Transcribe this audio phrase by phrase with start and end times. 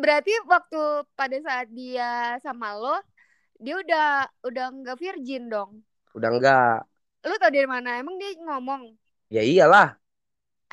[0.00, 0.82] berarti waktu
[1.14, 2.96] pada saat dia sama lo
[3.60, 4.08] dia udah
[4.48, 5.84] udah nggak virgin dong
[6.16, 6.80] Udah enggak.
[7.22, 8.96] lu tau dari mana emang dia ngomong
[9.30, 9.94] Ya iyalah,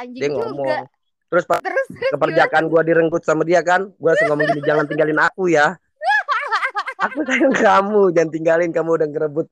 [0.02, 0.90] anjing dia juga ngomong.
[1.30, 4.90] Terus pas terus terus keperjakaan gua direnggut sama dia kan, gua langsung ngomong gini, jangan
[4.90, 5.78] tinggalin aku ya.
[7.06, 9.46] Aku sayang kamu, jangan tinggalin kamu udah ngerebut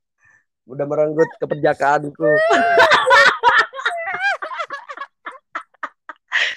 [0.66, 2.26] udah merenggut keperjakaanku.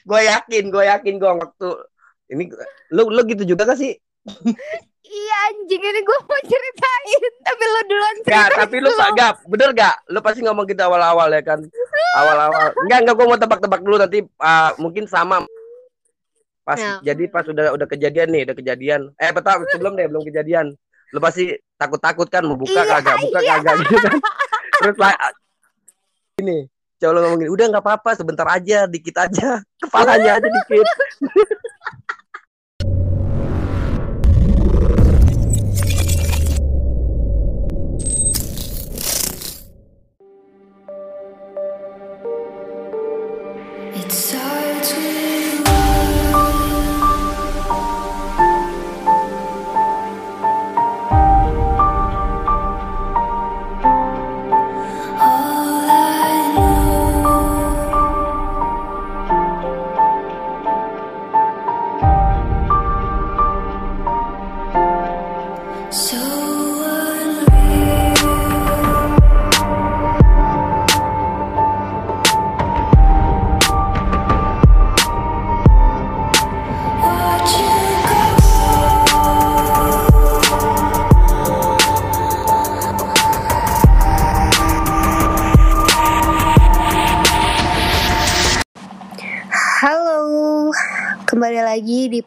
[0.09, 1.69] gue yakin, gue yakin gue waktu
[2.29, 2.45] ini
[2.93, 3.97] lu lu gitu juga gak sih?
[5.09, 8.77] iya anjing ini gue mau ceritain tapi lo duluan Ya, ceritain tapi.
[8.85, 9.97] Pak Gap, bener gak?
[10.13, 11.65] Lu pasti ngomong gitu awal-awal ya kan?
[12.21, 12.77] Awal-awal.
[12.85, 15.49] Enggak, enggak, gua mau tebak-tebak dulu nanti ah, mungkin sama.
[16.61, 17.01] Pas Ya.
[17.01, 19.01] jadi pas udah udah kejadian nih, udah kejadian.
[19.17, 20.77] Eh, betul, sebelum deh, belum kejadian.
[21.17, 24.13] Lu pasti takut-takut kan mau buka Iya, kagak, buka kagak gitu kan.
[24.85, 25.13] Terus lah
[26.39, 26.69] ini,
[27.01, 29.65] coba lu ngomong gini, udah nggak apa-apa, sebentar aja, dikit aja.
[29.81, 30.85] Kepalanya aja dikit.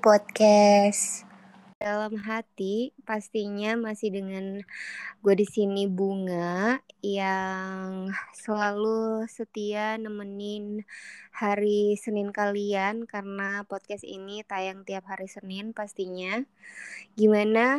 [0.01, 1.29] Podcast
[1.77, 2.89] dalam hati.
[3.05, 4.65] Pastinya masih dengan
[5.21, 10.81] gue di sini bunga yang selalu setia nemenin
[11.29, 16.41] hari Senin kalian karena podcast ini tayang tiap hari Senin pastinya.
[17.13, 17.77] Gimana?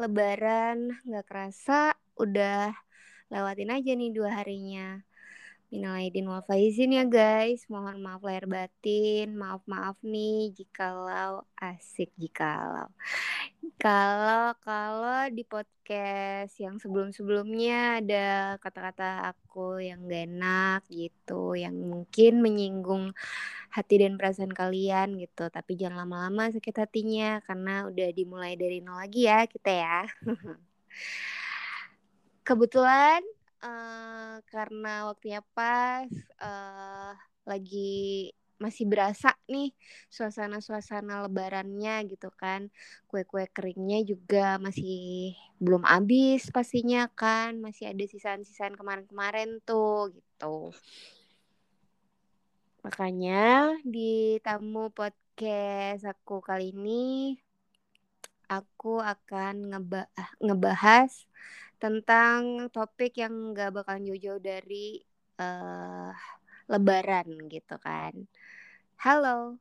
[0.00, 2.72] Lebaran nggak kerasa udah
[3.28, 5.07] lewatin aja nih dua harinya.
[5.68, 7.68] Minal aidin wal faizin ya guys.
[7.68, 9.36] Mohon maaf lahir batin.
[9.36, 12.88] Maaf-maaf nih jikalau asik jikalau.
[13.76, 22.40] Kalau kalau di podcast yang sebelum-sebelumnya ada kata-kata aku yang gak enak gitu, yang mungkin
[22.40, 23.12] menyinggung
[23.68, 25.52] hati dan perasaan kalian gitu.
[25.52, 30.00] Tapi jangan lama-lama sakit hatinya karena udah dimulai dari nol lagi ya kita ya.
[32.48, 33.20] Kebetulan
[33.64, 36.08] eh, karena waktunya pas
[36.42, 37.12] eh,
[37.48, 39.70] lagi masih berasa nih
[40.10, 42.66] suasana-suasana lebarannya gitu kan.
[43.06, 45.32] Kue-kue keringnya juga masih
[45.62, 47.62] belum habis pastinya kan.
[47.62, 50.74] Masih ada sisaan-sisaan kemarin-kemarin tuh gitu.
[52.82, 57.38] Makanya di tamu podcast aku kali ini
[58.48, 60.10] aku akan ngeba-
[60.40, 61.12] ngebahas
[61.78, 64.98] tentang topik yang gak bakalan jauh-jauh dari
[65.38, 66.12] eh
[66.68, 68.12] lebaran gitu kan.
[69.00, 69.56] Halo.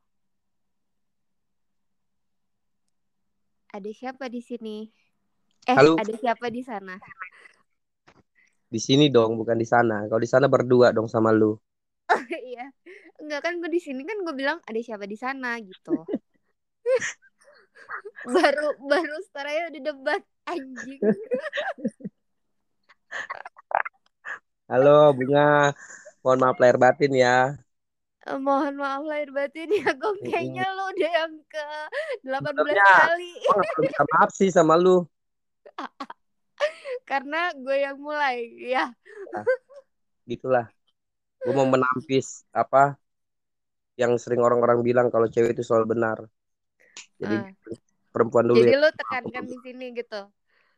[3.71, 4.89] Ada siapa di sini?
[5.69, 5.95] Eh, Halo.
[5.95, 6.97] ada siapa di sana?
[8.67, 10.03] Di sini dong, bukan di sana.
[10.09, 11.55] Kalau di sana berdua dong sama lu.
[12.27, 12.73] Iya.
[13.21, 16.03] Enggak kan gue di sini kan gue bilang ada siapa di sana gitu.
[18.35, 20.99] baru baru setelahnya udah debat anjing.
[24.67, 25.71] Halo, Bunga.
[26.19, 27.55] Mohon maaf lahir batin ya.
[28.27, 31.63] Mohon maaf lahir batin ya Gong kayaknya lo udah yang ke
[32.27, 35.07] 18 Sebenarnya, kali perlu minta maaf sih sama lu.
[37.09, 38.91] karena gue yang mulai ya
[40.27, 40.67] Gitulah.
[41.39, 42.99] Gue mau menampis apa
[43.95, 46.17] yang sering orang-orang bilang kalau cewek itu selalu benar.
[47.15, 47.47] Jadi Ah.
[48.11, 48.81] perempuan dulu jadi ya.
[48.83, 50.21] lo tekankan di sini gitu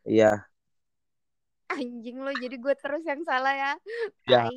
[0.05, 0.45] Iya.
[1.69, 3.73] Anjing lo jadi gue terus yang salah ya
[4.27, 4.49] Ya.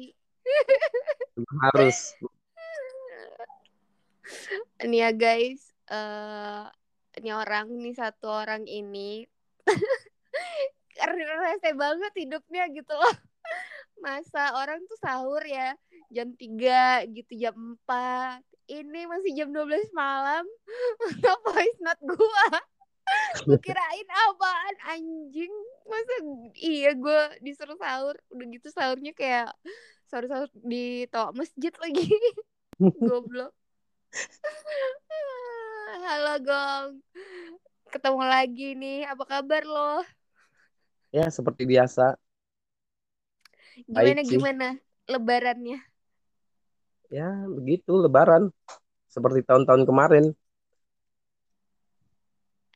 [1.69, 2.17] Harus.
[4.89, 6.67] Nih ya guys, eh
[7.21, 9.29] ini orang nih satu orang ini
[11.43, 13.17] rese banget hidupnya gitu loh.
[14.05, 15.77] Masa orang tuh sahur ya
[16.11, 17.55] jam 3 gitu jam
[17.87, 18.43] 4.
[18.73, 20.47] Ini masih jam 12 malam
[21.45, 22.49] voice note gua.
[23.43, 25.53] Gue kirain apaan anjing.
[25.89, 26.15] Masa
[26.59, 28.17] iya gue disuruh sahur.
[28.31, 29.51] Udah gitu sahurnya kayak
[30.07, 32.07] sahur-sahur di toa masjid lagi.
[33.09, 33.53] Goblok.
[36.03, 36.91] Halo Gong.
[37.93, 39.05] ketemu lagi nih.
[39.09, 40.01] Apa kabar lo?
[41.13, 42.17] Ya seperti biasa.
[43.89, 44.69] Gimana Baik gimana
[45.09, 45.79] lebarannya?
[47.13, 48.49] Ya begitu Lebaran.
[49.13, 50.33] Seperti tahun-tahun kemarin.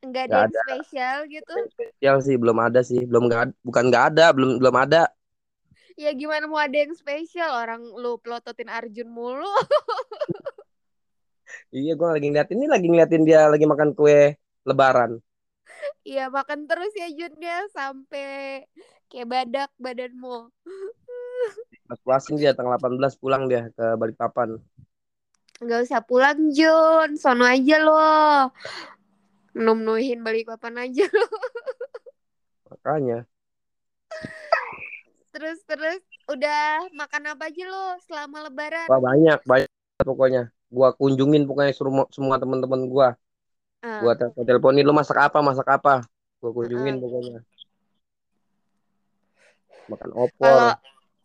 [0.07, 0.61] Enggak ada Nggak yang ada.
[0.63, 1.55] spesial gitu?
[1.75, 3.01] Spesial sih belum ada sih.
[3.03, 5.03] Belum nggak bukan nggak ada, belum belum ada.
[5.97, 7.51] Ya gimana mau ada yang spesial?
[7.51, 9.45] Orang lu pelototin Arjun mulu.
[11.71, 14.35] Iya gue lagi ngeliatin ini lagi ngeliatin dia lagi makan kue
[14.67, 15.19] Lebaran.
[16.03, 18.63] Iya makan terus ya Junnya sampai
[19.07, 20.51] kayak badak badanmu.
[21.87, 24.59] Pas puasin dia tanggal 18 pulang dia ke Balikpapan.
[25.63, 28.51] Nggak usah pulang Jun, sono aja lo.
[29.57, 31.27] Menuhin balik papan aja lo.
[32.69, 33.25] Makanya.
[35.33, 38.85] Terus terus udah makan apa aja lo selama lebaran?
[38.85, 39.69] Wah banyak banyak
[40.05, 40.53] pokoknya.
[40.69, 43.09] Gua kunjungin pokoknya semua semua teman-teman gua.
[43.81, 46.05] Ah, Gua telepon teleponin lu masak apa masak apa.
[46.37, 47.01] Gua kunjungin Heeh.
[47.01, 47.39] pokoknya.
[49.87, 50.75] Makan Kalau opor.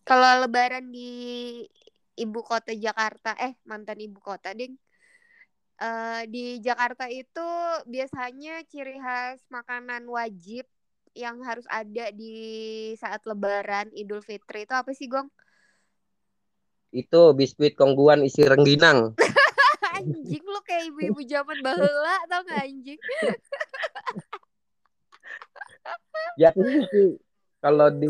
[0.03, 1.11] kalau lebaran di
[2.19, 4.79] ibu kota Jakarta, eh mantan ibu kota ding.
[5.81, 7.49] Eh, di Jakarta itu
[7.89, 10.69] biasanya ciri khas makanan wajib
[11.13, 12.35] yang harus ada di
[12.97, 15.29] saat lebaran Idul Fitri itu apa sih Gong?
[16.93, 19.17] Itu biskuit kongguan isi rengginang.
[19.97, 23.01] Anjing lu kayak ibu-ibu zaman bahula tau gak anjing?
[26.41, 27.09] Ya itu sih
[27.61, 28.09] kalau di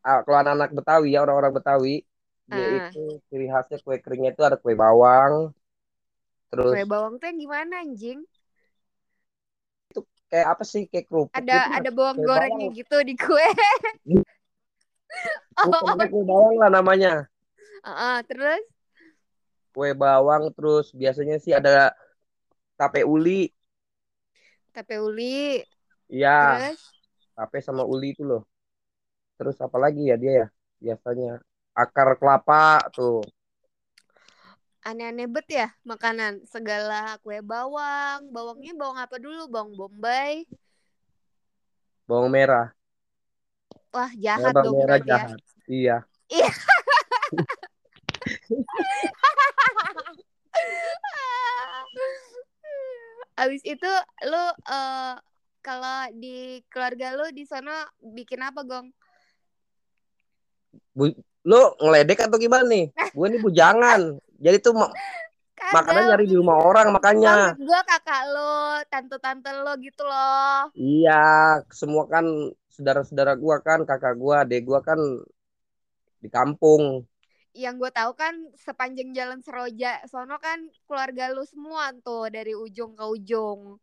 [0.00, 1.96] ah, kalau anak-anak Betawi ya orang-orang Betawi
[2.48, 2.88] dia Ah.
[2.88, 5.52] itu ciri khasnya kue keringnya itu ada kue bawang
[6.50, 8.20] terus Kue bawang tuh yang gimana anjing?
[10.30, 12.78] kayak apa sih kayak kerupuk Ada gitu ada bawang gorengnya bawang.
[12.78, 13.48] gitu di kue.
[15.60, 15.72] Oh,
[16.08, 17.28] kue bawang lah namanya.
[17.84, 18.64] Heeh, terus?
[19.74, 21.94] Kue bawang terus biasanya sih ada
[22.78, 23.50] tape uli.
[24.74, 25.62] Tape uli,
[26.10, 26.70] iya.
[27.36, 28.42] Tape sama uli itu loh.
[29.38, 30.46] Terus apa lagi ya dia ya?
[30.80, 31.40] Biasanya
[31.76, 33.24] akar kelapa tuh
[34.80, 39.44] aneh-aneh bet ya makanan segala kue bawang bawangnya bawang apa dulu?
[39.48, 40.48] Bawang bombay.
[42.08, 42.72] Bawang merah.
[43.92, 45.04] Wah jahat bawang dong merah ya.
[45.06, 45.96] jahat iya.
[53.40, 53.88] Abis itu
[54.28, 55.14] lu eh,
[55.64, 58.92] kalau di keluarga lu di sana bikin apa gong?
[60.92, 62.92] Bu, lu ngeledek atau gimana nih?
[63.16, 64.00] Gue nih bujangan.
[64.40, 64.92] Jadi tuh ma-
[65.70, 67.54] makanan nyari di rumah orang makanya.
[67.56, 70.72] gue kakak lo tante-tante lo gitu loh.
[70.74, 72.24] Iya semua kan
[72.72, 74.96] saudara-saudara gua kan kakak gua adek gua kan
[76.20, 77.04] di kampung.
[77.50, 82.94] Yang gue tahu kan sepanjang jalan Seroja sono kan keluarga lu semua tuh dari ujung
[82.94, 83.76] ke ujung.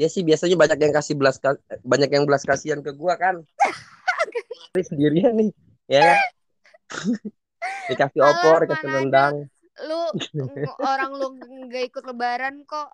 [0.00, 1.36] Ya sih biasanya banyak yang kasih belas
[1.84, 3.44] banyak yang belas kasihan ke gua kan.
[4.88, 5.52] Sendirian nih
[5.92, 6.18] ya kan?
[7.92, 9.34] dikasih opor dikasih rendang.
[9.84, 10.02] lu
[10.40, 11.28] ng- orang lu
[11.68, 12.88] nggak ikut lebaran kok.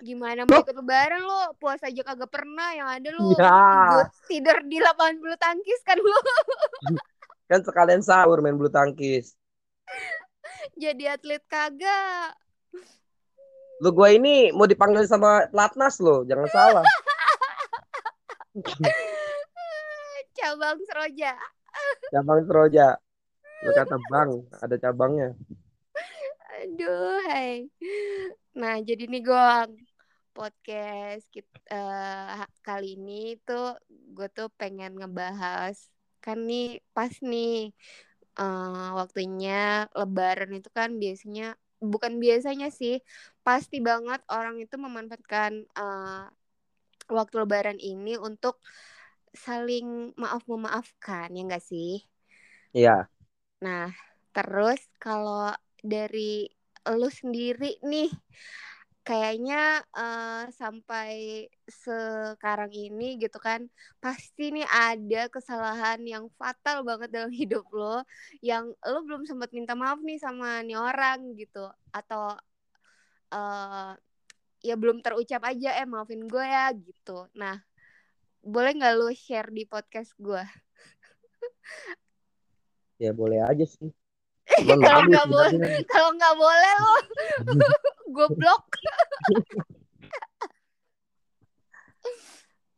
[0.00, 1.40] Gimana mau ikut lebaran lu?
[1.60, 4.08] Puasa aja kagak pernah yang ada lu Ya.
[4.26, 6.18] tidur, di lapangan bulu tangkis kan lu.
[7.44, 9.36] Kan sekalian sahur main bulu tangkis.
[10.80, 12.32] Jadi atlet kagak.
[13.84, 16.84] Lu gua ini mau dipanggil sama pelatnas lo jangan salah.
[20.32, 21.36] Cabang Seroja
[22.12, 22.98] cabang Seroja
[23.72, 25.28] kata bang ada cabangnya.
[26.60, 27.72] Aduh hai.
[28.52, 29.80] Nah jadi nih gong
[30.34, 35.78] podcast kita eh, kali ini tuh gue tuh pengen ngebahas
[36.20, 37.72] kan nih pas nih
[38.40, 43.00] eh, waktunya lebaran itu kan biasanya bukan biasanya sih
[43.46, 46.24] pasti banget orang itu memanfaatkan eh,
[47.08, 48.58] waktu lebaran ini untuk
[49.34, 51.90] saling maaf memaafkan ya enggak sih?
[52.74, 53.08] Iya.
[53.64, 53.88] Nah,
[54.34, 55.50] terus kalau
[55.92, 56.46] dari
[56.98, 58.08] lu sendiri nih,
[59.06, 59.56] kayaknya
[59.98, 61.10] eh, sampai
[61.84, 63.60] sekarang ini gitu kan,
[64.02, 68.00] pasti nih ada kesalahan yang fatal banget dalam hidup lo,
[68.40, 71.58] yang lo belum sempat minta maaf nih sama nih orang gitu,
[71.92, 72.36] atau
[73.34, 73.90] eh
[74.68, 77.28] ya belum terucap aja, eh maafin gue ya gitu.
[77.40, 77.56] Nah,
[78.44, 80.44] boleh nggak lo share di podcast gue?
[83.02, 83.90] ya boleh aja sih.
[84.84, 85.56] Kalau nggak boleh,
[85.88, 86.96] kalau nggak boleh lo,
[88.12, 88.64] gue blok.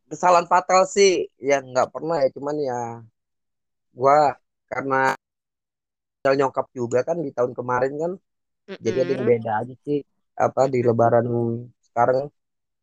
[0.07, 1.27] kesalahan fatal sih.
[1.43, 2.31] Ya nggak pernah ya.
[2.31, 2.81] Cuman ya
[3.91, 4.39] gua
[4.71, 5.19] karena
[6.27, 8.13] nyokap juga kan di tahun kemarin kan
[8.83, 10.07] jadi ada yang beda aja sih.
[10.39, 11.27] Apa di lebaran
[11.83, 12.31] sekarang.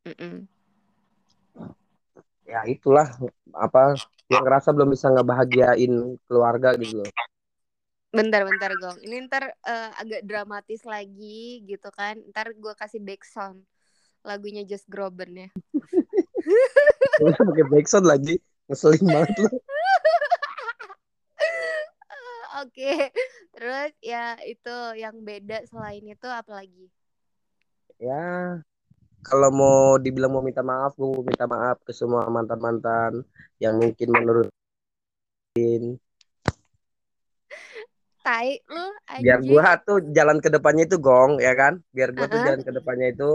[0.04, 0.53] Mm-mm.
[2.54, 3.10] Ya itulah
[3.58, 3.98] apa
[4.30, 7.10] yang ngerasa belum bisa ngebahagiain keluarga gitu loh
[8.14, 9.02] Bentar, bentar, Gong.
[9.02, 12.22] Ini ntar eh, agak dramatis lagi gitu kan.
[12.30, 13.66] Ntar gue kasih back sound
[14.22, 15.50] lagunya Just Groban ya.
[17.18, 18.38] Masa pakai backsound lagi
[18.70, 19.50] ngeselin banget lu
[22.62, 23.10] Oke,
[23.50, 26.86] terus ya itu yang beda selain itu apa lagi?
[28.04, 28.62] ya
[29.27, 33.13] kalau mau dibilang mau minta maaf gue mau minta maaf ke semua mantan mantan
[33.63, 34.48] yang mungkin menurut
[38.24, 38.86] Tai lu
[39.24, 42.46] biar gua tuh jalan ke depannya itu gong ya kan biar gua tuh Uh-uh.
[42.48, 43.30] jalan ke depannya itu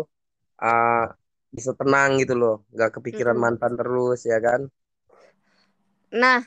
[0.65, 1.05] uh,
[1.57, 3.45] bisa tenang gitu loh nggak kepikiran Mm-mm.
[3.45, 4.61] mantan terus ya kan
[6.09, 6.41] Nah,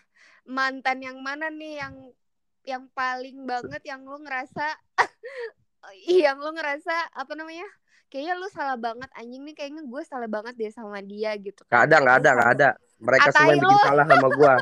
[0.50, 1.96] mantan yang mana nih yang
[2.66, 4.78] yang paling banget yang lu ngerasa
[6.26, 7.68] yang lu ngerasa apa namanya?
[8.12, 11.88] Kayaknya lu salah banget anjing nih kayaknya gue salah banget deh sama dia gitu kan.
[11.88, 14.54] ada nggak ada Lu nggak salah- ada mereka Ah, semua yang bikin salah sama gua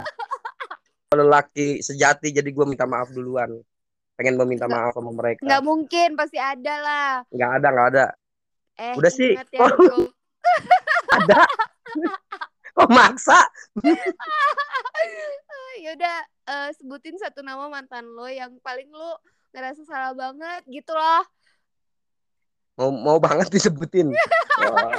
[1.10, 3.50] kalau laki sejati jadi gua minta maaf duluan
[4.14, 7.10] pengen meminta Nggak- maaf sama mereka Nggak mungkin pasti ada lah.
[7.28, 8.06] nggak ada nggak ada
[8.78, 9.34] Eh, Udah sih.
[9.34, 10.08] ya, Oh.
[11.12, 11.42] Ada
[12.80, 13.44] oh maksa
[15.80, 19.18] ya udah eh, sebutin satu nama mantan lo yang paling lo
[19.50, 21.24] ngerasa salah banget gitu loh.
[22.80, 24.90] Mau mau banget disebutin Wah.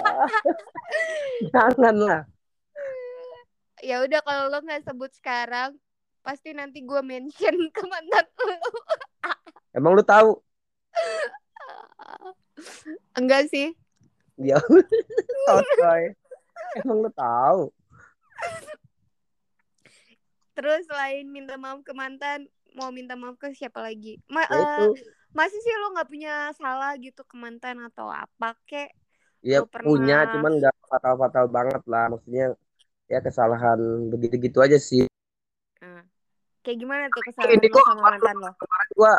[1.50, 2.22] jangan lah
[3.80, 5.72] Ya udah kalau lo nggak sebut sekarang,
[6.20, 8.56] pasti nanti gue mention ke mantan lo.
[9.72, 10.36] emang lu tahu
[13.16, 13.72] Enggak sih.
[14.36, 14.60] dia
[15.48, 16.12] Sotoy.
[16.76, 17.72] emang lu tahu
[20.52, 22.44] Terus selain minta maaf ke mantan,
[22.76, 24.20] mau minta maaf ke siapa lagi?
[24.28, 28.58] Ma ya itu eh, masih sih lo nggak punya salah gitu ke mantan atau apa
[28.66, 28.90] kek?
[29.40, 32.52] ya pernah- punya cuman nggak fatal fatal banget lah maksudnya
[33.08, 33.78] ya kesalahan
[34.10, 35.08] begitu gitu aja sih
[35.80, 36.04] Nah,
[36.60, 38.50] kayak gimana tuh kesalahan Ini lo kok sama mantan lo?
[38.92, 39.14] gua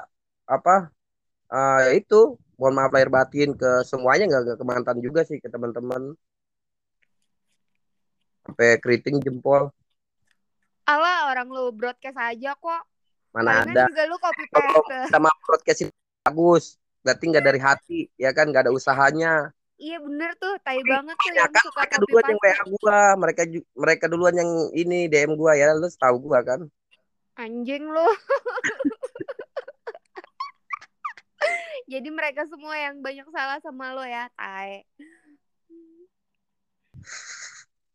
[0.46, 0.76] apa
[1.82, 6.14] ya itu mohon maaf lahir batin ke semuanya nggak ke mantan juga sih ke teman-teman
[8.46, 9.74] sampai keriting jempol
[10.86, 12.84] Alah orang lo broadcast aja kok.
[13.32, 14.98] mana Palingan ada juga lu copy paste.
[15.10, 15.88] sama broadcast
[16.22, 19.50] bagus berarti nggak dari hati ya kan nggak ada usahanya
[19.82, 22.38] Iya bener tuh, tai banget tuh ya yang kan suka mereka duluan yang.
[22.38, 23.42] WA gua mereka
[23.74, 26.70] mereka duluan yang ini DM gua ya lu tahu gua kan
[27.34, 28.06] Anjing lu.
[31.92, 34.86] Jadi mereka semua yang banyak salah sama lo ya, tai.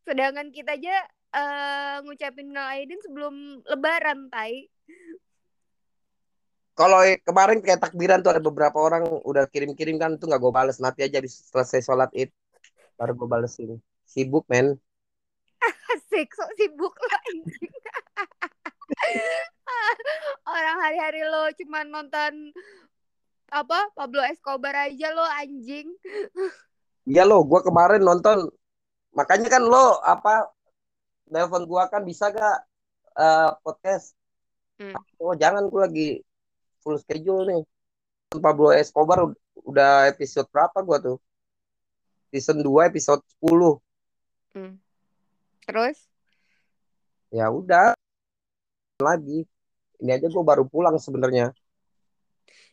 [0.03, 4.67] Sedangkan kita aja eh, ngucapin minal aidin sebelum lebaran, tai.
[6.77, 10.77] Kalau kemarin kayak takbiran tuh ada beberapa orang udah kirim-kirim kan tuh nggak gue bales
[10.77, 12.29] nanti aja habis selesai sholat id
[12.93, 14.77] baru gue balesin sibuk men
[15.97, 16.93] Asik, sok sibuk
[17.25, 17.73] anjing.
[20.53, 22.53] Orang hari-hari lo cuma nonton
[23.49, 25.89] apa Pablo Escobar aja lo anjing.
[27.09, 28.53] iya lo gue kemarin nonton
[29.17, 30.45] makanya kan lo apa
[31.25, 32.57] telepon gue kan bisa gak
[33.17, 34.13] eh, podcast
[34.77, 34.93] Hmm.
[35.17, 36.07] oh jangan gue lagi
[36.87, 37.63] full schedule nih.
[38.39, 41.17] Pablo Escobar ud- udah episode berapa gue tuh?
[42.31, 43.83] Season 2 episode 10
[44.55, 44.79] Hmm.
[45.67, 46.07] Terus?
[47.29, 47.91] Ya udah.
[48.97, 49.43] Lagi.
[49.99, 51.51] Ini aja gue baru pulang sebenarnya.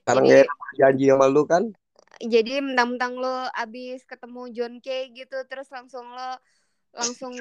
[0.06, 1.75] Karena Jadi- janji sama lu kan.
[2.23, 6.38] Jadi mentang-mentang lo abis ketemu John Kay gitu terus langsung lo
[6.94, 7.35] langsung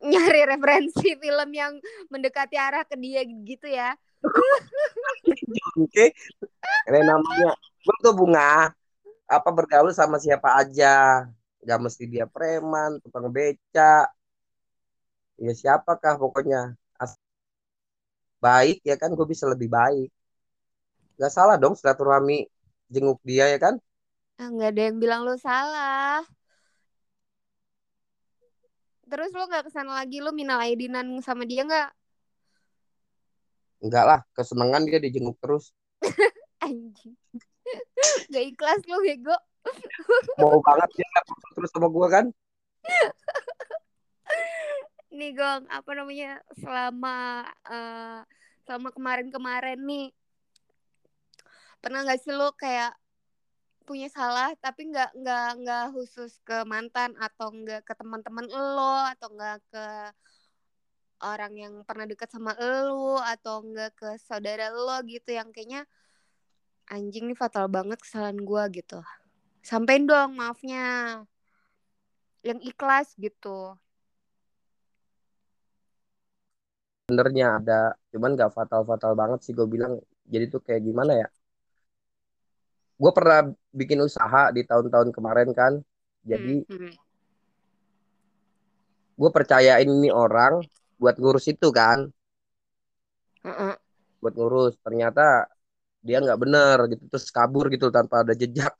[0.00, 1.76] nyari referensi film yang
[2.08, 3.92] mendekati arah ke dia gitu ya
[5.78, 6.04] Oke,
[6.88, 7.50] ini namanya
[7.84, 8.72] gue tuh bunga
[9.28, 11.24] apa bergaul sama siapa aja,
[11.68, 14.08] gak mesti dia preman, tukang beca,
[15.44, 16.60] ya siapakah pokoknya.
[17.02, 17.18] As-
[18.44, 20.08] baik ya kan, gue bisa lebih baik,
[21.20, 22.38] gak salah dong silaturahmi
[22.92, 23.74] jenguk dia ya kan,
[24.40, 26.22] ah, nggak ada yang bilang lo salah.
[29.10, 31.88] Terus lo nggak ke sana lagi lo minal aidinan sama dia nggak
[33.78, 35.74] enggak lah kesenangan dia dijenguk terus,
[36.64, 37.14] anjing.
[38.32, 39.36] Gak ikhlas lo bego.
[40.40, 41.08] Mau banget dia
[41.52, 42.26] terus sama gue kan,
[45.12, 46.40] nih gong apa namanya?
[46.56, 48.20] Selama eh,
[48.64, 50.08] selama kemarin-kemarin nih
[51.78, 52.92] pernah nggak sih lo kayak
[53.88, 59.32] punya salah tapi nggak nggak nggak khusus ke mantan atau nggak ke teman-teman lo atau
[59.32, 59.86] nggak ke
[61.22, 65.84] orang yang pernah dekat sama lo atau nggak ke saudara lo gitu yang kayaknya
[66.88, 69.02] anjing nih fatal banget kesalahan gua gitu
[69.60, 71.20] sampein dong maafnya
[72.46, 73.76] yang ikhlas gitu
[77.08, 79.96] Benernya ada, cuman nggak fatal-fatal banget sih gue bilang.
[80.28, 81.28] Jadi tuh kayak gimana ya?
[83.00, 85.80] Gue pernah bikin usaha di tahun-tahun kemarin kan.
[86.28, 86.94] Jadi Hmm, hmm.
[89.18, 90.60] gue percayain ini orang
[90.98, 92.10] buat ngurus itu kan,
[93.46, 93.74] Heeh.
[94.20, 94.74] buat ngurus.
[94.82, 95.46] Ternyata
[96.02, 98.74] dia nggak bener gitu, terus kabur gitu tanpa ada jejak.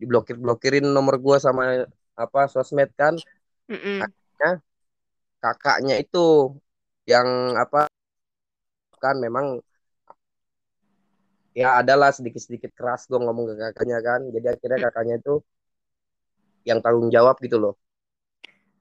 [0.00, 1.86] Diblokir-blokirin nomor gue sama
[2.16, 3.14] apa sosmed kan.
[3.70, 4.02] Mm-mm.
[5.40, 6.56] Kakaknya itu
[7.08, 7.88] yang apa
[9.00, 9.64] kan memang
[11.56, 14.20] ya adalah sedikit-sedikit keras gue ngomong ke kakaknya kan.
[14.28, 15.34] Jadi akhirnya kakaknya itu
[16.68, 17.74] yang tanggung jawab gitu loh.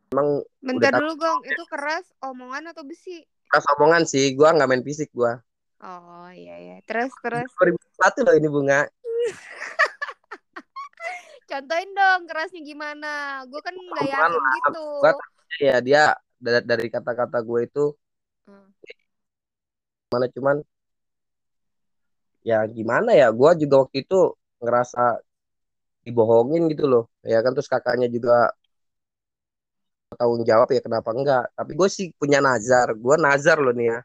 [0.09, 1.39] Emang bentar Udah dulu gong.
[1.45, 3.21] Itu keras omongan atau besi?
[3.45, 5.37] Keras omongan sih, gue nggak main fisik gue.
[5.79, 6.77] oh iya iya.
[6.83, 7.47] Terus terus?
[7.55, 8.81] 2001 loh ini bunga.
[11.49, 13.45] contohin dong kerasnya gimana.
[13.45, 14.85] Gue kan nggak yakin lah, gitu.
[15.01, 15.13] Gua
[15.59, 17.85] Ya dia dari, dari kata-kata gue itu
[18.49, 18.65] Hmm.
[20.09, 20.57] mana cuman
[22.41, 23.29] ya gimana ya?
[23.29, 25.21] Gue juga waktu itu ngerasa
[26.01, 27.05] dibohongin gitu loh.
[27.21, 28.49] Ya kan terus kakaknya juga
[30.17, 33.99] tanggung jawab ya kenapa enggak tapi gue sih punya nazar gue nazar loh nih ya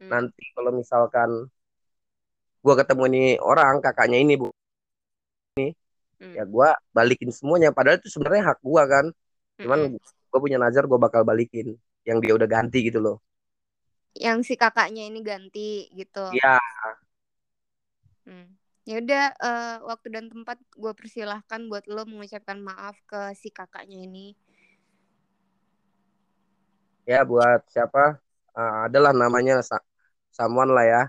[0.00, 0.14] Hmm.
[0.14, 1.30] nanti kalau misalkan
[2.64, 4.46] gue ketemu nih orang kakaknya ini bu
[6.20, 6.38] Hmm.
[6.38, 9.06] ya gue balikin semuanya padahal itu sebenarnya hak gue kan
[9.62, 9.94] cuman Mm-mm.
[10.30, 11.66] gue punya nazar gue bakal balikin
[12.08, 13.16] yang dia udah ganti gitu loh
[14.24, 15.68] yang si kakaknya ini ganti
[15.98, 16.58] gitu iya
[18.28, 18.46] Hmm.
[18.84, 23.98] Ya udah eh, waktu dan tempat gue persilahkan buat lo mengucapkan maaf ke si kakaknya
[24.08, 24.36] ini.
[27.10, 28.18] Ya buat siapa?
[28.54, 29.84] Ah, adalah namanya Sa-
[30.34, 31.02] Samuan lah ya.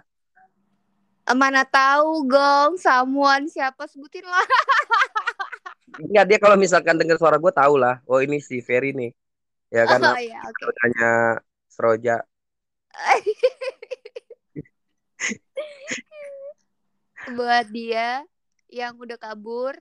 [1.26, 3.90] Mana tahu gong, someone siapa?
[3.90, 4.46] Sebutin lah.
[5.98, 7.98] Enggak dia kalau misalkan dengar suara gue tahu lah.
[8.06, 9.10] Oh ini si Ferry nih.
[9.74, 10.02] Ya kan?
[10.06, 10.62] Oh iya oke.
[10.70, 11.10] namanya
[11.72, 12.16] Sroja
[17.36, 18.22] buat dia
[18.70, 19.74] yang udah kabur.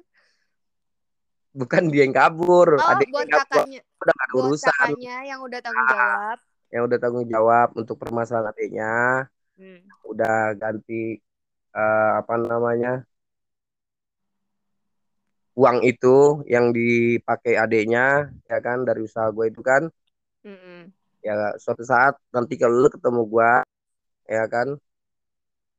[1.54, 5.60] Bukan dia yang kabur Oh adiknya buat kakaknya, udah gak ada urusan kakaknya yang udah
[5.62, 6.36] tanggung jawab.
[6.74, 8.94] yang udah tanggung jawab untuk permasalahan adiknya
[9.54, 9.78] Hmm.
[10.10, 11.22] udah ganti
[11.78, 13.06] eh, apa namanya
[15.54, 19.86] uang itu yang dipakai adiknya ya kan dari usaha gue itu kan
[20.44, 20.90] Mm-mm.
[21.22, 23.50] ya suatu saat nanti kalau lu ketemu gue
[24.28, 24.68] ya kan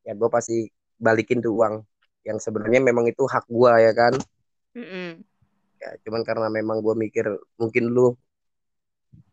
[0.07, 1.75] ya gue pasti balikin tuh uang
[2.23, 4.13] yang sebenarnya memang itu hak gue ya kan.
[5.85, 7.25] Ya cuman karena memang gue mikir
[7.61, 8.07] mungkin lu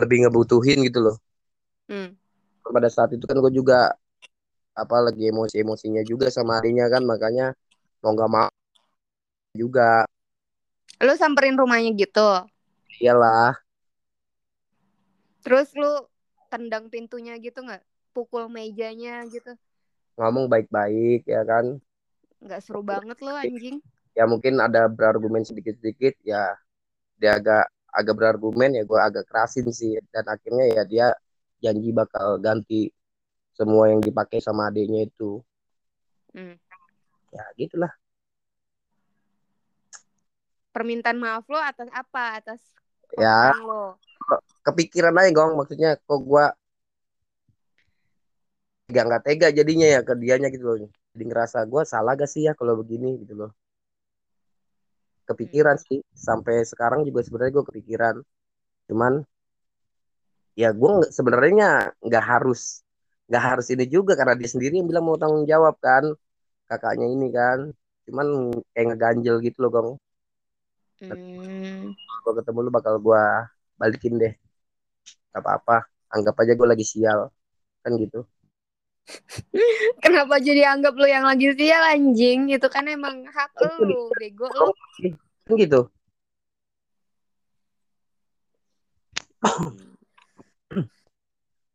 [0.00, 1.16] lebih ngebutuhin gitu loh
[1.88, 2.16] Hmm.
[2.76, 3.94] pada saat itu kan gue juga
[4.82, 7.46] apa lagi emosi-emosinya juga sama adiknya kan makanya
[8.02, 8.48] mau nggak mau
[9.52, 10.04] juga
[11.06, 12.28] Lu samperin rumahnya gitu.
[13.00, 13.52] iyalah
[15.44, 15.92] Terus lu
[16.52, 17.82] tendang pintunya gitu nggak?
[18.14, 19.52] Pukul mejanya gitu.
[20.18, 21.64] ngomong baik-baik ya kan
[22.44, 23.76] Nggak seru banget lo anjing.
[24.12, 26.52] Ya mungkin ada berargumen sedikit-sedikit ya
[27.16, 31.06] dia agak agak berargumen ya gue agak kerasin sih dan akhirnya ya dia
[31.60, 32.88] janji bakal ganti
[33.52, 35.40] semua yang dipakai sama adiknya itu
[36.32, 36.56] Hmm.
[37.28, 37.92] ya gitulah
[40.72, 42.40] Permintaan maaf lo atas apa?
[42.40, 42.60] Atas
[43.20, 43.52] Ya.
[43.60, 44.00] lo.
[44.64, 46.44] kepikiran aja gong maksudnya kok gue
[48.88, 50.76] gak nggak tega jadinya ya ke dianya gitu loh
[51.12, 53.50] jadi ngerasa gue salah gak sih ya kalau begini gitu loh
[55.32, 56.00] kepikiran sih.
[56.12, 58.16] Sampai sekarang juga sebenarnya gue kepikiran.
[58.88, 59.12] Cuman
[60.52, 62.84] ya gue sebenarnya nggak harus
[63.28, 66.04] nggak harus ini juga karena dia sendiri yang bilang mau tanggung jawab kan
[66.68, 67.72] kakaknya ini kan.
[68.08, 68.26] Cuman
[68.72, 69.90] kayak ngeganjel gitu loh gong.
[71.02, 71.90] Hmm.
[72.22, 73.24] gue ketemu lu bakal gue
[73.80, 74.34] balikin deh.
[75.34, 75.88] Gak apa-apa.
[76.14, 77.32] Anggap aja gue lagi sial.
[77.82, 78.22] Kan gitu
[80.04, 82.50] Kenapa jadi anggap lo yang lagi sial anjing?
[82.54, 85.90] Itu kan emang hak lo, bego kan gitu.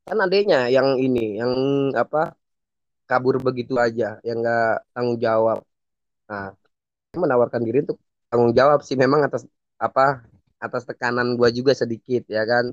[0.07, 1.51] Kan adanya yang ini yang
[1.91, 2.31] apa
[3.07, 5.59] kabur begitu aja yang nggak tanggung jawab.
[6.31, 6.55] Nah
[7.15, 7.99] menawarkan diri untuk
[8.31, 9.43] tanggung jawab sih memang atas
[9.75, 10.23] apa
[10.57, 12.71] atas tekanan gua juga sedikit ya kan.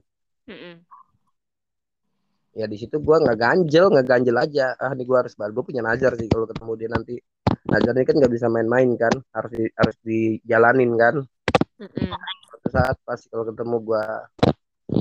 [2.55, 4.79] Ya di situ gua nggak ganjel nggak ganjel aja.
[4.79, 7.15] Ah ini gua harus baru gue punya nazar sih kalau ketemu dia nanti.
[7.69, 11.15] Nazar ini kan nggak bisa main-main kan harus di, harus dijalanin kan.
[12.49, 14.05] Suatu saat pasti kalau ketemu gua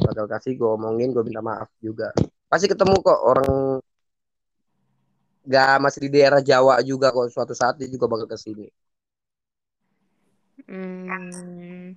[0.04, 2.10] bakal kasih gue omongin gue minta maaf juga.
[2.50, 3.80] Pasti ketemu kok orang
[5.44, 8.68] nggak masih di daerah Jawa juga kok suatu saat dia juga bakal ke sini.
[10.63, 11.94] Hmm.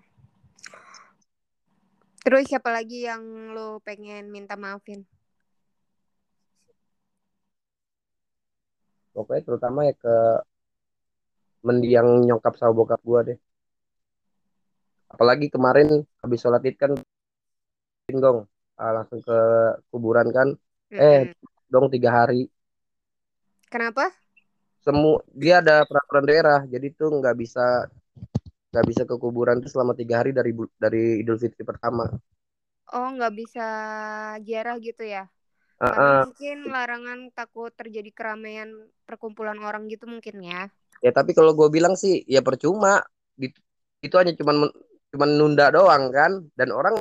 [2.27, 5.07] Terus siapa lagi yang lo pengen minta maafin?
[9.17, 10.15] Pokoknya terutama ya ke
[11.67, 13.39] mendiang nyokap sama bokap gua deh
[15.15, 15.89] apalagi kemarin
[16.23, 16.91] habis sholat id kan
[18.23, 18.39] gong
[18.81, 19.37] ah, langsung ke
[19.91, 20.49] kuburan kan
[21.07, 21.35] eh Mm-mm.
[21.73, 22.41] dong tiga hari
[23.71, 24.13] Kenapa?
[24.85, 27.65] semu dia ada peraturan daerah jadi tuh nggak bisa
[28.71, 30.53] nggak bisa ke kuburan tuh selama tiga hari dari
[30.85, 32.05] dari Idul Fitri pertama
[32.97, 33.63] Oh, nggak bisa
[34.47, 35.23] ziarah gitu ya?
[35.77, 36.25] Karena ah.
[36.25, 38.73] mungkin larangan takut terjadi keramaian
[39.05, 40.73] perkumpulan orang gitu mungkin ya.
[41.05, 43.05] ya tapi kalau gue bilang sih ya percuma
[43.37, 43.53] Di-
[44.01, 44.73] itu hanya cuman
[45.13, 46.97] cuman nunda doang kan dan orang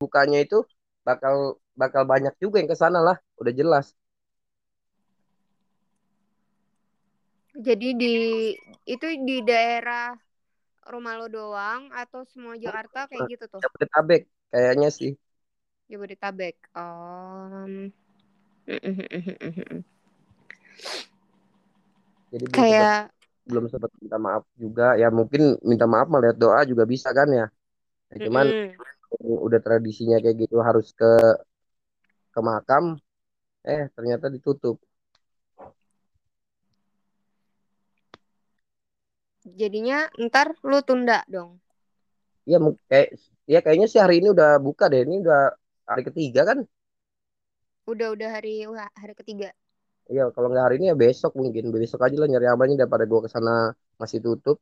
[0.00, 0.64] bukanya itu
[1.04, 3.92] bakal bakal banyak juga yang ke sana lah udah jelas
[7.58, 8.14] Jadi di
[8.86, 10.14] itu di daerah
[10.86, 13.60] rumah lo doang atau semua Jakarta kayak gitu tuh?
[13.60, 15.12] Jabodetabek kayaknya sih
[15.88, 16.56] Jabodetabek.
[16.76, 17.90] Um,
[22.32, 22.94] jadi kayak
[23.48, 27.46] belum sempat minta maaf juga ya mungkin minta maaf melihat doa juga bisa kan ya
[28.12, 28.72] Ya, cuman mm-mm.
[29.46, 31.04] udah tradisinya kayak gitu harus ke
[32.32, 32.84] ke makam
[33.74, 34.76] eh ternyata ditutup
[39.60, 41.50] jadinya ntar lu tunda dong.
[42.50, 43.08] ya mu- kayak
[43.52, 45.40] ya kayaknya sih hari ini udah buka deh ini udah
[45.90, 46.58] hari ketiga kan
[47.88, 48.68] Udah udah hari
[49.00, 49.48] hari ketiga.
[50.12, 51.64] Iya, kalau nggak hari ini ya besok mungkin.
[51.74, 53.50] Besok aja lah nyari abangnya daripada gua ke sana
[54.00, 54.56] masih tutup.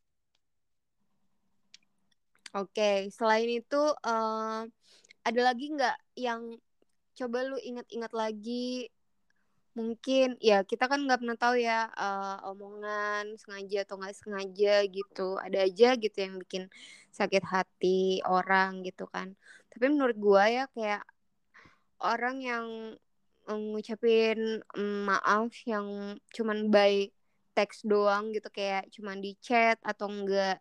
[2.57, 2.83] Oke,
[3.17, 4.61] selain itu eh,
[5.29, 6.43] ada lagi nggak yang
[7.19, 8.89] coba lu ingat-ingat lagi?
[9.79, 15.37] Mungkin ya kita kan nggak pernah tahu ya eh, omongan sengaja atau nggak sengaja gitu.
[15.47, 16.65] Ada aja gitu yang bikin
[17.19, 19.29] sakit hati orang gitu kan.
[19.73, 21.03] Tapi menurut gua ya kayak
[22.01, 22.67] orang yang
[23.47, 27.09] ngucapin mm, maaf yang cuman by
[27.55, 30.61] teks doang gitu kayak cuman di chat atau enggak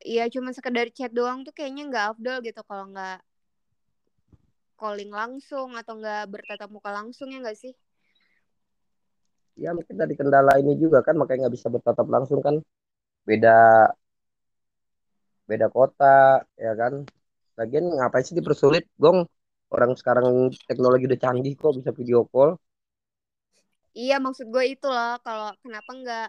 [0.00, 3.20] ya cuman sekedar chat doang tuh kayaknya nggak afdol gitu kalau nggak
[4.80, 7.74] calling langsung atau nggak bertatap muka langsung ya nggak sih
[9.60, 12.56] Ya mungkin dari kendala ini juga kan makanya nggak bisa bertatap langsung kan.
[13.28, 13.50] Beda
[15.44, 17.04] beda kota ya kan.
[17.58, 19.28] Lagian ngapain sih dipersulit, Gong?
[19.74, 20.26] Orang sekarang
[20.68, 22.50] teknologi udah canggih kok bisa video call.
[24.00, 26.26] iya maksud gue itu loh kalau kenapa nggak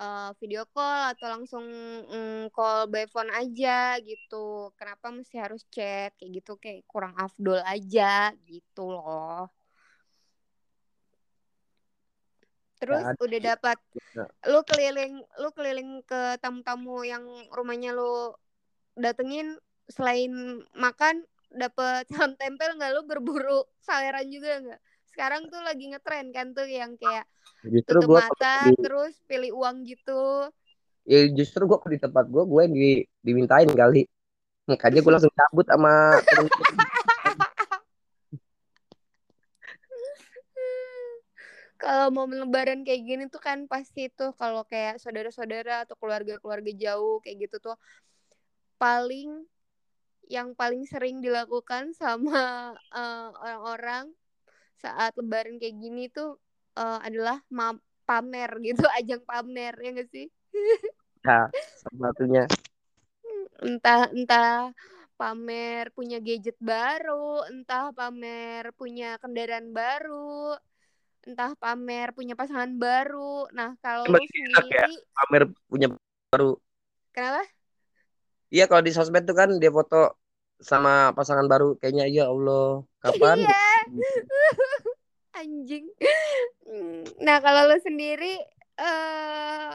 [0.00, 1.64] eh, video call atau langsung
[2.12, 3.68] mm, call by phone aja
[4.08, 4.36] gitu.
[4.78, 6.10] Kenapa mesti harus chat?
[6.18, 8.04] Kayak gitu kayak kurang afdol aja
[8.50, 9.48] gitu loh.
[12.78, 13.78] Terus Ya, udah dapat
[14.50, 18.32] lu keliling lu keliling ke tamu-tamu yang rumahnya lu
[18.94, 19.58] datengin
[19.90, 22.90] selain makan dapet salam tempel nggak?
[22.94, 24.80] Lu berburu saleran juga nggak?
[25.08, 27.26] Sekarang tuh lagi ngetren kan tuh yang kayak
[27.66, 30.52] justru tutup gua mata di, terus pilih uang gitu.
[31.08, 32.90] Ya justru gua kalau di tempat gua gue yang di,
[33.24, 34.04] dimintain kali.
[34.68, 36.20] Makanya gue langsung cabut sama
[41.78, 47.22] kalau mau lebaran kayak gini tuh kan pasti tuh kalau kayak saudara-saudara atau keluarga-keluarga jauh
[47.22, 47.76] kayak gitu tuh
[48.82, 49.46] paling
[50.28, 54.12] yang paling sering dilakukan sama eh, orang-orang
[54.78, 56.38] saat lebaran kayak gini tuh
[56.78, 60.26] eh, adalah ma- pamer gitu ajang pamer ya gak sih
[61.26, 61.50] Ya,
[61.82, 62.46] salah satunya.
[63.66, 64.70] entah entah
[65.18, 70.54] pamer punya gadget baru entah pamer punya kendaraan baru
[71.26, 75.86] entah pamer punya pasangan baru nah kalau lu ya sendiri pamer punya
[76.32, 76.54] baru.
[77.12, 77.42] kenapa
[78.48, 80.16] Iya kalau di sosmed tuh kan dia foto
[80.58, 82.82] sama pasangan baru kayaknya ya Allah.
[83.04, 83.36] Kapan?
[83.44, 83.64] Iya.
[85.38, 85.86] Anjing.
[87.22, 88.40] Nah kalau lu sendiri
[88.78, 89.72] eh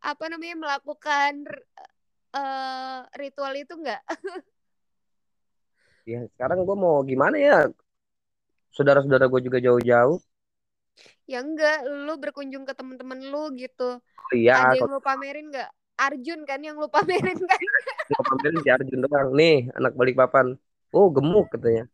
[0.00, 1.44] apa namanya melakukan
[2.30, 4.00] eh ritual itu enggak
[6.10, 7.58] ya sekarang gue mau gimana ya?
[8.74, 10.18] Saudara-saudara gue juga jauh-jauh.
[11.26, 13.98] Ya enggak lu berkunjung ke temen-temen lu gitu.
[13.98, 17.62] Oh, iya ada yang lu pamerin enggak Arjun kan yang lu pamerin kan?
[18.16, 19.28] Mau pamerin si Arjun doang.
[19.36, 20.56] Nih anak balik papan
[20.96, 21.84] oh gemuk katanya.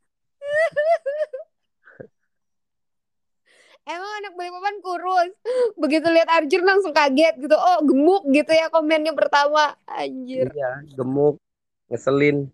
[3.86, 5.30] Emang anak Balikpapan kurus.
[5.78, 7.54] Begitu lihat Arjun langsung kaget gitu.
[7.54, 9.78] Oh gemuk gitu ya komennya pertama.
[9.86, 10.50] Anjir.
[10.50, 11.38] Iya gemuk
[11.86, 12.50] ngeselin.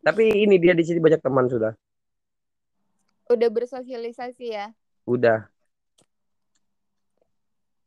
[0.00, 1.78] Tapi ini dia di sini banyak teman sudah.
[3.30, 4.74] Udah bersosialisasi ya?
[5.06, 5.46] Udah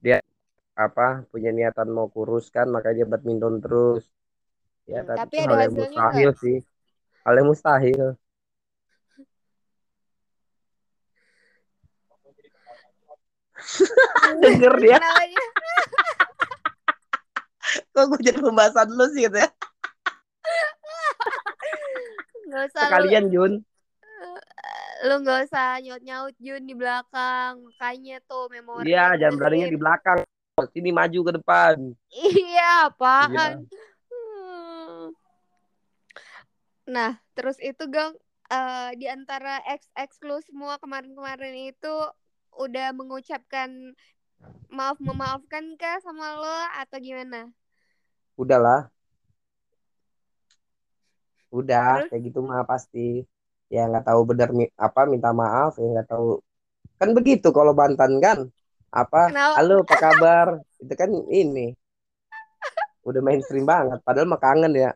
[0.03, 0.19] dia
[0.73, 4.09] apa punya niatan mau kurus kan makanya badminton terus
[4.83, 6.57] Ya, Hmm, tapi, tapi ada hal yang hasilnya mustahil sih.
[7.23, 8.07] Hal yang mustahil.
[14.43, 14.97] Denger dia.
[14.99, 15.47] Kenapa dia?
[17.95, 19.47] Kok gue jadi pembahasan lu sih gitu ya?
[22.53, 23.53] Usah lu, Sekalian Jun.
[25.03, 27.63] lu nggak usah nyaut-nyaut Jun di belakang.
[27.71, 30.19] Makanya tuh memori Iya, jangan beraninya di belakang.
[30.53, 31.77] Sini maju ke depan.
[32.13, 33.65] Iya, apaan?
[34.05, 35.09] Hmm.
[36.85, 38.13] Nah, terus itu Gang,
[38.53, 41.95] eh, di antara ex-ex lu semua kemarin-kemarin itu
[42.53, 43.97] udah mengucapkan
[44.69, 47.49] maaf memaafkan kah sama lo atau gimana?
[48.37, 48.93] Udahlah.
[51.49, 52.09] Udah, Terus?
[52.13, 53.25] kayak gitu mah pasti.
[53.73, 56.37] Ya nggak tahu benar apa minta maaf ya nggak tahu.
[57.01, 58.53] Kan begitu kalau Banten kan.
[58.93, 59.33] Apa?
[59.33, 59.57] Kenapa?
[59.57, 60.47] Halo, apa kabar?
[60.77, 61.73] Itu kan ini.
[63.01, 63.97] Udah mainstream banget.
[64.05, 64.93] Padahal mah kangen ya.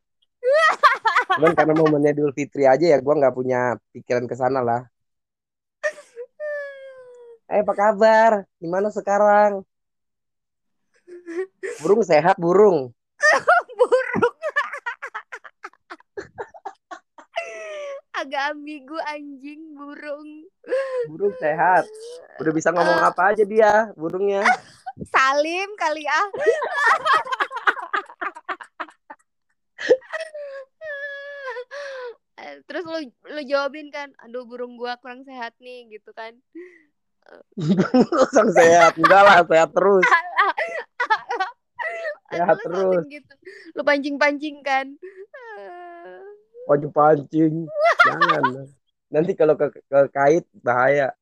[1.33, 4.85] Cuman karena momennya Idul Fitri aja ya, gua nggak punya pikiran ke sana lah.
[7.49, 8.45] Eh, apa kabar?
[8.61, 9.65] Gimana sekarang?
[11.81, 12.93] Burung sehat, burung.
[13.77, 14.35] Burung.
[18.17, 20.49] Agak ambigu anjing burung.
[21.07, 21.87] Burung sehat.
[22.37, 24.43] Udah bisa ngomong apa aja dia, burungnya.
[25.13, 26.27] Salim kali ah.
[32.37, 32.99] Eh, Terus lu
[33.29, 36.33] lu jawabin kan, aduh burung gua kurang sehat nih gitu kan.
[38.17, 38.95] Langsung sehat.
[38.95, 40.05] Enggak lah, sehat terus.
[42.31, 43.03] Sehat terus.
[43.11, 43.33] gitu.
[43.75, 44.87] Lu pancing-pancing kan.
[45.59, 46.23] Eh,
[46.67, 47.67] Wajib pancing.
[48.03, 48.76] Jangan.
[49.07, 51.15] Nanti kalau ke, ke kait bahaya.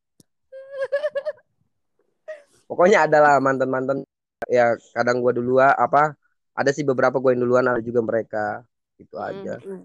[2.66, 4.02] Pokoknya adalah mantan-mantan
[4.50, 6.18] ya kadang gua dulu apa
[6.56, 8.46] ada sih beberapa gue yang duluan ada juga mereka
[8.98, 9.62] itu aja.
[9.62, 9.84] mm, mm.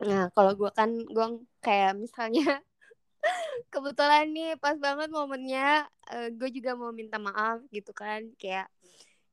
[0.00, 2.64] Nah, kalau gua kan gua kayak misalnya
[3.72, 5.86] kebetulan nih pas banget momennya
[6.34, 8.66] gue juga mau minta maaf gitu kan kayak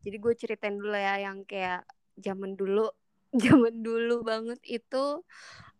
[0.05, 1.83] jadi gue ceritain dulu ya yang kayak
[2.19, 2.87] zaman dulu
[3.43, 5.25] zaman dulu banget itu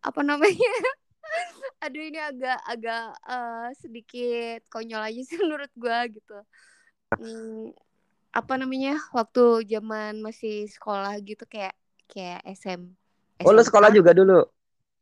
[0.04, 0.72] apa namanya
[1.84, 6.38] aduh ini agak agak eh, sedikit konyol aja sih menurut gue gitu
[7.08, 7.72] Hmm,
[8.36, 11.74] apa namanya waktu zaman masih sekolah gitu kayak
[12.12, 12.94] kayak SM
[13.46, 14.44] Oh lu sekolah juga dulu?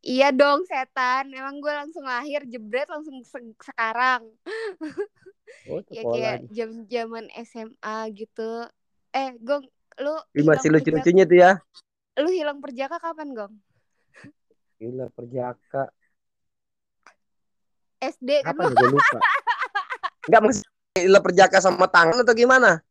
[0.05, 1.33] Iya dong setan.
[1.33, 4.21] Emang gue langsung lahir jebret langsung se- sekarang.
[5.65, 8.69] Oh Ya kayak jam zaman SMA gitu.
[9.15, 9.65] Eh, Gong,
[9.97, 11.51] lu Ih, masih lucu-lucunya tuh ya.
[12.21, 13.53] lu hilang perjaka kapan, Gong?
[14.75, 15.87] Gila perjaka.
[18.03, 19.19] SD kan Apa ya gue lupa.
[20.27, 22.83] Enggak maksudnya gila perjaka sama tangan atau gimana?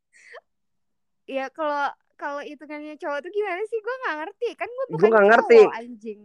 [1.29, 3.79] Ya kalau kalau hitungannya cowok tuh gimana sih?
[3.81, 4.49] Gue nggak ngerti.
[4.57, 5.61] Kan gue Gua bukan nggak cowok, ngerti.
[5.77, 6.20] anjing.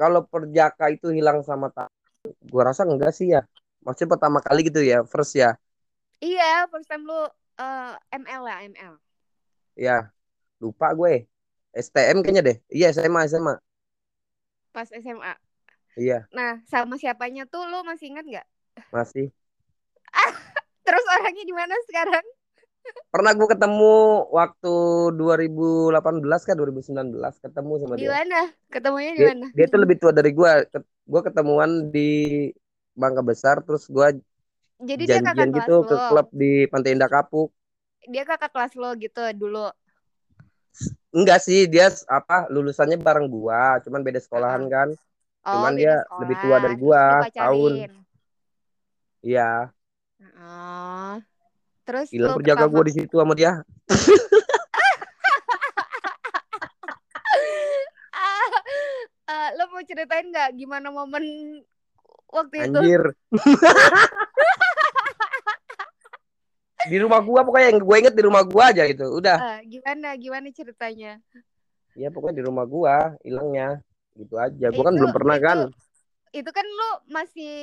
[0.00, 1.92] Kalau perjaka itu hilang sama tangan,
[2.24, 3.44] gue rasa enggak sih ya.
[3.84, 5.56] Maksudnya pertama kali gitu ya, first ya.
[6.20, 7.20] Iya, first time lu
[7.60, 8.94] eh, ML lah, ML.
[9.76, 10.08] Ya,
[10.60, 11.28] lupa gue.
[11.70, 12.56] STM kayaknya deh.
[12.66, 13.54] Iya, SMA, SMA.
[14.74, 15.34] Pas SMA.
[15.96, 18.46] Iya, Nah, sama siapanya tuh lu masih ingat nggak?
[18.92, 19.32] masih.
[20.86, 22.24] Terus orangnya di mana sekarang?
[23.10, 23.94] Pernah gue ketemu
[24.38, 24.72] waktu
[25.18, 28.14] 2018 kan 2019 ketemu sama Di dia.
[28.14, 28.40] mana?
[28.72, 29.48] Ketemunya di Dia, mana?
[29.56, 30.50] dia tuh lebih tua dari gue.
[31.10, 32.00] Gue ketemuan di
[33.00, 34.08] Bangka Besar terus gue
[34.88, 36.08] Jadi dia kakak kelas gitu ke lo.
[36.08, 37.50] klub di Pantai Indah Kapuk.
[38.12, 39.66] Dia kakak kelas lo gitu dulu.
[41.10, 44.72] Enggak sih, dia apa lulusannya bareng gua, cuman beda sekolahan Uh-uh.
[44.72, 44.88] kan.
[45.40, 46.20] Oh, Cuman dia sekolah.
[46.20, 47.02] lebih tua dari gua,
[47.32, 47.72] tahun.
[49.20, 49.72] Iya,
[50.40, 51.16] Oh.
[51.84, 53.60] Terus gila pertama gua di situ sama dia.
[58.14, 58.52] ah,
[59.28, 61.24] ah, lo mau ceritain nggak gimana momen
[62.30, 62.78] waktu itu?
[62.78, 63.02] Anjir.
[66.86, 69.04] di rumah gua pokoknya yang gue inget di rumah gua aja gitu.
[69.12, 69.36] Udah.
[69.36, 71.20] Ah, gimana gimana ceritanya?
[71.92, 73.82] Ya pokoknya di rumah gua hilangnya.
[74.12, 74.66] Gitu aja.
[74.68, 75.58] Gua kan Itu belum pernah itu kan.
[76.30, 77.54] itu kan lu masih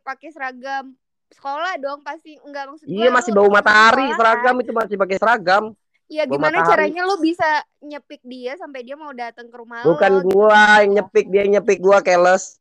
[0.00, 0.98] pakai seragam
[1.30, 4.62] sekolah dong pasti enggak maksud Iya gua masih bau matahari sekolah seragam kan?
[4.62, 5.64] itu masih pakai seragam.
[6.04, 6.90] Iya gimana matahari.
[6.90, 7.46] caranya lu bisa
[7.80, 11.40] nyepik dia sampai dia mau datang ke rumah Bukan lo gitu gua yang nyepik, dia
[11.40, 12.58] yang nyepik gua keles.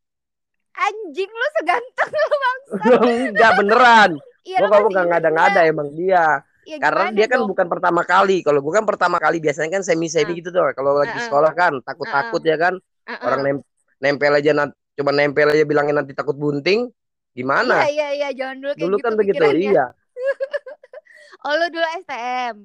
[0.71, 2.71] anjing lu seganteng lu bangsa
[3.33, 4.12] Enggak beneran.
[4.49, 6.25] Iya kamu masih nggak ngada-ngada emang dia.
[6.63, 8.41] ya Karena dia kan dong bukan pertama kali.
[8.41, 10.38] Kalau gue kan pertama kali biasanya kan semi-semi Ah.
[10.38, 10.65] gitu tuh.
[10.71, 11.25] Kalau lagi Heeh.
[11.25, 12.73] sekolah kan takut-takut ya kan.
[13.19, 13.65] Orang nem-
[13.97, 16.89] nempel aja nanti cuma nempel aja bilangin nanti takut bunting.
[17.31, 17.83] Gimana?
[17.83, 19.43] Iya iya iya jangan dulu kayak Dulu gitu kan begitu.
[19.47, 19.85] Iya.
[21.39, 22.55] Oh lu dulu STM.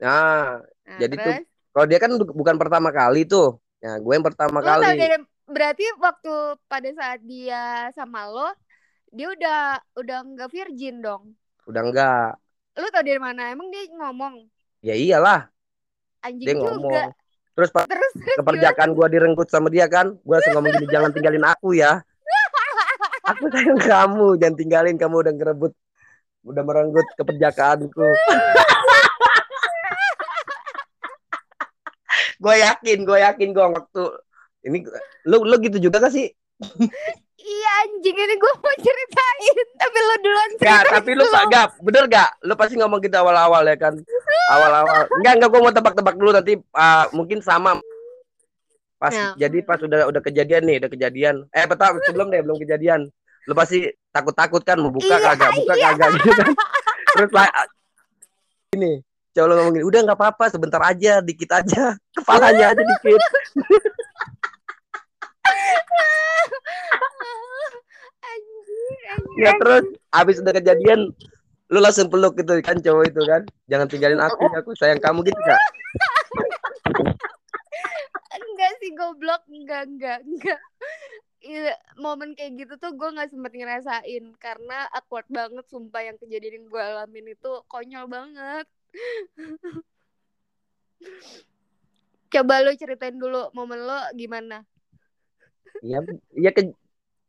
[0.00, 3.60] Nah, Nah, Jadi tuh terus Kalau dia kan bu- bukan pertama kali tuh.
[3.76, 4.96] Ya, gue yang pertama Lu kali.
[5.44, 6.34] berarti waktu
[6.64, 8.48] pada saat dia sama lo,
[9.16, 11.32] dia udah udah nggak virgin dong.
[11.64, 12.36] Udah enggak.
[12.76, 13.48] Lu tau dari mana?
[13.48, 14.44] Emang dia ngomong
[14.84, 15.48] Ya iyalah,
[16.20, 16.76] anjing dia juga.
[16.76, 17.10] ngomong.
[17.56, 21.42] Terus pas Terus keperjakaan gue direnggut sama dia kan, gue langsung ngomong gini, jangan tinggalin
[21.42, 22.04] aku ya.
[23.34, 25.72] Aku sayang kamu, jangan tinggalin kamu udah ngerebut,
[26.46, 27.98] udah merenggut keperjakaanku.
[32.44, 34.02] gue yakin, gue yakin gue waktu
[34.70, 34.86] ini
[35.26, 36.30] lu lu gitu juga gak sih?
[37.76, 41.66] Iya anjing ini gue mau ceritain Tapi lo duluan Gak, ceritain tapi lu pak gak,
[41.84, 42.30] bener gak?
[42.40, 43.94] Lu pasti ngomong gitu awal-awal ya kan?
[44.48, 45.12] Awal-awal.
[45.20, 47.76] Enggak, enggak gue mau tebak-tebak dulu nanti ah, mungkin sama.
[48.96, 49.36] Pas Ya.
[49.36, 51.44] jadi pas udah udah kejadian nih, udah kejadian.
[51.52, 53.12] Eh, betul sebelum deh, belum kejadian.
[53.44, 56.48] Lu pasti takut-takut kan mau buka Iya, kagak, buka kagak gitu kan.
[57.20, 57.48] Terus lah
[58.72, 59.04] ini,
[59.36, 61.92] coba lu ngomong gini, udah nggak apa-apa, sebentar aja, dikit aja.
[62.16, 63.20] Kepalanya aja dikit.
[68.26, 68.98] Anjing
[69.36, 71.12] Ya terus habis udah kejadian
[71.66, 73.42] lu langsung peluk gitu kan cowok itu kan.
[73.66, 75.58] Jangan tinggalin aku, ya, aku sayang kamu gitu kan.
[78.38, 79.42] Enggak sih goblok.
[79.50, 80.60] Enggak enggak enggak.
[81.46, 84.24] Iya, momen kayak gitu tuh gue nggak sempet ngerasain.
[84.38, 88.66] Karena awkward banget sumpah yang kejadian yang gue alamin itu konyol banget.
[92.32, 94.66] Coba lu ceritain dulu momen lo gimana
[95.82, 95.98] Iya,
[96.36, 96.76] iya ke-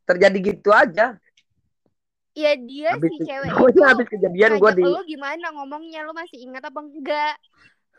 [0.08, 1.16] terjadi gitu aja.
[2.38, 6.14] ya dia Habis si cewek pokoknya itu habis kejadian gue di lu gimana ngomongnya lu
[6.14, 7.34] masih ingat apa enggak?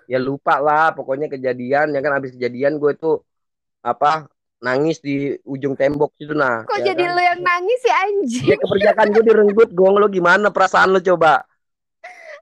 [0.07, 3.21] Ya lupa lah pokoknya kejadian ya kan habis kejadian gue tuh
[3.83, 4.25] apa
[4.59, 7.15] nangis di ujung tembok situ nah kok ya jadi kan?
[7.15, 8.47] lu yang nangis sih anjing?
[8.47, 11.43] Ya keperjakaan gue direnggut gong lo gimana perasaan lo coba?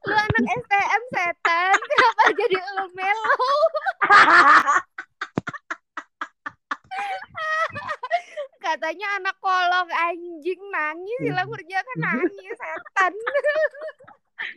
[0.07, 1.73] Lu anak STM setan.
[1.91, 3.33] Kenapa jadi lu melo
[8.67, 11.19] katanya anak kolong anjing nangis.
[11.23, 13.13] Hilang kerjakan nangis setan.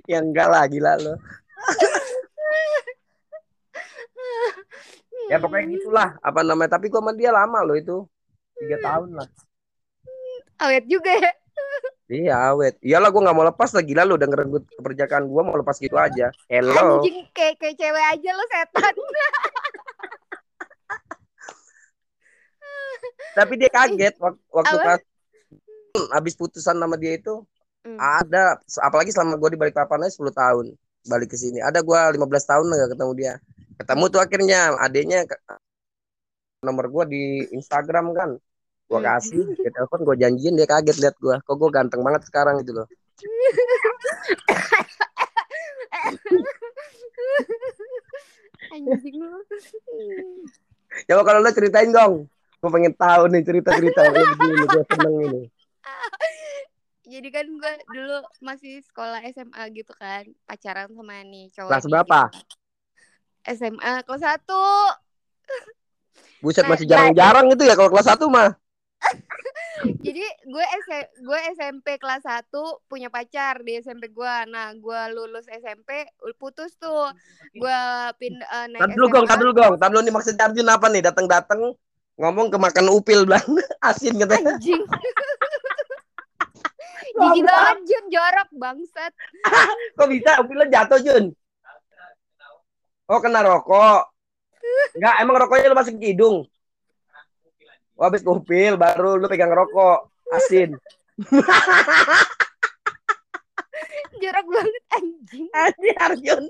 [0.05, 1.15] Ya enggak lah gila lo.
[5.31, 6.09] Ya pokoknya gitulah.
[6.21, 6.77] Apa namanya?
[6.77, 8.05] Tapi gue sama dia lama lo itu.
[8.59, 9.29] Tiga tahun lah.
[10.61, 11.33] Awet juga ya?
[12.11, 12.75] Iya awet.
[12.83, 15.95] Iyalah gue nggak mau lepas lah gila lo udah ngerenggut keperjakaan gue mau lepas gitu
[15.95, 16.35] aja.
[16.51, 16.99] Hello.
[16.99, 18.95] Anjing kayak kayak cewek aja lu setan
[23.33, 24.85] tapi dia kaget wak- waktu Apa?
[24.87, 25.01] pas
[26.13, 27.43] habis putusan sama dia itu
[27.81, 27.97] Hmm.
[27.97, 31.59] ada apalagi selama gue di balik papan aja 10 tahun balik ke sini.
[31.59, 33.33] Ada gue 15 tahun nggak ketemu dia.
[33.81, 35.41] Ketemu tuh akhirnya adanya ke-
[36.61, 38.31] nomor gue di Instagram kan.
[38.85, 39.07] Gue Hmm.
[39.09, 42.77] kasih dia telepon gue janjiin dia kaget lihat gue kok gue ganteng banget sekarang gitu
[42.77, 42.87] loh.
[48.71, 49.31] Anjing lu.
[51.07, 52.29] Coba kalau lo ceritain dong
[52.61, 55.43] gue pengen tahu nih cerita cerita begini gue seneng ini.
[57.11, 62.21] Jadi kan gue dulu masih sekolah SMA gitu kan pacaran sama nih cowok Kelas berapa?
[62.29, 62.39] gitu.
[63.57, 64.65] SMA kelas satu.
[66.45, 68.53] Buset Nah, masih jarang-jarang itu ya kalau kelas 1 mah.
[70.05, 75.49] Jadi gue S- gue SMP kelas 1 punya pacar di SMP gue nah gue lulus
[75.49, 76.05] SMP
[76.37, 77.09] putus tuh.
[77.57, 77.81] Gue
[78.21, 81.03] pindah eh, naik Tar dulu gong, dulu gong, tar dulu nih maksud Arjun apa nih?
[81.05, 81.61] Datang-datang
[82.19, 83.45] ngomong ke makan upil bilang
[83.89, 84.57] asin katanya.
[84.59, 84.83] anjing
[87.11, 89.13] Jijik banget Jun jorok bangsat
[89.99, 91.25] Kok bisa upilnya jatuh Jun?
[93.11, 94.07] Oh kena rokok.
[94.95, 96.47] Enggak, emang rokoknya lu masuk ke hidung.
[97.99, 100.79] Oh, habis upil baru lu pegang rokok asin.
[104.23, 106.45] jorok banget anjing Asin Arjun.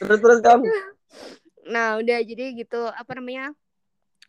[0.00, 0.62] Terus terus dong.
[1.68, 3.52] Nah udah jadi gitu apa namanya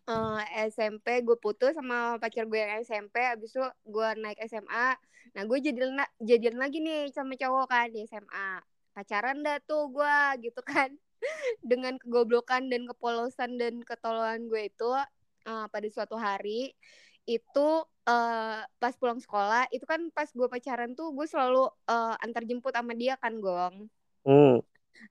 [0.07, 4.95] eh, SMP gue putus sama pacar gue yang SMP Abis itu gue naik SMA
[5.35, 8.61] Nah gue jadian, jadian lagi nih sama cowok kan di SMA
[8.95, 10.87] Pacaran dah tuh gue gitu kan.
[11.69, 14.89] Dengan kegoblokan dan kepolosan dan ketololan gue itu
[15.43, 16.71] eh, Pada suatu hari
[17.27, 17.67] itu
[18.07, 22.71] eh, pas pulang sekolah itu kan pas gue pacaran tuh gue selalu eh, antar jemput
[22.71, 23.91] sama dia kan gong.
[24.23, 24.63] Hmm.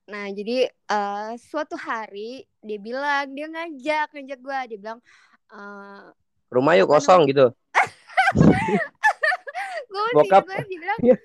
[0.05, 4.99] Nah, jadi eh, suatu hari dia bilang, dia ngajak, ngajak gue, dia bilang,
[5.49, 6.05] eh
[6.49, 7.51] Rumah yuk kosong gitu.
[9.91, 10.45] gue Bokap.
[10.45, 11.15] banget, dia bilang, Iya.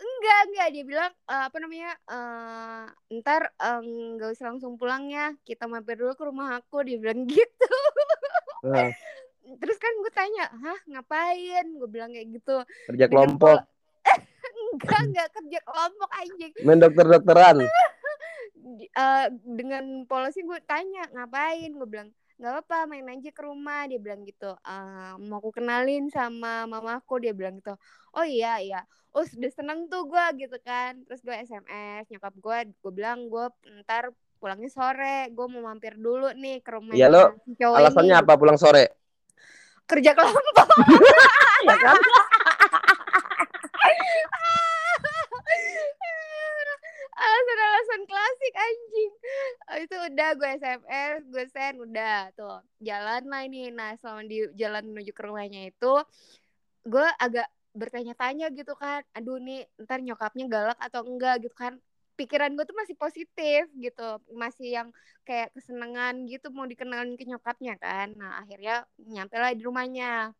[0.00, 2.84] enggak, enggak, dia bilang, eh, apa namanya, eh
[3.20, 7.74] ntar nggak usah langsung pulang ya, kita mampir dulu ke rumah aku, dia bilang gitu.
[8.64, 8.92] Nah,
[9.50, 11.66] Terus kan gue tanya, hah ngapain?
[11.74, 12.62] Gue bilang kayak gitu.
[12.86, 13.58] kerja kelompok,
[14.70, 16.52] enggak, enggak kerja kelompok anjing.
[16.62, 17.66] main dokter-dokteran.
[18.80, 21.72] Eh, dengan polosnya gue tanya ngapain?
[21.72, 22.08] Gue bilang
[22.40, 23.84] nggak apa main aja ke rumah.
[23.84, 27.20] Dia bilang gitu "Eh, mau aku kenalin sama mamaku.
[27.20, 27.74] Dia bilang gitu
[28.10, 28.80] oh iya iya.
[29.10, 30.98] Oh sudah seneng tuh gue gitu kan.
[31.04, 33.46] Terus gue sms nyokap gue gue bilang gue
[33.82, 37.24] ntar pulangnya sore gue mau mampir dulu nih ke rumahnya Iya, lo
[37.76, 38.22] Alasannya ini.
[38.24, 38.96] apa pulang sore?
[39.84, 40.68] kerja kelompok.
[41.66, 41.92] Ya kan?
[47.50, 49.12] Alasan-alasan klasik anjing.
[49.70, 52.30] Oh, itu udah gue sms gue send udah.
[52.38, 53.74] Tuh jalan lah ini.
[53.74, 55.92] Nah selama di jalan menuju ke rumahnya itu
[56.86, 59.02] gue agak bertanya-tanya gitu kan.
[59.14, 61.78] Aduh nih ntar nyokapnya galak atau enggak gitu kan.
[62.14, 64.08] Pikiran gue tuh masih positif gitu.
[64.34, 64.88] Masih yang
[65.24, 68.14] kayak kesenangan gitu mau dikenalin ke nyokapnya kan.
[68.14, 70.34] Nah akhirnya nyampe lah di rumahnya.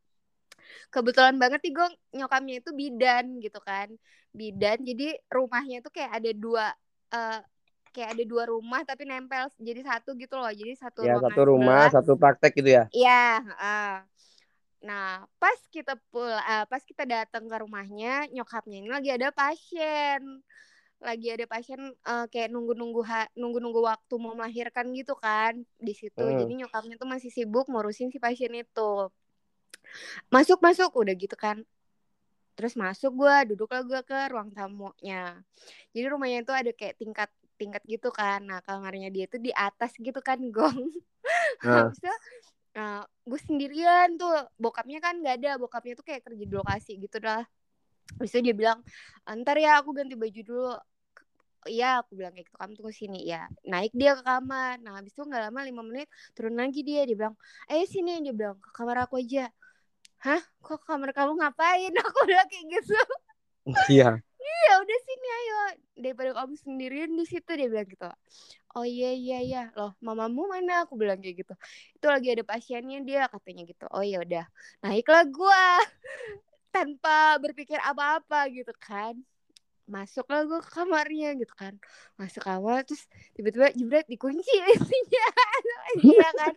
[0.92, 1.88] Kebetulan banget nih gue
[2.20, 3.88] nyokapnya itu bidan gitu kan.
[4.30, 6.70] Bidan jadi rumahnya tuh kayak ada dua
[7.12, 7.38] eh,
[7.90, 11.90] kayak ada dua rumah tapi nempel jadi satu gitu loh jadi satu Ya satu rumah,
[11.90, 11.94] sebelah.
[11.94, 12.84] satu praktek gitu ya.
[12.94, 13.92] Iya, heeh.
[14.80, 20.22] Nah, pas kita pul eh, pas kita datang ke rumahnya, nyokapnya ini lagi ada pasien.
[21.00, 23.02] Lagi ada pasien eh, kayak nunggu-nunggu
[23.36, 26.22] nunggu-nunggu waktu mau melahirkan gitu kan di situ.
[26.22, 26.38] Hmm.
[26.38, 28.92] Jadi nyokapnya tuh masih sibuk ngurusin si pasien itu.
[30.30, 31.66] Masuk masuk udah gitu kan.
[32.60, 35.40] Terus masuk gua, duduklah gua ke ruang tamunya.
[35.96, 38.44] Jadi rumahnya itu ada kayak tingkat tingkat gitu kan.
[38.44, 40.92] Nah, kamarnya dia itu di atas gitu kan, Gong.
[41.64, 41.88] Nah.
[41.88, 42.12] Habis itu
[42.70, 44.46] Nah, gue sendirian tuh.
[44.54, 45.50] Bokapnya kan nggak ada.
[45.58, 47.42] Bokapnya tuh kayak kerja di lokasi gitu dah.
[48.18, 48.78] Habis itu dia bilang
[49.26, 50.74] ntar ya aku ganti baju dulu.
[51.68, 53.20] Iya aku bilang kayak gitu kamu tunggu sini.
[53.26, 54.78] Ya naik dia ke kamar.
[54.82, 57.02] Nah habis itu nggak lama lima menit turun lagi dia.
[57.06, 57.34] Dia bilang
[57.66, 58.22] eh sini.
[58.22, 59.50] Dia bilang ke kamar aku aja
[60.24, 60.42] hah?
[60.60, 61.92] Kok kamar kamu ngapain?
[62.04, 62.98] Aku bilang kayak gitu.
[63.92, 64.20] Iya.
[64.40, 65.58] ya udah sini ayo.
[66.00, 68.08] Daripada kamu sendirian di situ dia bilang gitu.
[68.76, 69.62] Oh iya iya iya.
[69.76, 70.84] Loh mamamu mana?
[70.84, 71.54] Aku bilang kayak gitu.
[71.96, 73.86] Itu lagi ada pasiennya dia katanya gitu.
[73.92, 74.44] Oh ya udah.
[74.84, 75.64] Naiklah gua.
[76.74, 79.18] Tanpa berpikir apa-apa gitu kan.
[79.90, 81.74] Masuklah gue ke kamarnya gitu kan.
[82.14, 85.26] Masuk kamar terus tiba-tiba jebret dikunci pintunya
[85.98, 86.54] iya kan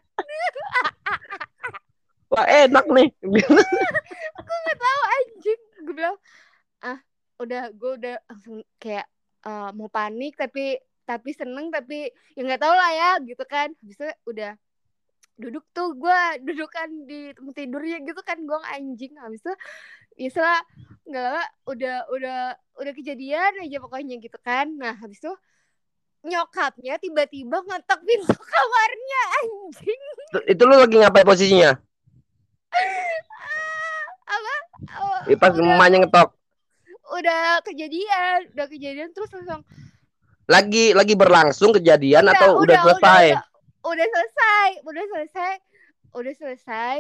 [2.34, 3.10] Wah enak nih.
[4.42, 5.62] aku nggak tahu anjing.
[5.86, 6.18] Gue bilang
[6.82, 7.00] ah
[7.38, 9.06] udah gue udah langsung kayak
[9.46, 13.70] eh, mau panik tapi tapi seneng tapi ya nggak tahu lah ya gitu kan.
[13.86, 14.58] Habis itu udah
[15.38, 19.14] duduk tuh gue dudukan di tempat tidurnya gitu kan gue anjing.
[19.22, 19.54] Habis itu
[20.18, 20.46] biasa
[21.06, 22.40] nggak lama udah udah
[22.82, 24.74] udah kejadian aja pokoknya gitu kan.
[24.74, 25.30] Nah habis itu
[26.26, 30.02] nyokapnya tiba-tiba ngetok pintu kamarnya anjing.
[30.50, 31.93] Itu lu lagi ngapain posisinya?
[34.24, 34.54] Apa
[34.94, 36.30] Oh, Eh, Pas udah, emaknya ngetok.
[37.14, 39.62] udah kejadian udah kejadian terus langsung
[40.44, 43.26] Lagi lagi berlangsung kejadian atau udah, selesai?
[43.32, 43.44] Udah,
[43.86, 45.54] udah selesai, udah selesai,
[46.12, 46.98] udah selesai.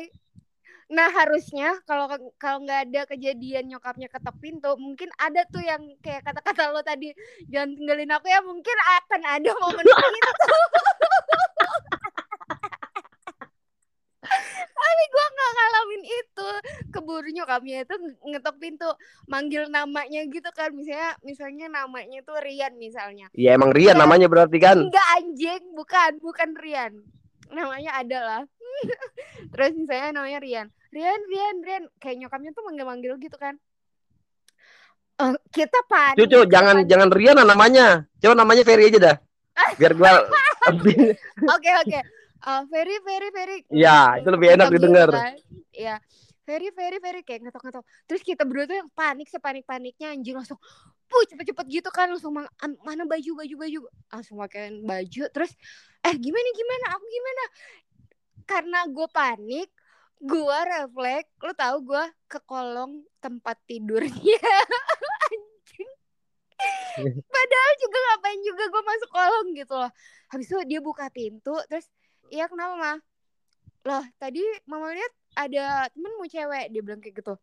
[0.87, 2.07] Nah harusnya kalau
[2.37, 7.11] kalau nggak ada kejadian nyokapnya ketok pintu, mungkin ada tuh yang kayak kata-kata lo tadi
[7.51, 10.31] jangan tinggalin aku ya, mungkin akan ada momen itu.
[14.93, 16.49] Tapi gue nggak ngalamin itu.
[16.93, 17.95] Keburu nyokapnya itu
[18.29, 18.89] ngetok pintu,
[19.25, 23.25] manggil namanya gitu kan, misalnya misalnya namanya tuh Rian misalnya.
[23.33, 24.01] Ya emang Rian Iya.
[24.05, 24.85] namanya berarti kan.
[24.85, 26.93] Enggak anjing, bukan, bukan Rian.
[27.49, 28.41] Namanya ada lah.
[29.57, 30.67] Terus misalnya namanya Rian.
[30.93, 31.83] Rian, Rian, Rian.
[31.97, 33.57] Kayak nyokapnya tuh manggil-manggil gitu kan.
[35.25, 36.21] Eh, kita panik.
[36.21, 36.89] Cucu jangan panik.
[36.93, 38.05] jangan Rian namanya.
[38.21, 39.17] Coba namanya Ferry aja dah.
[39.81, 40.21] Biar gua
[41.57, 41.99] Oke, oke.
[42.43, 43.57] Eh, Ferry, Ferry, Ferry.
[43.71, 45.09] Ya, itu lebih enak didengar.
[45.09, 45.33] kan.
[45.71, 45.95] Iya.
[46.43, 47.87] Ferry, Ferry, Ferry kayak ngetok-ngetok.
[48.03, 50.59] Terus kita berdua tuh yang panik sepanik-paniknya anjing langsung
[51.13, 52.49] puh cepet-cepet gitu kan langsung mang-
[52.81, 53.79] mana baju baju baju
[54.09, 55.53] langsung pakein baju terus
[56.01, 57.43] eh gimana gimana aku gimana
[58.49, 59.69] karena gue panik
[60.17, 64.41] gue refleks lu tahu gue ke kolong tempat tidurnya
[65.29, 65.91] anjing
[67.37, 69.91] padahal juga ngapain juga gue masuk kolong gitu loh
[70.33, 71.85] habis itu dia buka pintu terus
[72.29, 72.97] iya kenapa mah
[73.83, 77.35] loh tadi mama lihat ada temenmu cewek dia bilang kayak gitu.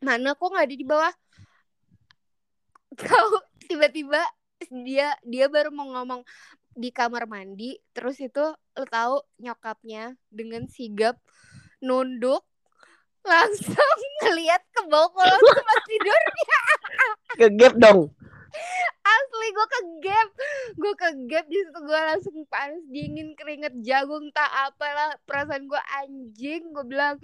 [0.00, 1.14] Mana kok nggak ada di bawah?
[2.94, 3.28] Kau
[3.66, 4.22] tiba-tiba
[4.70, 6.22] dia dia baru mau ngomong
[6.74, 11.14] di kamar mandi terus itu lo tahu nyokapnya dengan sigap
[11.78, 12.42] nunduk
[13.22, 16.20] langsung ngelihat ke bawah kolong tempat tidur
[17.34, 18.00] ke gap dong.
[19.04, 20.28] Asli gue ke gap
[20.74, 25.14] gue ke gap di situ gue langsung panas dingin keringet jagung tak apalah.
[25.28, 27.16] Perasaan gue anjing gue bilang.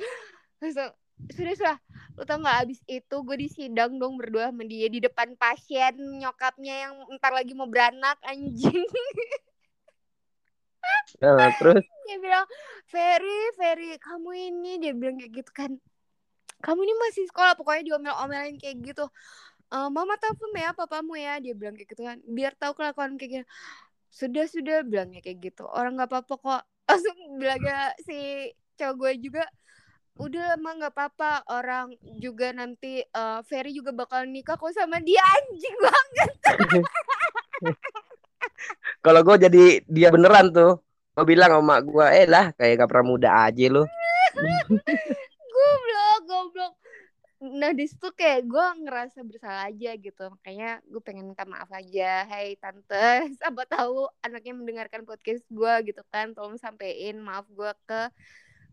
[0.61, 0.93] Langsung
[1.33, 1.77] sudah sudah
[2.19, 6.89] lu tau nggak abis itu gue disidang dong berdua sama dia di depan pasien nyokapnya
[6.89, 8.89] yang ntar lagi mau beranak anjing.
[11.21, 11.85] Nah, terus?
[12.09, 12.47] Dia bilang
[12.89, 15.71] Ferry Ferry kamu ini dia bilang kayak gitu kan.
[16.61, 19.09] Kamu ini masih sekolah pokoknya diomel-omelin kayak gitu
[19.71, 21.39] "Eh, mama telepon ya papamu ya.
[21.39, 22.19] Dia bilang kayak gitu kan.
[22.27, 23.47] Biar tahu kelakuan kayak gitu
[24.11, 25.65] sudah sudah bilangnya kayak gitu.
[25.71, 26.63] Orang nggak apa-apa kok.
[26.91, 29.45] Langsung bilangnya si cowok gue juga
[30.19, 31.47] udah emang nggak apa-apa.
[31.47, 35.23] Orang juga nanti eh, Ferry juga bakal nikah kok sama dia.
[35.23, 36.33] Anjing banget.
[39.05, 40.77] Kalau gue jadi dia beneran tuh,
[41.17, 43.81] gue bilang sama gue, eh lah kayak gak pernah muda aja lu.
[45.55, 46.73] goblok goblok
[47.41, 50.29] nah di situ kayak gue ngerasa bersalah aja gitu.
[50.29, 52.29] Makanya gue pengen minta maaf aja.
[52.29, 52.93] Hai tante
[53.41, 56.37] siapa tahu anaknya mendengarkan podcast gue gitu kan.
[56.37, 58.13] Tolong sampein maaf gue ke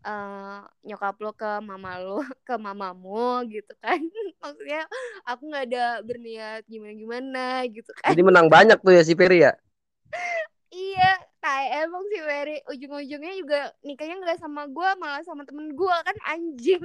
[0.04, 3.96] eh, nyokap lo ke mama lo ke mamamu gitu kan.
[4.44, 4.84] Maksudnya
[5.24, 8.12] aku nggak ada berniat gimana gimana gitu kan.
[8.12, 9.56] Jadi menang banyak tuh ya si Ferry ya.
[10.68, 12.60] iya tai emang sih Ferry.
[12.68, 16.84] Ujung-ujungnya juga nikahnya nggak sama gue malah sama temen gue kan anjing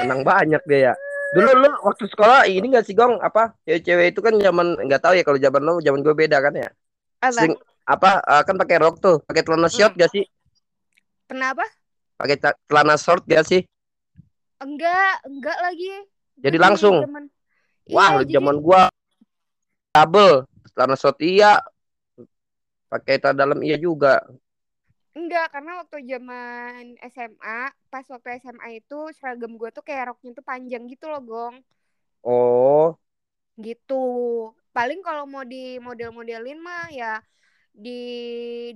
[0.00, 0.94] Menang banyak dia ya.
[1.30, 5.14] Dulu lu waktu sekolah ini gak sih Gong apa cewek-cewek itu kan zaman nggak tahu
[5.14, 6.68] ya kalau zaman lu zaman gue beda kan ya.
[7.20, 7.54] apa Sering
[7.86, 10.24] apa eh, kan pakai rok tuh, pakai celana short gak sih?
[11.26, 11.62] kenapa
[12.18, 12.36] Pakai
[12.66, 13.62] celana short gak sih?
[14.58, 15.88] Enggak, enggak lagi.
[16.36, 17.00] Jadi langsung?
[17.00, 17.30] zaman-
[17.88, 18.82] Wah, Iya, lu jadi- zaman gua
[19.90, 20.34] double
[20.74, 21.62] celana short iya.
[22.86, 24.20] Pakai celana dalam iya juga.
[25.18, 26.82] Enggak karena waktu zaman
[27.14, 27.60] SMA,
[27.92, 31.56] pas waktu SMA itu seragam gue tuh kayak roknya tuh panjang gitu loh, Gong.
[32.22, 32.98] Oh,
[33.66, 33.94] Gitu.
[34.76, 37.14] Paling kalau mau di model-modelin mah ya
[37.84, 38.00] di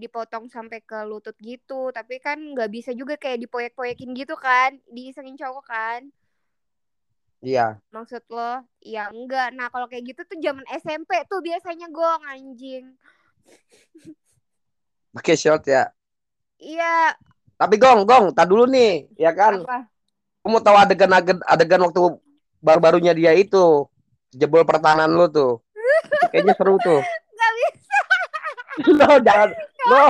[0.03, 5.37] dipotong sampai ke lutut gitu, tapi kan nggak bisa juga kayak dipoyek-poyekin gitu kan, diisengin
[5.41, 6.01] cowok kan.
[7.43, 7.81] iya.
[7.95, 8.53] Maksud lo?
[8.95, 9.49] Ya enggak.
[9.59, 12.85] Nah, kalau kayak gitu tuh zaman SMP tuh biasanya gong anjing.
[15.15, 15.83] Pakai short ya.
[16.65, 17.13] Iya,
[17.61, 19.61] Tapi Gong, Gong, tak dulu nih, ya kan?
[19.63, 19.85] apa?
[20.41, 21.13] Aku mau tahu adegan
[21.45, 22.01] adegan waktu
[22.61, 23.89] baru-barunya dia itu
[24.33, 25.61] jebol pertahanan lu tuh.
[26.33, 27.01] Kayaknya seru tuh.
[27.39, 27.99] Gak bisa.
[28.99, 29.49] lo jangan
[29.89, 30.05] lo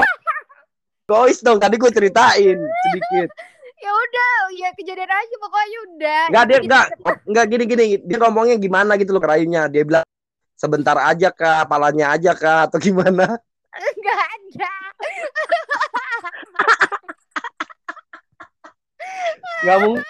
[1.05, 3.29] Gois dong, tadi gue ceritain sedikit.
[3.77, 6.23] Ya udah, ya kejadian aja pokoknya udah.
[6.33, 7.85] Enggak dia enggak kita- enggak gini gini.
[8.01, 9.69] Dia ngomongnya gimana gitu loh kerayunya.
[9.69, 10.07] Dia bilang
[10.57, 13.37] sebentar aja kah, palanya aja kah atau gimana?
[14.01, 14.73] Enggak ada.
[19.63, 20.05] Enggak mungkin.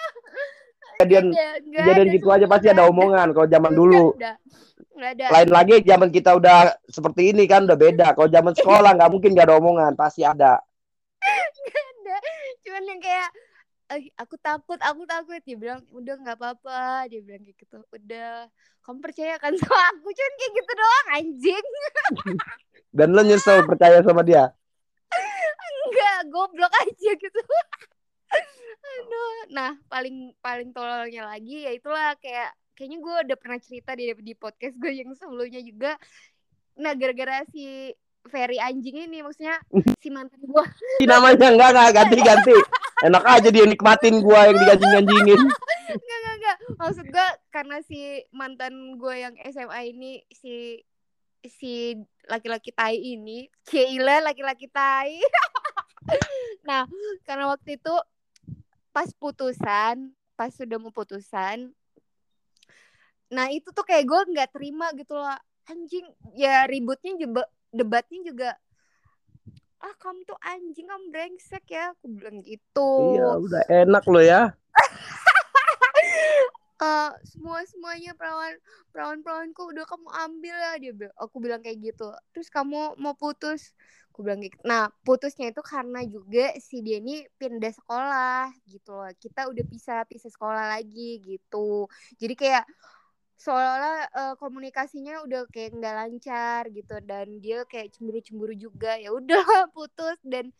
[0.95, 4.15] Kejadian enggak kejadian gitu aja pasti ada omongan kalau zaman dulu.
[4.15, 5.27] Ada.
[5.27, 8.15] Lain lagi zaman kita udah seperti ini kan udah beda.
[8.15, 10.59] Kalau zaman sekolah nggak mungkin nggak ada omongan, pasti ada.
[11.19, 12.15] ada.
[12.63, 13.29] Cuman yang kayak
[13.85, 15.37] "Eh, aku takut, aku takut.
[15.45, 17.05] Dia bilang, udah nggak apa-apa.
[17.05, 17.77] Dia bilang kayak gitu.
[17.93, 18.49] Udah,
[18.81, 20.09] kamu percaya kan sama aku?
[20.09, 21.65] Cuman kayak gitu doang, anjing.
[22.97, 24.49] Dan lo nyesel percaya sama dia.
[25.85, 27.41] Enggak, goblok aja gitu.
[28.85, 29.35] Aduh.
[29.53, 34.33] Nah, paling paling tololnya lagi ya itulah kayak kayaknya gue udah pernah cerita di di
[34.35, 35.91] podcast gue yang sebelumnya juga.
[36.75, 37.93] Nah, gara-gara si
[38.25, 39.61] Ferry anjing ini maksudnya
[40.01, 40.65] si mantan gue
[40.97, 42.57] Si namanya enggak enggak ganti ganti.
[43.05, 45.41] Enak aja dia nikmatin gua yang diganjing-ganjingin.
[45.99, 50.81] enggak enggak enggak maksud gue karena si mantan gue yang SMA ini si
[51.45, 51.93] si
[52.25, 55.21] laki-laki tai ini Cila laki-laki tai
[56.67, 56.89] nah
[57.25, 57.95] karena waktu itu
[58.95, 61.71] pas putusan pas sudah mau putusan.
[63.27, 65.35] Nah itu tuh kayak gue nggak terima gitu loh.
[65.67, 67.43] Anjing ya ributnya juga
[67.73, 68.49] debatnya juga
[69.83, 71.91] ah kamu tuh anjing kamu brengsek ya.
[71.99, 73.19] Aku bilang gitu.
[73.19, 74.55] Iya, udah enak lo ya.
[76.75, 78.51] eh semua semuanya perawan
[78.91, 82.07] perawan perawanku udah kamu ambil ya dia bilang aku bilang kayak gitu.
[82.31, 83.75] Terus kamu mau putus
[84.15, 84.55] aku bilang gitu.
[84.63, 89.11] Nah putusnya itu karena juga si dia ini pindah sekolah gitu loh.
[89.19, 91.91] Kita udah pisah pisah sekolah lagi gitu.
[92.15, 92.63] Jadi kayak
[93.35, 96.95] seolah-olah eh, komunikasinya udah kayak nggak lancar gitu.
[97.03, 98.95] Dan dia kayak cemburu-cemburu juga.
[98.95, 99.43] Ya udah
[99.75, 100.15] putus.
[100.23, 100.55] Dan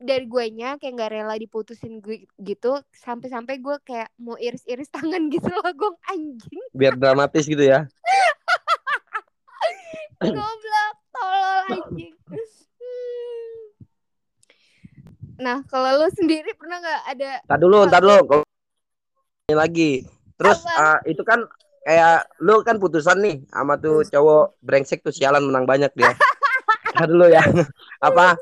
[0.00, 2.80] dari gue nya kayak nggak rela diputusin gue gitu.
[2.96, 6.64] Sampai-sampai gue kayak mau iris-iris tangan gitu loh gue anjing.
[6.72, 7.84] Biar dramatis gitu ya.
[10.24, 12.14] goblok tolol anjing
[12.84, 13.60] Hmm.
[15.40, 18.42] Nah kalau lu sendiri pernah nggak ada Tar dulu, tar dulu.
[19.44, 19.92] Ini lagi.
[20.40, 20.98] Terus Apa?
[20.98, 21.44] ah, itu kan
[21.84, 26.16] kayak lu kan putusan nih sama tuh cowok brengsek tuh sialan menang banyak dia.
[26.94, 27.42] Tar dulu ya.
[28.08, 28.38] Apa?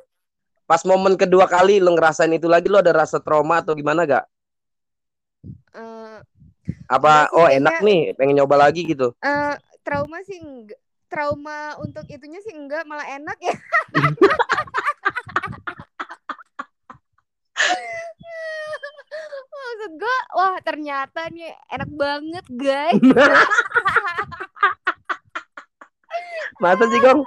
[0.68, 4.24] Pas momen kedua kali lu ngerasain itu lagi lu ada rasa trauma atau gimana gak?
[6.86, 9.16] Apa Enggak sih, oh enak nih, pengen nyoba lagi gitu.
[9.24, 10.78] Eh, trauma sih enggak
[11.12, 13.52] trauma untuk itunya sih enggak malah enak ya
[19.52, 23.00] maksud gue wah ternyata nih enak banget guys
[26.60, 27.26] Masa sih, Gong?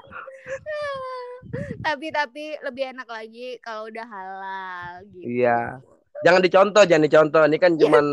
[1.82, 5.82] tapi tapi lebih enak lagi kalau udah halal gitu Iya.
[6.24, 7.44] Jangan dicontoh, jangan dicontoh.
[7.44, 7.82] Ini kan Iya.
[7.84, 8.06] cuman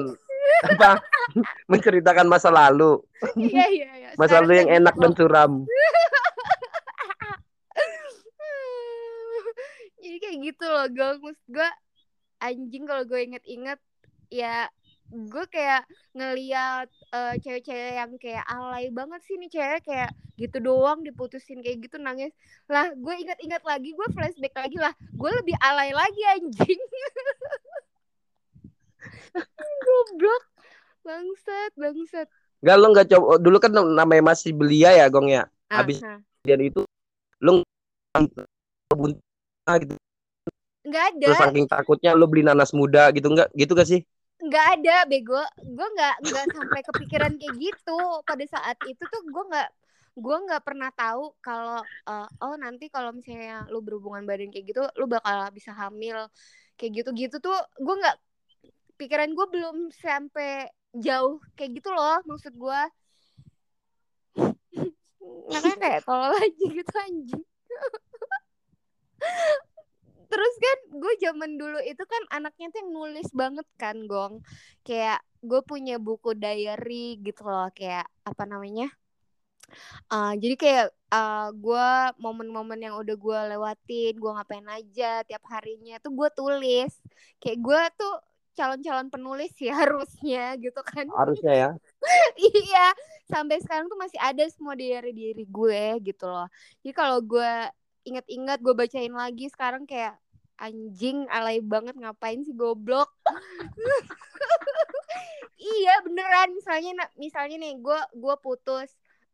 [0.67, 0.91] apa?
[1.71, 2.99] menceritakan masa lalu.
[3.39, 5.53] iya iya iya Masa Sekarang lalu yang enak dan suram.
[10.03, 11.69] jadi kayak gitu loh gue maksud gue
[12.43, 13.79] anjing kalau gue inget-inget
[14.33, 14.67] ya
[15.13, 15.85] gue kayak
[16.17, 21.85] ngeliat eh, cewek-cewek yang kayak alay banget sih nih cewek kayak gitu doang diputusin kayak
[21.85, 22.33] gitu nangis
[22.67, 26.81] lah gue inget-inget lagi gue flashback lagi lah gue lebih alay lagi anjing
[29.85, 30.45] goblok
[31.05, 32.29] bangsat bangsat
[32.63, 35.51] Enggak lo nggak coba dulu kan namanya masih belia ya, Gong ya.
[35.67, 35.99] Habis-.
[36.47, 36.87] Dan itu
[37.43, 37.67] lo
[39.67, 39.95] gitu.
[40.83, 41.27] Nggak ada.
[41.31, 43.49] Terus saking takutnya lo beli nanas muda gitu enggak?
[43.55, 44.03] Gitu gak sih?
[44.43, 45.39] nggak ada bego.
[45.63, 48.01] Gue nggak nggak sampai kepikiran kayak gitu.
[48.27, 49.71] Pada saat itu tuh gue nggak
[50.13, 54.83] gue nggak pernah tahu kalau eh, oh nanti kalau misalnya lu berhubungan badan kayak gitu
[54.99, 56.27] lu bakal bisa hamil
[56.75, 57.11] kayak gitu.
[57.15, 58.19] Gitu tuh gue nggak
[58.99, 62.81] pikiran gue belum sampai jauh kayak gitu loh maksud gue
[65.51, 67.43] makanya kayak tolol aja gitu anjing
[70.33, 74.41] terus kan gue zaman dulu itu kan anaknya tuh yang nulis banget kan gong.
[74.81, 78.89] Kayak gue punya buku diary gitu loh kayak apa namanya?
[80.09, 86.01] Eh, jadi kayak eh, gue momen-momen yang udah gue lewatin gue ngapain aja tiap harinya
[86.01, 86.93] tuh gue tulis.
[87.37, 88.15] Kayak gue tuh
[88.57, 91.13] calon-calon penulis ya harusnya gitu kan.
[91.13, 91.71] Harusnya ya.
[92.57, 92.87] iya
[93.29, 96.49] sampai sekarang tuh masih ada semua diary diri gue gitu loh.
[96.81, 97.53] Jadi kalau gue
[98.03, 100.19] inget-inget gue bacain lagi sekarang kayak
[100.59, 103.11] anjing alay banget ngapain sih goblok?
[105.63, 108.91] Iya beneran misalnya misalnya nih gue gue putus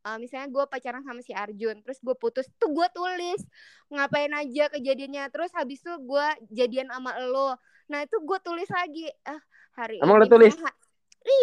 [0.07, 3.43] Eh, misalnya gue pacaran sama si Arjun terus gue putus tuh gue tulis
[3.91, 5.27] ngapain aja kejadiannya?
[5.35, 7.59] Terus habis itu gue jadian sama lo
[7.89, 9.41] nah itu gue tulis lagi ah
[9.75, 10.55] hari Emang ini lo tulis?
[10.61, 10.79] ha-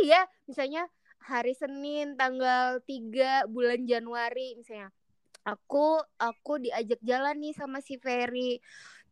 [0.06, 0.86] iya misalnya
[1.26, 4.94] hari Senin tanggal 3 bulan Januari misalnya
[5.46, 5.88] aku
[6.18, 8.58] aku diajak jalan nih sama si Ferry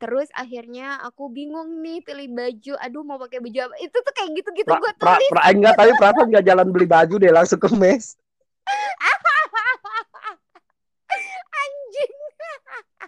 [0.01, 4.29] terus akhirnya aku bingung nih pilih baju aduh mau pakai baju apa itu tuh kayak
[4.41, 7.61] gitu-gitu Pra, gue pra, tulis pra- enggak, tapi perasaan enggak jalan beli baju deh langsung
[7.61, 8.17] ke mes.
[11.53, 12.13] anjing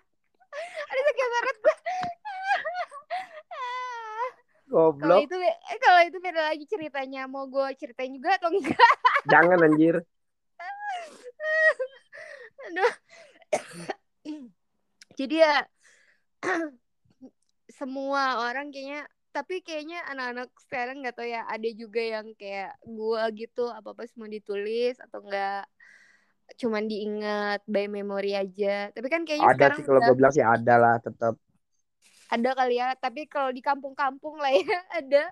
[0.89, 1.75] aduh sakit banget gue
[4.65, 5.21] kalau Goblok.
[5.23, 8.93] itu be- eh, kalau itu beda lagi ceritanya mau gue ceritain juga atau enggak
[9.25, 9.95] Jangan anjir.
[12.65, 12.91] Aduh.
[15.19, 15.63] Jadi ya
[17.79, 23.27] semua orang kayaknya tapi kayaknya anak-anak sekarang nggak tahu ya ada juga yang kayak gua
[23.35, 25.67] gitu apa apa semua ditulis atau enggak
[26.55, 30.45] cuman diingat by memory aja tapi kan kayaknya Ada sekarang sih kalau gue bilang sih
[30.45, 31.33] ada lah tetap.
[32.31, 35.23] ada kali ya tapi kalau di kampung-kampung lah ya ada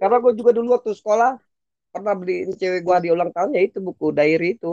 [0.00, 1.36] Karena gue juga dulu waktu sekolah
[1.90, 4.72] pernah beliin cewek gue di ulang tahun ya itu buku diary itu.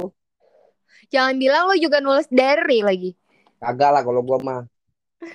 [1.08, 3.12] Jangan bilang lo juga nulis diary lagi
[3.58, 4.70] Kagak lah kalau gue mah.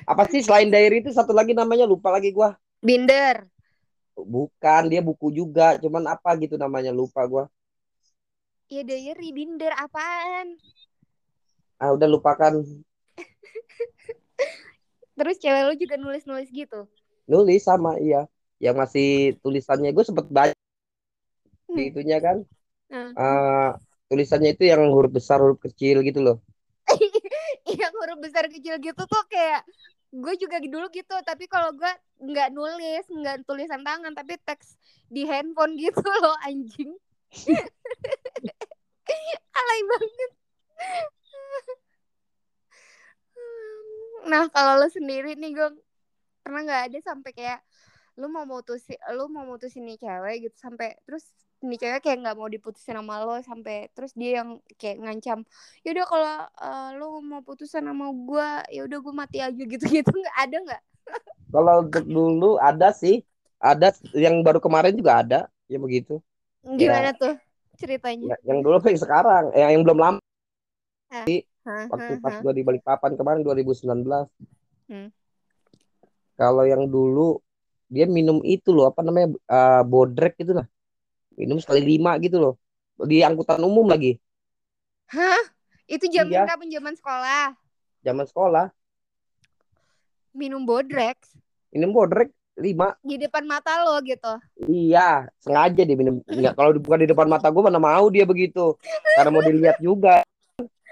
[0.07, 2.49] Apa sih selain diary itu satu lagi namanya lupa lagi gue.
[2.79, 3.51] binder
[4.15, 7.45] Bukan dia buku juga, cuman apa gitu namanya lupa gue.
[8.69, 10.55] ya diary binder apaan
[11.77, 12.63] Ah udah lupakan.
[15.19, 16.87] terus cewek lo juga nulis-nulis gitu
[17.27, 18.31] Nulis sama iya.
[18.63, 19.09] Yang masih
[19.43, 20.55] tulisannya gue sempet baca
[21.67, 21.89] di Hmm.
[21.91, 22.45] itunya kan.
[22.87, 23.11] Nah.
[23.17, 23.71] Eh,
[24.13, 26.37] tulisannya itu yang huruf besar huruf kecil gitu loh.
[27.81, 29.65] yang huruf besar kecil gitu tuh kayak
[30.13, 31.89] gue juga dulu gitu tapi kalau gue
[32.21, 34.77] nggak nulis nggak tulisan tangan tapi teks
[35.09, 36.93] di handphone gitu loh anjing
[39.57, 40.31] alay banget
[44.29, 45.69] nah kalau lo sendiri nih gue
[46.45, 47.61] pernah nggak ada sampai kayak
[48.21, 51.25] lu mau mutusin lu mau mutusin nih cewek gitu sampai terus
[51.63, 55.47] nih cewek kayak nggak mau diputusin sama lo sampai terus dia yang kayak ngancam
[55.87, 60.11] yaudah kalau eh, lu mau putusan sama gue ya udah gue mati aja gitu gitu
[60.11, 60.83] nggak ada nggak?
[61.53, 63.21] Kalau untuk dulu ada sih,
[63.61, 66.19] ada yang baru kemarin juga ada, ya begitu.
[66.63, 67.37] gimana tuh
[67.77, 68.33] ceritanya?
[68.33, 70.21] Ya, yang dulu yang sekarang, eh, yang belum lama.
[71.13, 71.27] Hah,
[71.93, 74.27] waktu pas gua di Balikpapan kemarin 2019.
[74.89, 75.13] Hmm.
[76.41, 77.39] Kalau yang dulu
[77.93, 80.65] dia minum itu loh apa namanya eh, bodrek itu lah.
[81.37, 82.55] Minum sekali lima gitu loh.
[83.03, 84.17] Di angkutan umum lagi.
[85.11, 85.43] Hah?
[85.89, 86.45] Itu zaman Iya.
[86.49, 87.45] kapan zaman sekolah?
[88.03, 88.67] zaman sekolah.
[90.33, 91.37] Minum bodrex
[91.73, 92.29] minum bodrek
[92.61, 92.93] lima.
[93.01, 94.29] Di depan mata lo gitu.
[94.69, 96.21] iya sengaja dia minum.
[96.29, 98.77] Nggak, kalau bukan di depan mata gue mana mau dia begitu.
[99.17, 100.21] Karena mau dilihat juga.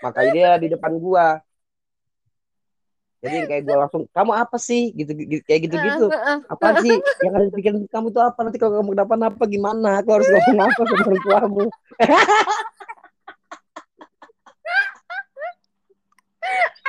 [0.01, 1.45] Makanya dia di depan gua
[3.21, 4.97] jadi kayak gua langsung kamu apa sih?
[4.97, 6.07] Gitu, gitu kayak gitu gitu
[6.49, 6.97] apa sih?
[7.25, 8.41] Yang ada di pikiran kamu tuh apa?
[8.49, 10.01] Nanti kalau kamu kenapa-napa gimana?
[10.01, 11.65] Aku harus ngomong apa sama orang tuamu?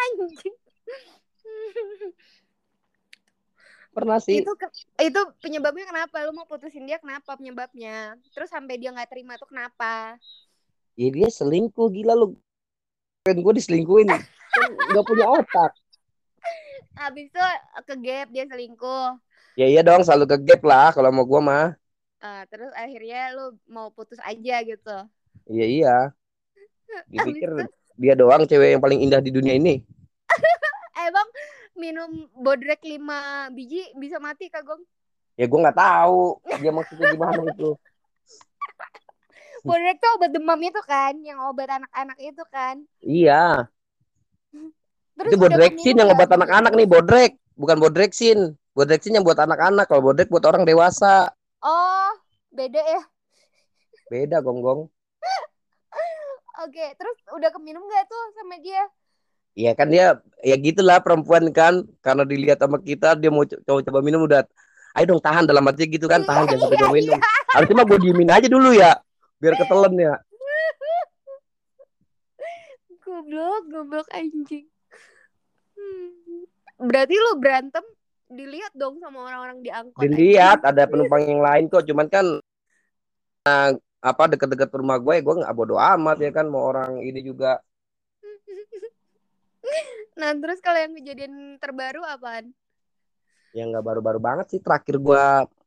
[0.02, 0.56] Anjing.
[3.92, 4.40] pernah sih.
[4.40, 4.56] Itu
[5.04, 6.24] itu penyebabnya kenapa?
[6.24, 8.16] Lu mau putusin dia kenapa penyebabnya?
[8.32, 10.16] Terus sampai dia nggak terima tuh kenapa?
[10.96, 12.40] ya dia selingkuh gila lu.
[13.28, 14.08] Kan gue diselingkuhin.
[14.08, 14.24] Kan
[14.96, 15.81] nggak punya otak
[17.00, 17.42] Habis itu
[17.88, 19.18] ke gap dia selingkuh.
[19.60, 21.66] ya iya dong selalu ke gap lah kalau mau gua mah
[22.22, 24.96] Ah, terus akhirnya lu mau putus aja gitu.
[25.50, 25.96] iya iya
[27.12, 27.64] dipikir itu,
[27.98, 29.82] dia doang cewek yang paling indah di dunia ini
[31.08, 31.28] emang
[31.76, 34.82] minum bodrek 5 biji bisa mati kagong?
[35.40, 37.70] ya gue nggak tahu dia maksudnya gimana itu
[39.62, 42.82] Bodrek tuh obat demam itu kan, yang obat anak-anak itu kan.
[43.06, 43.70] iya
[45.22, 47.32] Terus itu keminum yang obat anak-anak nih bodrek.
[47.54, 48.58] Bukan bodreksin.
[48.74, 51.30] Bodreksin yang buat anak-anak kalau bodrek buat orang dewasa.
[51.62, 52.10] Oh,
[52.50, 53.02] beda ya.
[54.10, 54.90] beda gonggong.
[56.62, 58.84] Oke, terus udah keminum gak tuh sama dia?
[59.52, 61.86] Iya kan dia ya gitulah perempuan kan.
[62.02, 64.42] Karena dilihat sama kita dia mau co- coba coba minum udah.
[64.98, 66.26] Ayo dong tahan dalam hati gitu kan.
[66.26, 67.20] Tahan jangan sampai gue minum.
[67.52, 68.98] harusnya mah gue diemin aja dulu ya
[69.38, 70.14] biar ketelen ya.
[73.06, 74.72] Goblok, goblok anjing.
[75.92, 76.44] Hmm.
[76.82, 77.84] Berarti lu berantem
[78.26, 80.00] dilihat dong sama orang-orang di angkot.
[80.02, 82.24] dilihat ada penumpang yang lain kok cuman kan
[83.44, 87.60] nah, apa deket-deket rumah gue gue nggak bodo amat ya kan mau orang ini juga
[90.12, 92.52] Nah, terus kalau yang kejadian terbaru apaan?
[93.52, 95.24] yang nggak baru-baru banget sih terakhir gue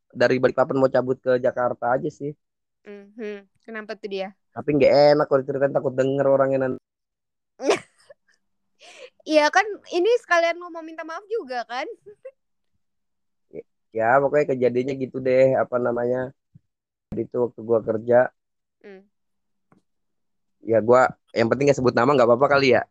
[0.09, 2.33] dari Balikpapan mau cabut ke Jakarta aja sih
[2.81, 3.45] Mhm.
[3.61, 4.33] Kenapa tuh dia?
[4.49, 6.81] tapi nggak enak kalau diceritain takut denger orangnya nanti
[9.25, 9.65] Iya kan,
[9.97, 11.87] ini sekalian mau minta maaf juga kan?
[13.95, 16.19] ya pokoknya kejadiannya gitu deh apa namanya
[17.15, 18.19] itu waktu gue kerja
[18.83, 19.01] Hmm.
[20.65, 21.01] ya gua
[21.31, 22.83] yang penting gak sebut nama nggak apa-apa kali ya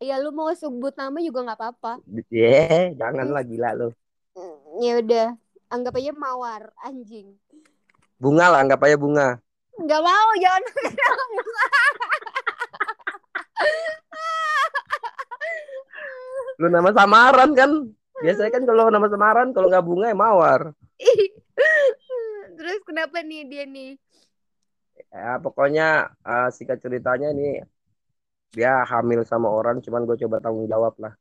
[0.00, 1.92] Iya, lu mau sebut nama juga nggak apa-apa.
[2.32, 3.88] yeah, janganlah gila lu
[4.34, 5.26] Hmm, Ya udah,
[5.70, 7.36] anggap aja mawar, anjing.
[8.18, 9.28] bunga lah anggap aja bunga
[9.74, 10.62] Nggak mau, jangan.
[16.64, 17.70] lu nama samaran kan
[18.24, 20.62] biasanya kan kalau nama samaran kalau nggak bunga ya mawar
[22.56, 23.98] Terus kenapa nih dia nih?
[25.14, 25.86] ya pokoknya
[26.28, 27.60] eh, singkat ceritanya ini
[28.56, 31.12] dia hamil sama orang cuman gue coba tanggung jawab lah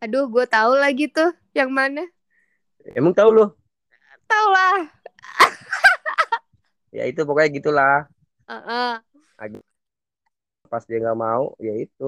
[0.00, 2.00] Aduh, gue tahu lagi tuh yang mana.
[2.96, 3.44] emang tahu lu
[4.30, 4.76] Tahu lah.
[6.96, 7.96] ya itu pokoknya gitulah
[8.48, 8.94] Heeh.
[10.70, 12.04] pas dia nggak mau ya itu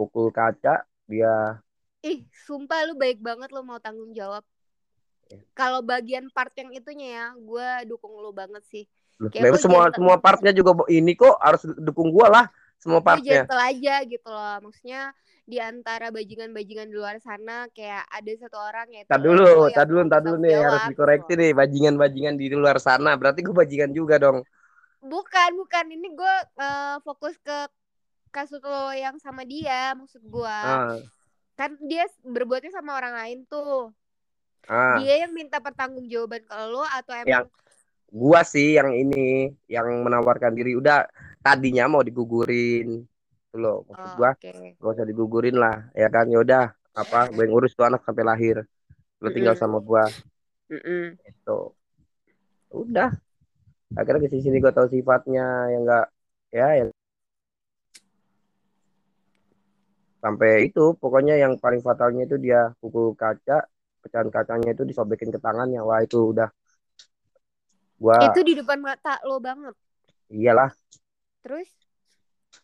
[0.00, 1.60] pukul kaca dia
[2.00, 4.40] Ih, sumpah lu baik banget lu mau tanggung jawab.
[5.28, 5.36] Ya.
[5.52, 8.88] Kalau bagian part yang itunya ya, gue dukung lu banget sih.
[9.28, 12.46] Kayak memang semua semua partnya juga ini kok harus dukung gua lah
[12.80, 14.56] semua partnya gentle aja gitu loh.
[14.64, 15.12] Maksudnya
[15.44, 19.84] di antara bajingan-bajingan di luar sana kayak ada satu orang yaitu Tar lu dulu, tar
[19.84, 21.40] dulu, tar dulu nih harus dikoreksi gitu.
[21.44, 23.12] nih bajingan-bajingan di luar sana.
[23.20, 24.40] Berarti gue bajingan juga dong.
[25.04, 25.84] Bukan, bukan.
[25.92, 27.68] Ini gue eh, fokus ke
[28.30, 30.46] kasus lo yang sama dia, maksud gue.
[30.46, 30.96] Ah,
[31.54, 33.92] Kan dia berbuatnya sama orang lain tuh.
[34.64, 34.96] ah.
[34.96, 37.48] Dia yang minta pertanggungjawaban ke lo atau emang Yang-
[38.10, 40.74] Gua sih yang ini yang menawarkan diri.
[40.74, 41.06] Udah
[41.46, 43.06] tadinya mau digugurin.
[43.54, 44.74] Tuh loh, maksud Oh, gua oke.
[44.74, 46.26] gak usah digugurin lah, ya kan?
[46.26, 47.30] Ya udah, apa?
[47.30, 48.66] Gue yang urus tuh anak sampai lahir.
[49.22, 49.62] Lo tinggal Mm-mm.
[49.62, 50.10] sama gua
[50.66, 51.14] Mm-mm.
[51.22, 51.60] itu.
[52.74, 53.14] Udah.
[53.94, 56.06] Akhirnya ke sini gue tahu sifatnya yang enggak
[56.50, 56.88] ya yang
[60.20, 63.64] sampai itu pokoknya yang paling fatalnya itu dia pukul kaca
[64.00, 65.80] pecahan kacanya itu disobekin ke tangannya.
[65.80, 66.48] Wah itu udah
[68.00, 69.74] gua Itu di depan mata lo banget.
[70.32, 70.70] iyalah.
[71.44, 71.68] Terus?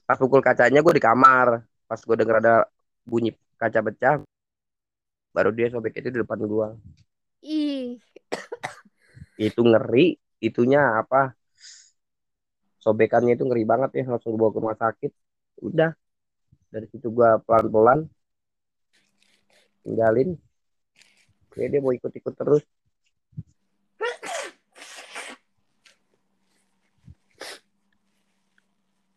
[0.04, 1.64] Pas pukul kacanya gue di kamar.
[1.88, 2.54] Pas gue denger ada
[3.06, 4.14] bunyi kaca pecah
[5.36, 6.72] baru dia sobek itu di depan gua.
[7.44, 8.00] Ih,
[9.36, 10.16] itu ngeri.
[10.40, 11.32] Itunya apa?
[12.80, 15.12] Sobekannya itu ngeri banget ya langsung gue bawa ke rumah sakit.
[15.64, 15.92] Udah
[16.76, 18.04] dari situ gue pelan-pelan
[19.80, 20.36] tinggalin.
[21.48, 22.60] Oke, dia mau ikut-ikut terus.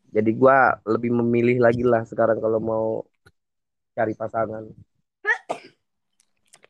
[0.09, 0.57] Jadi gue
[0.87, 2.87] lebih memilih lagi lah sekarang kalau mau
[3.91, 4.63] cari pasangan.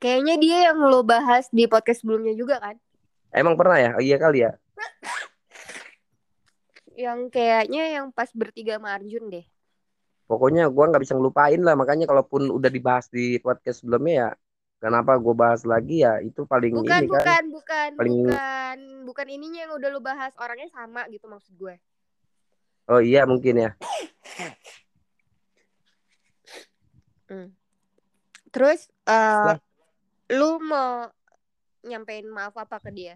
[0.01, 2.75] Kayaknya dia yang lo bahas di podcast sebelumnya juga kan?
[3.29, 3.91] Emang pernah ya?
[4.01, 4.57] Iya kali ya?
[6.97, 9.45] Yang kayaknya yang pas bertiga marjun deh
[10.29, 14.29] pokoknya gua nggak bisa ngelupain lah makanya kalaupun udah dibahas di podcast sebelumnya ya
[14.77, 18.77] kenapa gua bahas lagi ya itu paling Bukan, ini kan bukan, bukan, Paling- bukan,
[19.09, 21.75] bukan ininya yang udah lo bahas orangnya sama gitu maksud gue.
[22.93, 23.71] oh iya mungkin ya
[28.49, 29.57] Terus, eh Lah.
[30.33, 31.05] lu mau
[31.85, 33.15] nyampein maaf apa ke dia?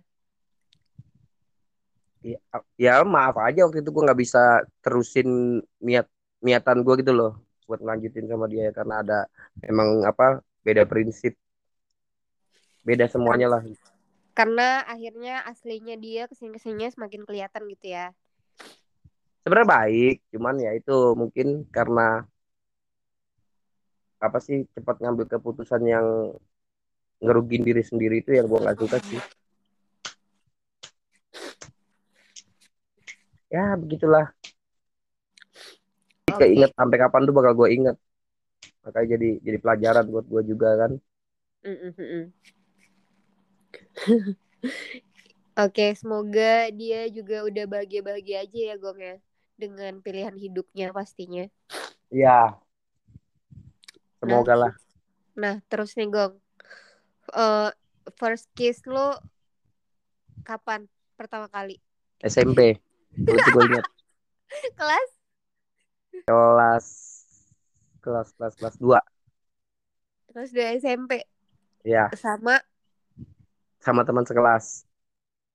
[2.24, 2.40] ya,
[2.80, 6.08] ya maaf aja waktu itu gua nggak bisa terusin niat
[6.44, 9.20] niatan gua gitu loh buat lanjutin sama dia karena ada
[9.64, 11.34] emang apa beda prinsip
[12.84, 13.64] beda semuanya lah
[14.34, 18.10] Karena akhirnya aslinya dia ke sini-kesininya semakin kelihatan gitu ya.
[19.44, 22.24] sebenarnya baik cuman ya itu mungkin karena
[24.24, 26.08] apa sih cepat ngambil keputusan yang
[27.20, 29.20] ngerugin diri sendiri itu yang gua nggak suka sih
[33.54, 34.34] ya begitulah.
[36.28, 37.96] Keinget sampai kapan tuh bakal gue inget
[38.84, 40.92] makanya jadi jadi pelajaran buat gue juga kan.
[45.64, 49.16] Oke, semoga dia juga udah bahagia-bahagia aja ya Gong ya
[49.56, 51.48] dengan pilihan hidupnya pastinya.
[52.12, 52.60] Iya.
[54.20, 54.74] Semoga lah.
[55.40, 56.44] Nah, terus nih Gong,
[57.32, 57.70] Eh,
[58.20, 59.16] first kiss lo
[60.44, 61.80] kapan pertama kali?
[62.20, 62.78] SMP.
[64.78, 65.23] Kelas?
[66.24, 66.86] Kelas
[68.00, 69.00] kelas kelas kelas 2
[70.32, 71.22] Kelas 2 SMP
[71.84, 72.58] ya sama?
[73.78, 74.88] Sama teman sekelas.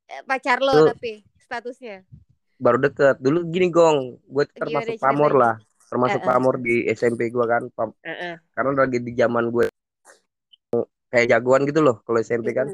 [0.07, 0.87] Eh, pacar lo Tuh.
[0.93, 2.05] tapi statusnya.
[2.61, 3.17] baru deket.
[3.19, 4.21] Dulu gini gong.
[4.29, 5.05] Gue Gimana termasuk ceritanya?
[5.09, 5.55] pamor lah.
[5.89, 6.29] termasuk Eh, eh.
[6.29, 7.63] pamor di SMP gue kan.
[7.73, 8.37] Pam- Heeh.
[8.53, 9.67] karena lagi di zaman gue
[11.09, 12.69] kayak jagoan gitu loh kalau SMP kan.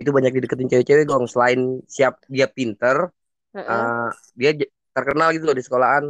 [0.00, 1.28] Itu banyak dideketin cewek-cewek gong.
[1.28, 3.12] Selain siap dia pinter
[3.52, 3.68] Heeh.
[3.68, 6.08] eh, dia j- terkenal gitu loh di sekolahan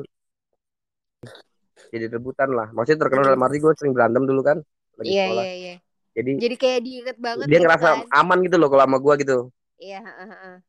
[1.92, 4.58] jadi rebutan lah maksudnya terkenal dalam arti gue sering berantem dulu kan
[4.98, 5.72] lagi Iya, sekolah iya, iya.
[6.16, 7.98] jadi Jadi kayak diinget banget dia gitu ngerasa kan.
[8.20, 9.36] aman gitu loh kalau sama gue gitu
[9.78, 10.62] Iya, heeh, heeh.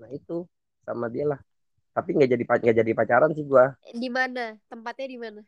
[0.00, 0.36] nah itu
[0.86, 1.40] sama dia lah
[1.96, 3.64] tapi nggak jadi nggak jadi pacaran sih gue
[4.02, 4.44] Di mana?
[4.70, 5.40] Tempatnya di mana?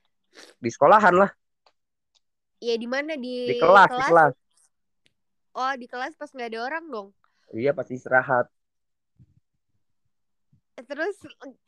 [0.62, 1.30] di sekolahan lah
[2.62, 4.34] Iya, di mana di, di kelas di kelas
[5.60, 7.08] Oh, di kelas pas nggak ada orang dong.
[7.58, 8.46] iya pasti istirahat
[10.86, 11.16] Terus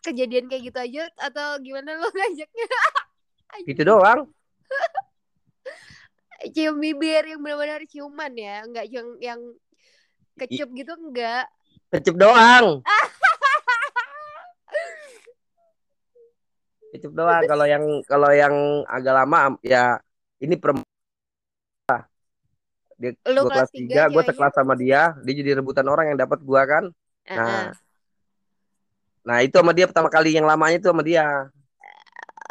[0.03, 2.69] kejadian kayak gitu aja atau gimana lo ngajaknya?
[3.65, 4.27] gitu doang.
[6.51, 9.41] Cium bibir yang benar-benar ciuman ya, nggak yang yang
[10.35, 11.47] kecup gitu enggak.
[11.95, 12.83] kecup doang.
[16.95, 17.43] Kecup doang.
[17.51, 18.55] Kalau yang kalau yang
[18.87, 19.99] agak lama ya
[20.39, 20.87] ini perempuan
[22.95, 25.19] dia Lu gua kelas tiga, gue sekelas sama dia.
[25.27, 26.85] Dia jadi rebutan orang yang dapat gua kan.
[27.27, 27.35] Heeh.
[27.35, 27.75] nah
[29.25, 31.49] nah itu sama dia pertama kali yang lamanya itu sama dia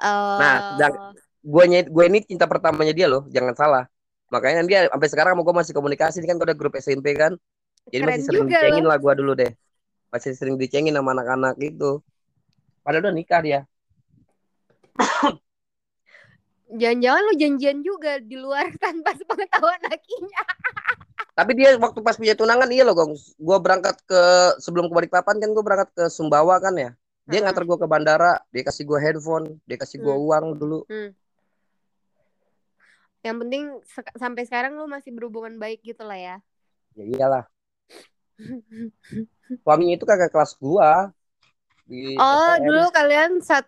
[0.03, 0.36] Oh.
[0.36, 3.84] Nah, sedang- gue gue ini cinta pertamanya dia loh jangan salah
[4.28, 7.39] makanya dia sampai sekarang sama gue masih komunikasi ini kan gue ada grup SMP kan
[7.88, 8.89] jadi Keren masih sering dicengin loh.
[8.91, 9.51] lah gue dulu deh
[10.11, 12.03] masih sering dicengin sama anak-anak gitu
[12.84, 13.59] padahal udah nikah dia
[16.74, 20.41] Jangan-jangan lu janjian juga di luar tanpa sepengetahuan lakinya.
[21.34, 24.21] Tapi dia waktu pas punya tunangan iya loh gong gue berangkat ke
[24.57, 27.43] sebelum ke Balikpapan kan gue berangkat ke Sumbawa kan ya dia Heeh.
[27.43, 30.23] nganter gue ke bandara dia kasih gue handphone dia kasih gue Hmm.
[30.23, 30.79] uang dulu
[33.23, 36.36] Yang penting sek- sampai sekarang lu masih berhubungan baik gitu lah ya.
[36.93, 37.43] ya iyalah
[39.63, 41.13] suaminya itu kakak kelas gua
[41.86, 42.63] di Oh, STM.
[42.67, 43.65] dulu kalian sat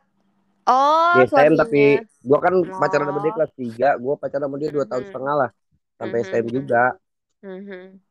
[0.66, 1.62] Oh, di STM suaminya.
[1.64, 1.84] tapi
[2.20, 3.36] gua kan pacaran sama dia Oh.
[3.38, 5.50] kelas 3 gua pacaran sama dia dua tahun setengah lah
[5.96, 6.26] sampai Mhm.
[6.28, 6.84] STM juga
[7.46, 8.02] Mhm.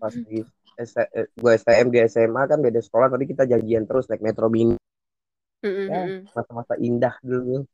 [0.00, 0.44] pas di
[0.76, 4.52] S- eh, gua STM di SMA kan beda sekolah tadi kita janjian terus naik metro
[4.52, 4.76] mini
[5.64, 6.00] Mhm, Ya.
[6.04, 6.28] mhm.
[6.36, 7.64] masa-masa indah dulu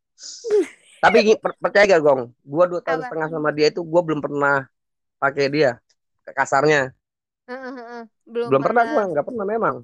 [1.02, 3.06] tapi per- percaya gak gong gua dua tahun Apa?
[3.10, 4.70] setengah sama dia itu gua belum pernah
[5.18, 5.70] pakai dia
[6.30, 6.94] kasarnya.
[8.22, 9.76] Belum, belum pernah gua nggak pernah memang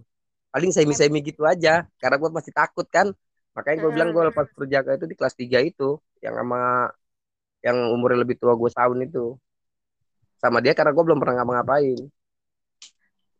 [0.54, 3.10] paling semi semi gitu aja karena gua masih takut kan
[3.58, 6.94] makanya gue bilang gue lepas berjaga itu di kelas 3 itu yang sama
[7.66, 9.34] yang umurnya lebih tua gue setahun itu
[10.38, 11.98] sama dia karena gue belum pernah ngapa-ngapain.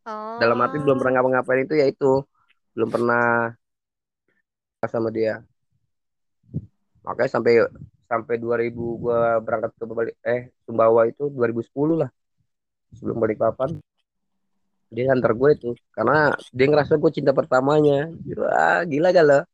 [0.08, 0.40] Oh.
[0.40, 2.24] dalam arti belum pernah ngapa-ngapain itu ya itu
[2.72, 3.52] belum pernah
[4.88, 5.44] sama dia.
[7.04, 7.68] Makanya sampai
[8.08, 12.08] sampai 2000 gue berangkat ke balik eh Sumbawa itu 2010 lah
[12.96, 13.76] sebelum balik papan.
[14.88, 18.08] Dia antar gue itu karena dia ngerasa gue cinta pertamanya.
[18.32, 19.44] Wah gila gak lo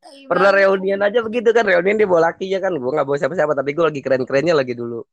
[0.00, 2.76] Tai pernah reunian aja begitu kan reunian dia bawa lakinya kan.
[2.76, 5.00] Gue nggak bawa siapa-siapa tapi gue lagi keren-kerennya lagi dulu.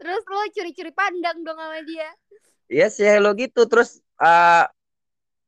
[0.00, 2.10] Terus lo curi-curi pandang dong sama dia.
[2.66, 3.68] Iya sih hello gitu.
[3.68, 4.64] Terus eh,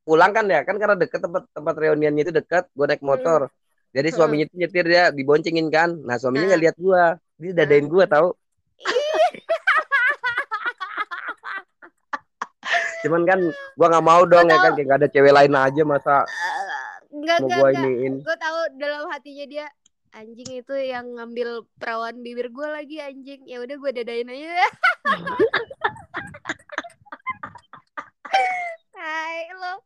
[0.04, 0.62] pulang kan ya?
[0.62, 3.48] Kan karena deket tempat tempat reuniannya itu dekat gue naik motor.
[3.94, 4.16] Jadi Hmm.
[4.20, 5.96] suaminya itu nyetir dia diboncengin kan.
[6.04, 6.50] Nah suaminya Hmm.
[6.54, 7.02] nggak lihat gue
[7.34, 8.30] dia dadain gue tahu
[13.04, 16.24] cuman kan gue nggak mau dong ya kan kayak gak ada cewek lain aja masa
[17.14, 18.26] Enggak, enggak, gue enggak.
[18.26, 19.70] Gue tahu dalam hatinya dia
[20.14, 23.46] anjing itu yang ngambil perawan bibir gue lagi anjing.
[23.46, 24.50] Ya udah gue dadain aja.
[28.98, 29.78] Hai lo.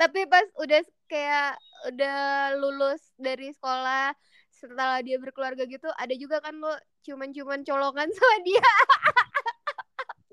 [0.00, 0.80] Tapi pas udah
[1.12, 1.60] kayak
[1.92, 2.20] udah
[2.56, 4.16] lulus dari sekolah
[4.48, 6.70] setelah dia berkeluarga gitu ada juga kan lo
[7.04, 8.62] cuman-cuman colongan sama dia.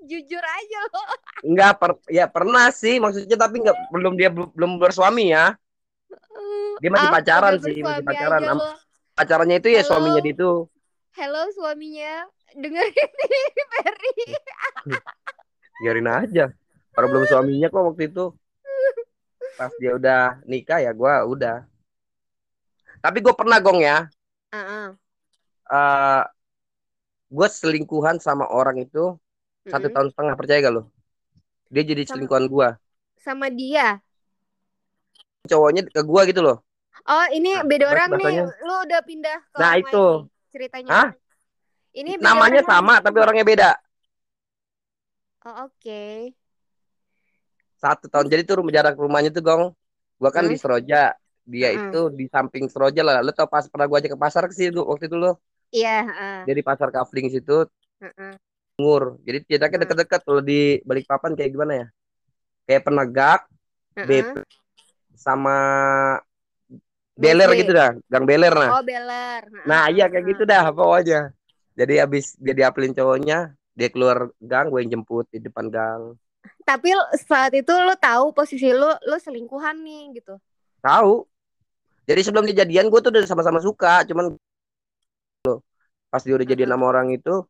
[0.08, 1.02] Jujur aja lo.
[1.40, 5.56] nggak per ya pernah sih maksudnya tapi nggak belum dia belum bersuami ya
[6.80, 8.40] Dia masih Ah, pacaran sih, masih pacaran.
[8.40, 8.64] aja Am-
[9.12, 9.88] pacarannya itu ya Halo?
[9.88, 10.50] suaminya dia itu
[11.16, 12.14] Hello suaminya
[12.56, 14.14] dengerin nih Ferry.
[15.80, 16.44] biarin aja
[16.96, 18.24] orang belum suaminya kok waktu itu
[19.56, 21.64] pas dia udah nikah ya gue udah
[23.00, 24.08] tapi gue pernah gong ya
[24.52, 24.86] Heeh.
[25.72, 26.22] eh
[27.30, 29.16] gue selingkuhan sama orang itu
[29.66, 30.82] satu tahun setengah percaya gak lo
[31.68, 32.68] dia jadi Sama- selingkuhan gue
[33.20, 34.00] sama dia.
[35.44, 36.58] cowoknya ke gue gitu loh
[37.00, 38.28] Oh, ini Nah, beda orang nih.
[38.28, 40.04] bahasanya- Lu udah pindah ke Nah, itu.
[40.04, 40.90] nih ceritanya.
[40.92, 41.08] Hah?
[41.96, 43.70] Ini namanya orang sama tapi orangnya beda
[45.48, 46.04] Oh, oke.
[47.80, 49.72] satu tahun jadi tuh rumah jarak rumahnya tuh gong
[50.20, 50.52] gue kan Hmm.
[50.52, 51.16] di Seroja
[51.48, 51.88] dia Mm-mm.
[51.88, 54.84] itu di samping Seroja lah lo tau pas pernah gue ajak ke pasar ke situ
[54.84, 55.40] waktu itu lo
[55.72, 56.36] Iya, heeh.
[56.44, 57.64] dia di pasar Kafling situ
[58.04, 58.32] heeh.
[58.80, 59.84] Ngur jadi jaraknya Hmm.
[59.84, 61.86] deket-deket kalau di Balikpapan kayak gimana ya
[62.64, 63.40] kayak penegak
[63.96, 64.06] heeh.
[64.08, 64.34] BP
[65.14, 65.56] sama
[67.14, 69.42] beler gitu dah gang beler nah Oh, beler.
[69.68, 71.36] Nah iya kayak gitu dah pokoknya
[71.76, 76.16] jadi habis dia diapelin cowoknya dia keluar gang gue yang jemput di depan gang
[76.64, 76.88] Tapi
[77.28, 80.40] saat itu lu tahu posisi lu lu selingkuhan nih gitu.
[80.80, 81.28] tahu
[82.08, 84.32] jadi sebelum dijadian gue tuh udah sama-sama suka cuman
[85.44, 85.58] loh
[86.08, 87.44] pas dia udah jadian sama orang itu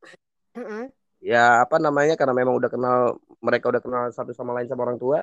[0.59, 0.91] Heeh.
[1.21, 4.97] Ya apa namanya karena memang udah kenal mereka udah kenal satu sama lain sama orang
[4.97, 5.21] tua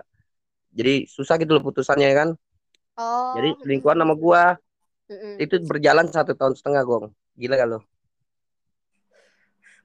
[0.73, 2.29] jadi susah gitu loh putusannya kan
[2.97, 3.37] Oh.
[3.37, 4.57] jadi selingkuhan sama gua
[5.05, 5.37] Heeh.
[5.37, 7.79] itu berjalan satu tahun setengah gong gila gak lo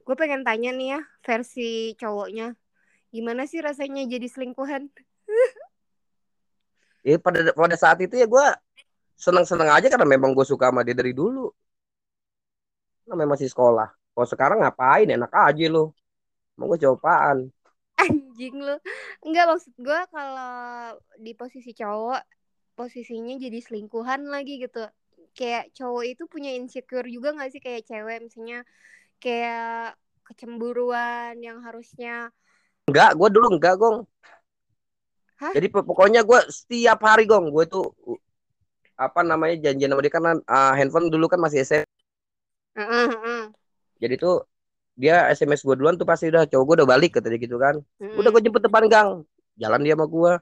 [0.03, 2.51] Gue pengen tanya nih ya versi cowoknya.
[3.07, 4.91] Gimana sih rasanya jadi selingkuhan?
[7.07, 8.51] ya pada pada saat itu ya gua
[9.15, 11.47] seneng seneng aja karena memang gue suka sama dia dari dulu
[13.07, 15.95] namanya masih sekolah kalau sekarang ngapain enak aja lo
[16.57, 17.49] mau gue cobaan
[17.93, 18.75] Anjing lu.
[19.21, 22.25] Enggak maksud gue kalau di posisi cowok
[22.73, 24.89] posisinya jadi selingkuhan lagi gitu.
[25.37, 28.65] Kayak cowok itu punya insecure juga gak sih kayak cewek misalnya
[29.23, 32.31] kayak kecemburuan yang harusnya
[32.87, 34.07] enggak gue dulu enggak gong
[35.39, 35.51] Hah?
[35.55, 38.19] jadi po- pokoknya gue setiap hari gong gue tuh uh,
[38.99, 41.87] apa namanya janjian sama dia karena uh, handphone dulu kan masih SMS
[42.73, 43.43] Heeh, heeh.
[44.01, 44.43] jadi tuh
[44.93, 47.81] dia SMS gue duluan tuh pasti udah cowok gue udah balik kata dia gitu kan
[48.01, 48.13] Heeh.
[48.19, 49.09] udah gue jemput depan gang
[49.57, 50.33] jalan dia sama gue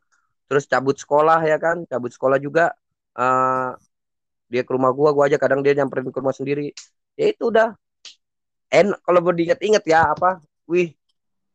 [0.51, 2.75] terus cabut sekolah ya kan cabut sekolah juga
[3.15, 3.71] eh
[4.51, 6.75] dia ke rumah gue gue aja kadang dia nyamperin ke rumah sendiri
[7.15, 7.71] ya itu udah
[8.71, 10.91] enak kalau mau diinget-inget ya apa wih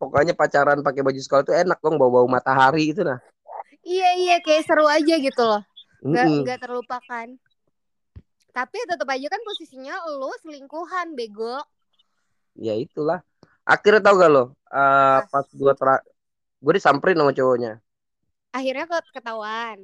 [0.01, 3.21] pokoknya pacaran pakai baju sekolah itu enak dong bau-bau matahari itu nah
[3.87, 5.63] Iya iya kayak seru aja gitu loh.
[6.03, 6.43] Nggak Mm-mm.
[6.43, 7.27] nggak terlupakan.
[8.51, 11.63] Tapi tetap aja kan posisinya lu selingkuhan bego.
[12.57, 13.21] Ya itulah
[13.67, 15.29] akhirnya tau gak lo Apa?
[15.31, 15.89] pas gue ter
[16.65, 17.73] gue disamperin sama cowoknya
[18.57, 19.79] Akhirnya ke- ketahuan.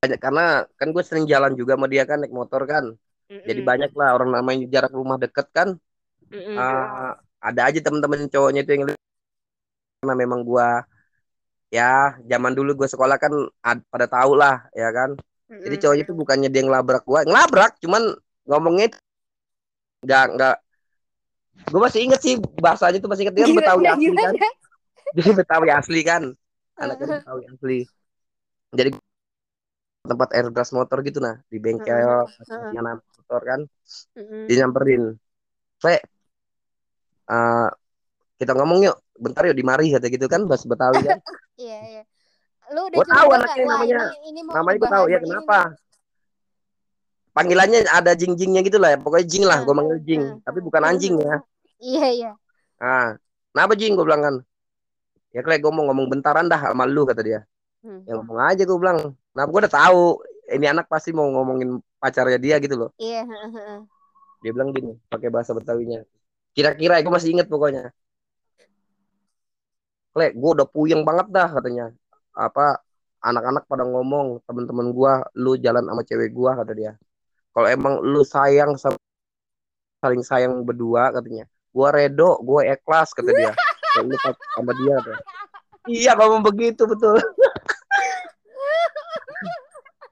[0.00, 0.44] Banyak- karena
[0.78, 2.84] kan gue sering jalan juga sama dia kan naik motor kan
[3.28, 3.44] Mm-mm.
[3.44, 5.68] jadi banyak lah orang namanya jarak rumah deket kan
[6.32, 6.56] Mm-mm.
[6.58, 8.82] Eh, ada aja teman-teman cowoknya itu yang
[9.98, 10.86] karena memang gua
[11.68, 15.10] ya zaman dulu gua sekolah kan ad- pada tahu lah ya kan
[15.62, 15.82] jadi Mm-mm.
[15.82, 18.02] cowoknya itu bukannya dia ngelabrak gua ngelabrak cuman
[18.48, 18.94] ngomongnya
[20.06, 20.54] nggak nggak
[21.68, 24.48] gua masih inget sih bahasanya tuh masih inget dia kan betawi Gimana, asli kan gimana?
[25.16, 26.22] dia betawi asli kan
[26.78, 27.78] anaknya betawi asli
[28.72, 28.90] jadi
[30.08, 32.70] tempat airbrush motor gitu nah di bengkel Heeh.
[32.72, 33.60] yang motor kan
[34.16, 34.46] Mm-mm.
[34.48, 35.18] dia nyamperin
[35.78, 36.00] Fe
[37.28, 37.68] eh,
[38.38, 41.18] kita ngomong yuk bentar yuk di mari kata gitu kan bahasa Betawi kan
[41.58, 42.02] Iya iya.
[42.70, 43.98] Lu udah Gua tahu anaknya namanya.
[44.14, 45.87] ini, ini namanya gue tahu ya ini kenapa nih.
[47.38, 48.98] Panggilannya ada jing-jingnya gitu lah ya.
[48.98, 50.22] Pokoknya jing lah, gue manggil jing.
[50.26, 51.34] Hmm, Tapi bukan hmm, anjing ya.
[51.78, 52.30] Iya iya.
[52.82, 53.14] Ah,
[53.54, 54.34] kenapa jing gue bilang kan?
[55.30, 57.40] Ya kayak gue mau ngomong bentaran dah sama lu kata dia.
[57.86, 58.02] Hmm.
[58.02, 59.14] Ya ngomong aja gue bilang.
[59.14, 60.18] Nah gue udah tahu
[60.50, 62.90] ini anak pasti mau ngomongin pacarnya dia gitu loh.
[62.98, 63.22] Iya.
[64.42, 66.02] Dia bilang gini, pakai bahasa Betawinya.
[66.54, 67.94] Kira-kira gue masih inget pokoknya.
[70.10, 71.94] Klek, gue udah puyeng banget dah katanya.
[72.34, 72.82] Apa
[73.22, 76.92] anak-anak pada ngomong temen-temen gua lu jalan sama cewek gua kata dia.
[77.52, 78.98] Kalau emang lu sayang sama
[79.98, 81.44] saling sayang berdua katanya.
[81.74, 83.52] Gua redo, gua ikhlas kata dia.
[84.02, 84.14] Lu
[84.54, 85.22] sama dia kata.
[85.88, 87.16] Iya ngomong begitu betul.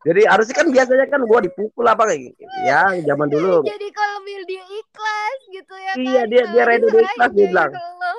[0.07, 2.43] Jadi harusnya kan biasanya kan gua dipukul apa kayak gitu.
[2.62, 6.30] Ya zaman dulu Jadi kalau Mil dia ikhlas gitu ya Iya, kan.
[6.30, 7.70] dia- dia Kalau redo, dia ikhlas, dia bilang.
[7.74, 8.12] lo.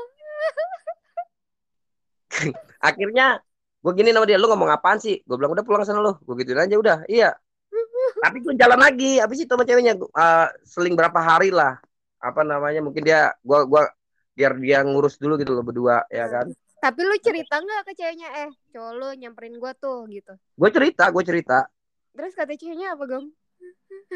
[2.77, 3.41] akhirnya
[3.81, 6.35] gue gini sama dia lu ngomong apaan sih gue bilang udah pulang sana lu gue
[6.37, 7.33] gituin aja udah iya
[8.17, 11.77] tapi gue jalan lagi habis itu sama ceweknya eh, seling berapa hari lah
[12.17, 13.85] apa namanya mungkin dia gua gua
[14.33, 18.29] biar dia ngurus dulu gitu loh berdua ya kan Tapi lu cerita nggak ke ceweknya
[18.45, 20.33] eh cowok lu nyamperin gua tuh gitu.
[20.33, 21.65] gue cerita gue cerita
[22.17, 23.29] Terus kata ceweknya apa gong?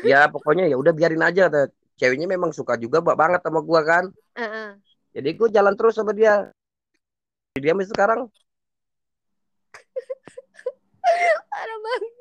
[0.02, 3.82] ya pokoknya ya udah biarin aja kata ceweknya memang suka juga ba- banget sama gua
[3.86, 4.78] kan Heeh.
[5.14, 6.50] jadi gue jalan terus sama dia
[7.54, 8.20] dia sampai sekarang
[11.52, 12.21] Parah banget.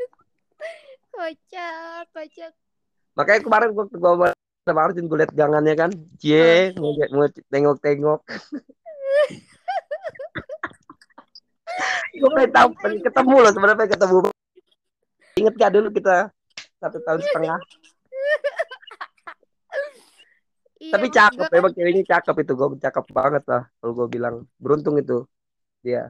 [1.20, 2.52] Kocak, kocak.
[3.12, 4.32] makanya kemarin gue gua
[4.64, 5.92] sama Arjun gue liat gangannya kan.
[6.16, 8.20] Cie mau mau tengok tengok
[12.16, 14.18] gue pengen tahu pengen ketemu loh sebenarnya pengen ketemu.
[15.36, 16.16] Inget gak dulu kita
[16.80, 17.58] satu tahun setengah?
[20.80, 22.52] Iya, tapi cakep gua kan- memang ceweknya cakep itu.
[22.56, 24.48] Gue cakep banget lah kalau gue bilang.
[24.56, 25.28] Beruntung itu
[25.84, 26.08] dia.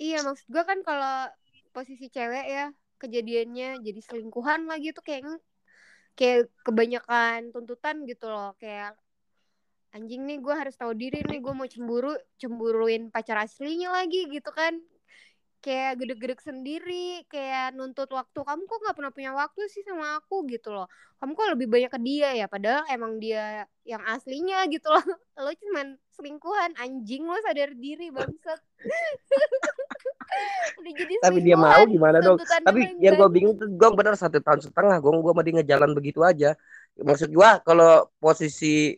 [0.00, 1.28] Iya maksud gue kan kalau
[1.76, 2.72] posisi cewek ya
[3.04, 5.38] kejadiannya jadi selingkuhan lagi tuh kayak
[6.16, 8.56] kayak kebanyakan tuntutan gitu loh.
[8.56, 8.96] Kayak
[9.94, 14.50] anjing nih gue harus tahu diri nih gue mau cemburu cemburuin pacar aslinya lagi gitu
[14.50, 14.80] kan.
[15.64, 20.44] Kayak gedek-gedek sendiri kayak nuntut waktu kamu kok nggak pernah punya waktu sih sama aku?
[20.48, 20.88] gitu loh.
[21.20, 22.46] Kamu kok lebih banyak ke dia ya?
[22.48, 25.00] Padahal emang dia yang aslinya gitu loh.
[25.44, 28.60] Lo cuman selingkuhan anjing lo sadar diri bangsat
[30.80, 34.38] udah jadi tapi dia mau gimana dong tapi yang gue bingung tuh gue bener satu
[34.40, 36.56] tahun setengah gue gue dia ngejalan begitu aja
[36.98, 38.94] maksud gue kalau posisi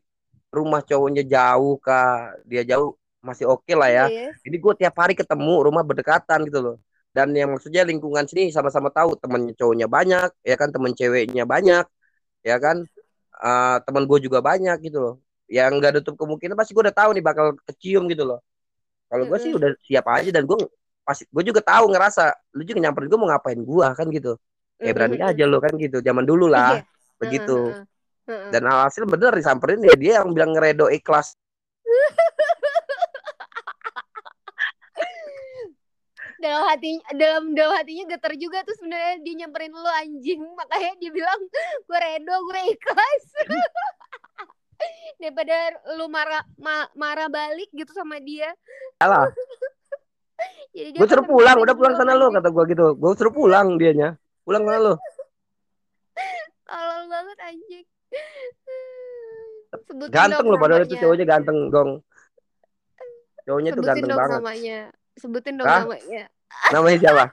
[0.53, 4.31] rumah cowoknya jauh kah dia jauh masih oke lah ya Iya.
[4.47, 6.77] Jadi gue tiap hari ketemu rumah berdekatan gitu loh.
[7.11, 11.83] Dan yang maksudnya lingkungan sini sama-sama tahu temennya cowoknya banyak, ya kan temen ceweknya banyak,
[12.47, 12.87] ya kan
[13.37, 15.15] Eh teman gue juga banyak gitu loh.
[15.47, 18.41] Yang nggak nutup kemungkinan pasti gue udah tahu nih bakal kecium gitu loh.
[19.13, 20.57] Kalau gue sih udah siap aja dan gue
[21.07, 24.33] pasti gue juga tahu ngerasa lu juga nyamperin gue mau ngapain gue kan gitu.
[24.83, 26.03] Ya berani aja lo kan gitu.
[26.03, 26.83] Zaman dulu lah Iya.
[27.23, 27.59] begitu.
[28.27, 31.39] Dan alhasil bener disamperin ya dia yang bilang ngeredo ikhlas.
[36.37, 41.11] dalam hati dalam dalam hatinya getar juga tuh sebenarnya dia nyamperin lu anjing makanya dia
[41.13, 41.41] bilang
[41.89, 43.25] gue redo gue ikhlas
[45.21, 45.57] daripada
[45.97, 48.53] lu marah ma- marah balik gitu sama dia
[49.01, 49.33] Alah,
[50.77, 52.87] jadi gue suruh pulang, udah pulang sana lo kata gue gitu.
[53.01, 54.21] Gue suruh pulang dianya.
[54.45, 54.95] Pulang sana lo.
[56.67, 57.87] tolol banget anjing
[59.87, 61.91] sebutin Ganteng dong loh padahal itu cowoknya ganteng gong.
[63.47, 64.39] Cowoknya tuh sebutin ganteng dong banget.
[64.41, 64.79] namanya
[65.17, 65.81] sebutin dong Hah?
[65.85, 66.25] namanya
[66.73, 67.25] Namanya siapa?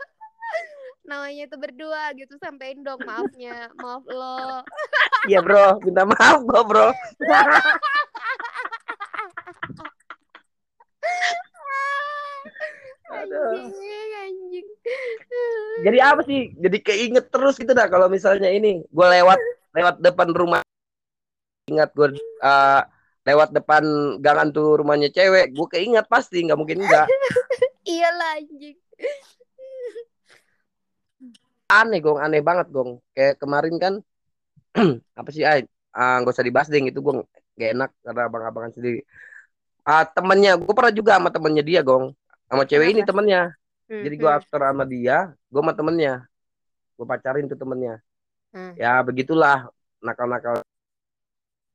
[1.09, 4.63] namanya itu berdua gitu sampein dong maafnya maaf lo
[5.27, 6.87] Iya bro, minta maaf gua bro.
[13.13, 13.21] Aduh.
[13.33, 14.67] Anjing anjing
[15.83, 16.53] Jadi apa sih?
[16.55, 19.39] Jadi keinget terus gitu dah kalau misalnya ini gue lewat
[19.73, 20.61] lewat depan rumah
[21.71, 22.81] ingat gue eh,
[23.23, 23.83] lewat depan
[24.19, 27.07] gangan tuh rumahnya cewek, gue keinget pasti nggak mungkin enggak.
[27.91, 28.77] iyalah anjing
[31.71, 33.01] Aneh gong, aneh banget gong.
[33.15, 33.93] Kayak kemarin kan
[35.19, 37.13] apa sih ay ah nggak usah dibahas deh itu gue
[37.57, 39.01] gak enak karena abang-abangan sendiri.
[39.83, 42.15] Ah temennya, gue pernah juga sama temennya dia gong,
[42.53, 43.49] sama cewek ini temennya.
[43.89, 46.23] Jadi gue Hmm, aktor sama dia, gue sama temennya.
[46.93, 47.97] Gue pacarin tuh temennya.
[48.53, 48.73] Hmm.
[48.77, 49.69] Ya begitulah
[49.99, 50.61] nakal-nakal.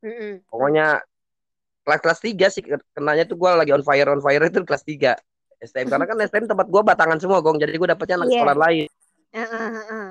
[0.07, 0.35] hmm, hmm.
[0.47, 1.03] Pokoknya
[1.89, 2.61] kelas kelas tiga sih
[2.93, 5.17] kenanya tuh gue lagi on fire on fire itu kelas 3
[5.65, 8.35] STM karena kan STM tempat gue batangan semua gong jadi gue dapetnya anak Iya.
[8.37, 8.87] sekolah lain
[9.33, 10.09] ah, ah, ah.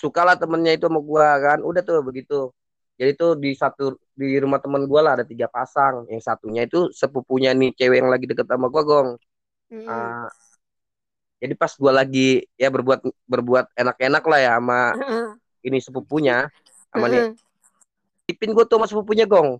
[0.00, 2.48] suka lah temennya itu sama gue kan udah tuh begitu
[2.94, 6.06] jadi tuh di satu di rumah temen gue lah ada tiga pasang.
[6.06, 9.08] Yang satunya itu sepupunya nih cewek yang lagi deket sama gue gong.
[9.70, 10.28] Hmm, Ah,
[11.42, 15.28] jadi pas gue lagi ya berbuat berbuat enak-enak lah ya sama hmm.
[15.66, 16.46] ini sepupunya
[16.94, 17.20] sama nih.
[17.26, 17.32] Heeh.
[18.24, 19.58] titipin gue tuh sama sepupunya gong.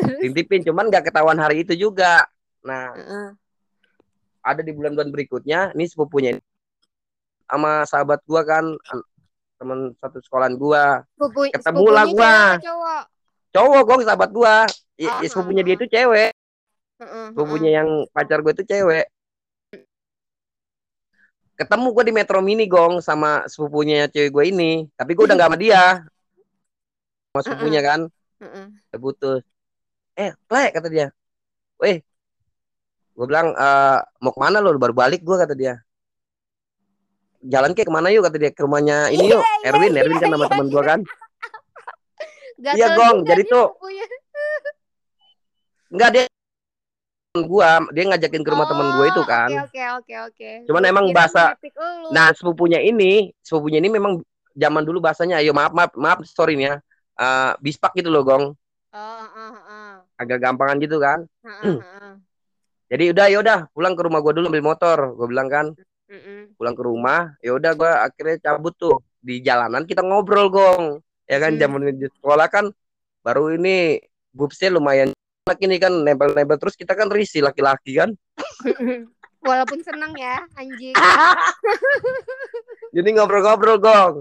[0.24, 2.24] Titipin cuman nggak ketahuan hari itu juga.
[2.64, 2.96] Nah
[4.40, 6.42] ada di bulan-bulan berikutnya nih sepupunya ini
[7.50, 8.64] sama sahabat gua kan
[8.94, 9.08] an-
[9.60, 11.04] teman satu sekolahan gua.
[11.20, 12.34] Sepupu- Ketemu lah gua.
[12.56, 13.02] cowok.
[13.52, 14.56] cowok gong sahabat gua.
[14.96, 16.32] I- Ah, i- sepupunya dia itu cewek.
[17.00, 19.04] Heeh, sepupunya yang pacar gue itu cewek.
[21.56, 24.72] Ketemu gue di Metro Mini gong sama sepupunya cewek gue ini.
[24.96, 25.84] Tapi gue udah nggak sama dia.
[27.32, 28.00] Sama sepupunya kan.
[28.40, 28.66] Heeh.
[28.92, 29.42] udah putus.
[30.16, 31.08] Eh plek kata dia.
[31.76, 32.00] Weh.
[33.12, 34.72] Gue bilang "Eh, mau ke mana lo?
[34.80, 35.76] Baru balik gue kata dia
[37.40, 38.50] jalan ke ke mana yuk kata dia.
[38.52, 39.40] Ke rumahnya ini yuk.
[39.40, 41.00] Iya, Erwin iya, Erwin kan nama iya, teman gue kan.
[42.60, 43.24] Iya, Gong.
[43.24, 43.72] Jadi tuh-
[45.88, 46.24] enggak dia
[47.48, 47.80] gua.
[47.88, 49.48] Dia ngajakin ke rumah temen gue itu Oh, kan.
[49.48, 50.16] Oke oke oke.
[50.28, 50.50] Oke.
[50.68, 51.56] Cuman Gua emang bahasa-
[52.12, 54.20] nah sepupunya ini sepupunya ini memang
[54.52, 56.74] zaman dulu bahasanya ayo maaf maaf maaf sorry nih ya.
[57.16, 58.52] Eh, bispak gitu loh gong.
[58.92, 59.92] Oh, heeh, heeh.
[60.20, 61.24] agak gampangan gitu kan.
[61.40, 62.12] Heeh, heeh.
[62.92, 65.66] jadi udah ya udah pulang ke rumah gua dulu ambil motor gue bilang kan
[66.10, 66.58] Mm-mm.
[66.58, 68.98] pulang ke rumah ya udah gua akhirnya cabut tuh.
[69.22, 70.98] Di jalanan kita ngobrol gong.
[71.30, 71.62] Ya kan Hmm.
[71.62, 72.74] zaman di sekolah kan
[73.22, 74.02] baru ini
[74.34, 75.14] bubsnya lumayan
[75.46, 76.58] enak ini kan nempel-nempel.
[76.58, 78.10] Terus kita kan risih laki-laki kan.
[79.40, 80.92] Walaupun seneng ya, anjing.
[82.96, 84.14] jadi ngobrol-ngobrol gong.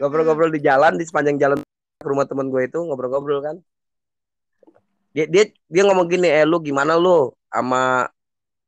[0.00, 1.58] Ngobrol-ngobrol di jalan di sepanjang jalan
[2.00, 3.56] ke rumah teman gue itu ngobrol-ngobrol kan.
[5.14, 8.10] Dia dia dia ngomong gini eh lu gimana lu sama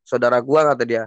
[0.07, 0.71] saudara gua?
[0.71, 1.03] kata dia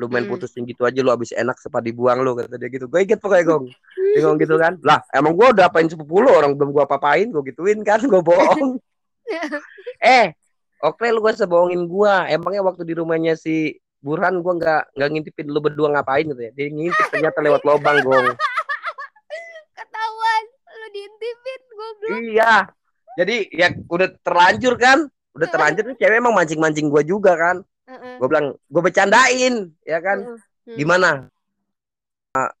[0.00, 0.32] lu main Hmm.
[0.32, 3.44] putusin gitu aja lu habis enak sepa dibuang lu kata dia gitu gue inget pokoknya
[3.44, 3.64] gong
[4.16, 7.28] dia ngomong gitu kan lah emang gua udah apain sepupu lu orang belum gua apa-apain
[7.28, 8.80] gua gituin kan gua bohong
[10.18, 10.32] eh
[10.80, 15.08] oke lu gak usah bohongin gua emangnya waktu di rumahnya si Burhan gua nggak nggak
[15.12, 18.32] ngintipin lu berdua ngapain gitu ya dia ngintip ternyata lewat lobang gong
[19.76, 20.42] Ketahuan,
[20.76, 22.18] lu diintipin goblok.
[22.20, 22.54] Iya.
[23.16, 25.08] Jadi ya udah terlanjur kan?
[25.32, 27.64] Udah terlanjur tuh cewek emang mancing-mancing gua juga kan.
[27.90, 30.18] Gue bilang, gue bercandain, ya kan?
[30.22, 30.76] Hmm.
[30.78, 31.26] Gimana?
[32.36, 32.52] Ah,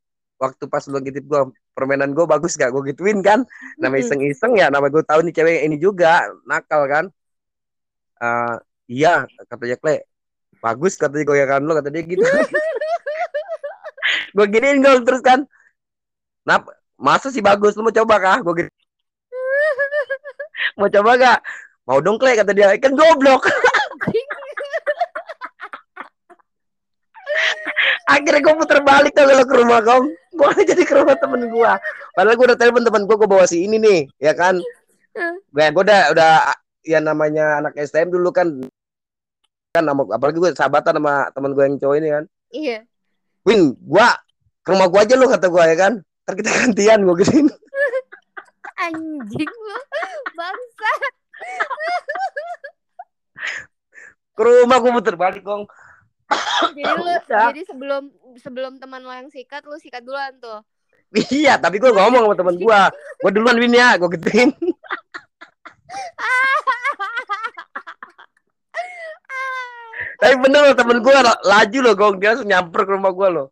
[0.42, 1.46] waktu pas lu ngintip gua
[1.76, 2.74] permainan gua bagus gak?
[2.74, 3.46] Gue gituin kan?
[3.78, 4.02] Nama Mm-mm.
[4.02, 7.04] iseng-iseng ya, nama gue tahu nih cewek ini juga nakal kan?
[8.18, 8.58] Ah,
[8.90, 9.96] iya, katanya Kle.
[10.60, 12.20] Bagus katanya goyangan lu, kata dia gitu.
[14.36, 15.46] gue giniin gue terus kan.
[16.42, 16.66] Nap,
[16.98, 17.78] masa sih bagus?
[17.78, 18.38] Lu mau coba kah?
[18.42, 18.70] Gue gitu.
[20.80, 21.38] mau coba gak?
[21.86, 22.74] Mau dong Kle, kata dia.
[22.82, 23.46] Kan goblok.
[28.10, 30.06] Akhirnya gue puter balik tuh kalau ke rumah kamu.
[30.34, 31.72] Gue jadi ke rumah temen gue.
[32.18, 34.58] Padahal gue udah telepon temen gue, gue bawa si ini nih, ya kan?
[35.54, 36.32] Gue gue udah udah
[36.82, 38.50] ya namanya anak STM dulu kan
[39.70, 42.24] kan nama apalagi gue sahabatan sama temen gue yang cowok ini kan.
[42.50, 42.78] Iya.
[43.46, 44.12] Win, gua
[44.60, 45.92] ke rumah gua aja lu kata gua ya kan.
[46.04, 47.48] Ntar kita gantian gua gituin.
[48.84, 49.78] Anjing lu.
[50.36, 50.90] Bangsa.
[54.36, 55.64] Ke rumah gua muter balik gong.
[56.76, 58.02] Jadi lu jadi sebelum
[58.38, 60.62] sebelum teman lo yang sikat, lu sikat duluan tuh.
[61.10, 62.80] Iya, tapi gua ngomong sama temen gua.
[63.18, 64.54] Gua duluan Win ya, gua gituin.
[70.20, 71.16] Tapi bener loh temen gue
[71.48, 73.46] laju loh gong dia langsung nyamper ke rumah gue loh.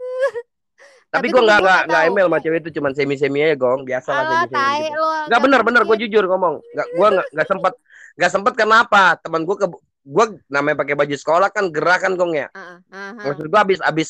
[1.12, 3.84] Tapi Tapi gue nggak nggak nggak email sama cewek itu cuman semi semi aja gong
[3.84, 4.88] biasa lah semi semi.
[4.88, 4.96] Gitu.
[4.96, 5.08] lu.
[5.28, 6.54] Nggak bener bener gue jujur ngomong.
[6.72, 7.72] Nggak gue nggak nggak sempet
[8.18, 9.66] nggak sempet kenapa teman gue ke
[10.08, 12.48] gue namanya pakai baju sekolah kan gerah kan gong ya.
[12.48, 14.08] Heeh, heeh, Maksud gue abis abis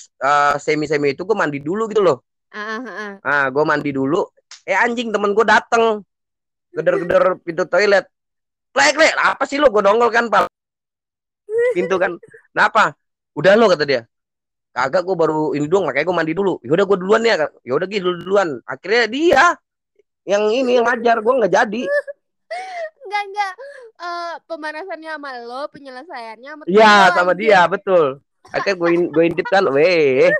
[0.62, 2.22] semi semi itu gue mandi dulu gitu loh.
[2.54, 3.12] heeh, heeh.
[3.26, 4.22] Ah gue mandi dulu.
[4.62, 6.06] Eh anjing temen gue dateng
[6.70, 8.06] geder-geder pintu toilet.
[8.70, 10.46] Plek plek apa sih lo gue dongol kan pak
[11.74, 12.14] pintu kan.
[12.54, 12.94] Kenapa?
[13.34, 14.02] Udah lo kata dia.
[14.70, 16.62] Kagak gue baru ini doang makanya gue mandi dulu.
[16.62, 17.34] Yaudah gue duluan ya.
[17.66, 18.62] Yaudah gitu duluan.
[18.62, 19.44] Akhirnya dia
[20.28, 21.82] yang ini yang ngajar gue nggak jadi.
[23.08, 23.52] Enggak enggak.
[23.96, 28.20] Eh pemanasannya sama lo, penyelesaiannya sama Iya sama dia betul.
[28.52, 30.28] Akhirnya gue gue intip kan, weh.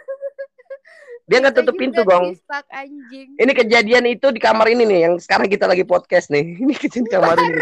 [1.28, 2.32] Dia nggak tutup pintu gong.
[2.72, 3.36] anjing.
[3.36, 6.56] Ini kejadian itu di kamar ini nih, yang sekarang kita lagi podcast nih.
[6.64, 7.52] Ini kejadian di kamar ini.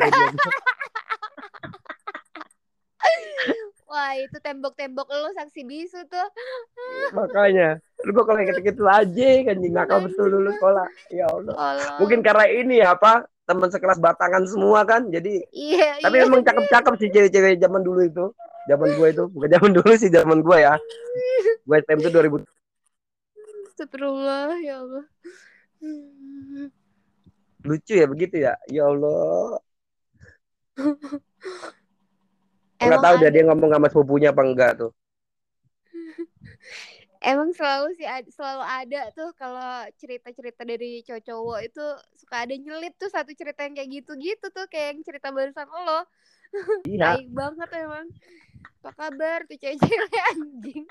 [3.91, 6.28] Wah, itu tembok-tembok lo saksi bisu tuh.
[7.11, 10.87] Makanya, lu gue kalau gitu-gitu aja kan nakal betul dulu sekolah.
[11.11, 11.55] Ya Allah.
[11.59, 11.99] Allah.
[11.99, 16.27] Mungkin karena ini ya, apa teman sekelas batangan semua kan, jadi Iya, tapi iya.
[16.27, 18.27] emang cakep-cakep sih cewek-cewek zaman dulu itu.
[18.66, 20.74] Zaman gue itu, bukan zaman dulu sih zaman gue ya.
[21.62, 22.43] Gue STM itu 2000
[23.70, 25.05] Astagfirullah, ya Allah.
[25.78, 26.66] Hmm.
[27.62, 28.55] lucu ya begitu ya.
[28.66, 29.59] Ya Allah.
[30.77, 31.23] Enggak
[32.82, 34.90] Emang tahu ada- dia ngomong sama sepupunya apa enggak tuh.
[37.27, 41.85] emang selalu sih selalu ada tuh kalau cerita-cerita dari cowok-cowok itu
[42.23, 46.07] suka ada nyelip tuh satu cerita yang kayak gitu-gitu tuh kayak yang cerita barusan lo
[46.86, 47.19] Iya.
[47.19, 48.07] baik banget emang
[48.86, 50.86] apa kabar tuh cewek-cewek anjing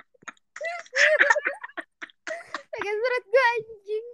[2.75, 4.05] pengen surat gue anjing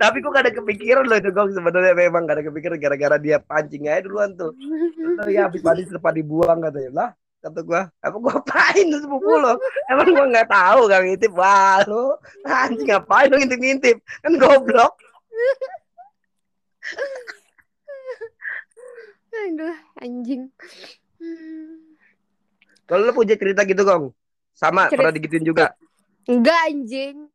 [0.00, 3.36] Tapi kok gak ada kepikiran loh itu gong sebenarnya memang gak ada kepikiran gara-gara dia
[3.36, 4.56] pancing aja duluan tuh.
[5.20, 6.90] Terus ya habis mandi sempat dibuang katanya.
[6.96, 7.10] Lah
[7.40, 9.56] kata gua, apa gua apain tuh sepupu lo?
[9.88, 11.32] Emang gua nggak tahu kang ngintip.
[11.32, 13.96] Wah lo anjing ngapain lo ngintip-ngintip?
[14.20, 14.92] Kan goblok.
[19.30, 20.50] aduh anjing
[21.20, 21.96] Hmm.
[22.84, 24.08] Kalau lo punya cerita gitu gong,
[24.50, 25.76] sama Cerita- pernah digituin juga.
[26.24, 27.28] enggak anjing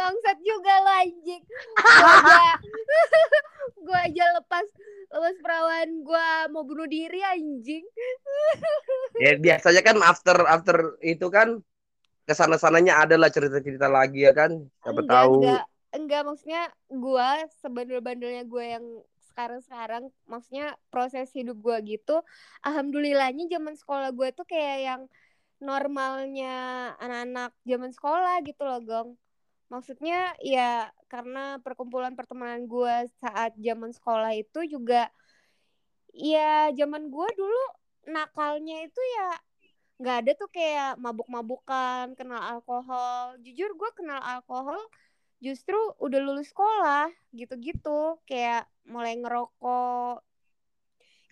[0.00, 1.42] bangsat juga lo anjing.
[1.44, 2.52] Gua aja.
[4.10, 4.66] Aja lepas
[5.12, 7.84] lepas perawan gua mau bunuh diri anjing.
[9.20, 11.60] Ya biasanya kan after after itu kan
[12.24, 14.56] ke sana sananya adalah cerita-cerita lagi ya kan.
[14.80, 15.34] Siapa enggak tahu.
[15.44, 15.64] enggak.
[15.90, 17.28] Enggak maksudnya gua
[17.60, 18.86] sebandel-bandelnya gua yang
[19.30, 22.22] sekarang-sekarang maksudnya proses hidup gua gitu
[22.66, 25.02] alhamdulillahnya zaman sekolah gue tuh kayak yang
[25.60, 29.08] normalnya anak-anak zaman sekolah gitu loh gong
[29.70, 35.06] maksudnya ya karena perkumpulan pertemanan gue saat zaman sekolah itu juga
[36.10, 37.62] ya zaman gue dulu
[38.10, 39.30] nakalnya itu ya
[40.00, 43.36] nggak ada tuh kayak mabuk-mabukan kenal alkohol.
[43.44, 44.80] Jujur gue kenal alkohol
[45.44, 48.16] justru udah lulus sekolah gitu-gitu.
[48.24, 50.24] Kayak mulai ngerokok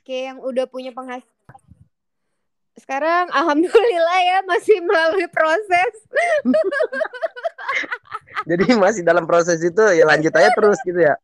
[0.04, 1.60] kayak yang udah punya penghasilan
[2.78, 5.92] sekarang alhamdulillah ya masih melalui proses
[8.46, 11.16] Jadi masih dalam proses itu ya lanjut aja terus gitu ya.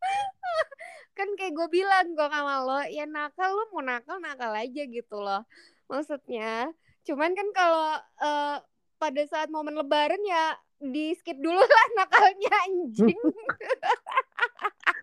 [1.15, 5.15] kan kayak gue bilang gue sama lo ya nakal lo mau nakal nakal aja gitu
[5.15, 5.47] loh
[5.87, 6.67] maksudnya
[7.07, 7.87] cuman kan kalau
[8.19, 8.55] eh,
[8.99, 13.15] pada saat momen lebaran ya di skip dulu lah nakalnya anjing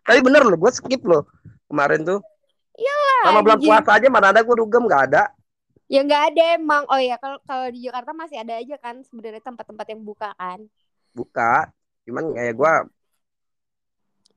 [0.03, 1.25] Tapi bener loh, gue skip loh
[1.71, 2.21] kemarin tuh.
[2.75, 5.25] Iyalah, Sama bulan puasa aja mana ada gue dugem nggak ada.
[5.89, 9.45] ya nggak ada emang oh ya kalau kalau di Jakarta masih ada aja kan sebenarnya
[9.45, 10.65] tempat-tempat yang buka kan
[11.13, 11.69] Buka.
[12.03, 12.73] Cuman kayak gue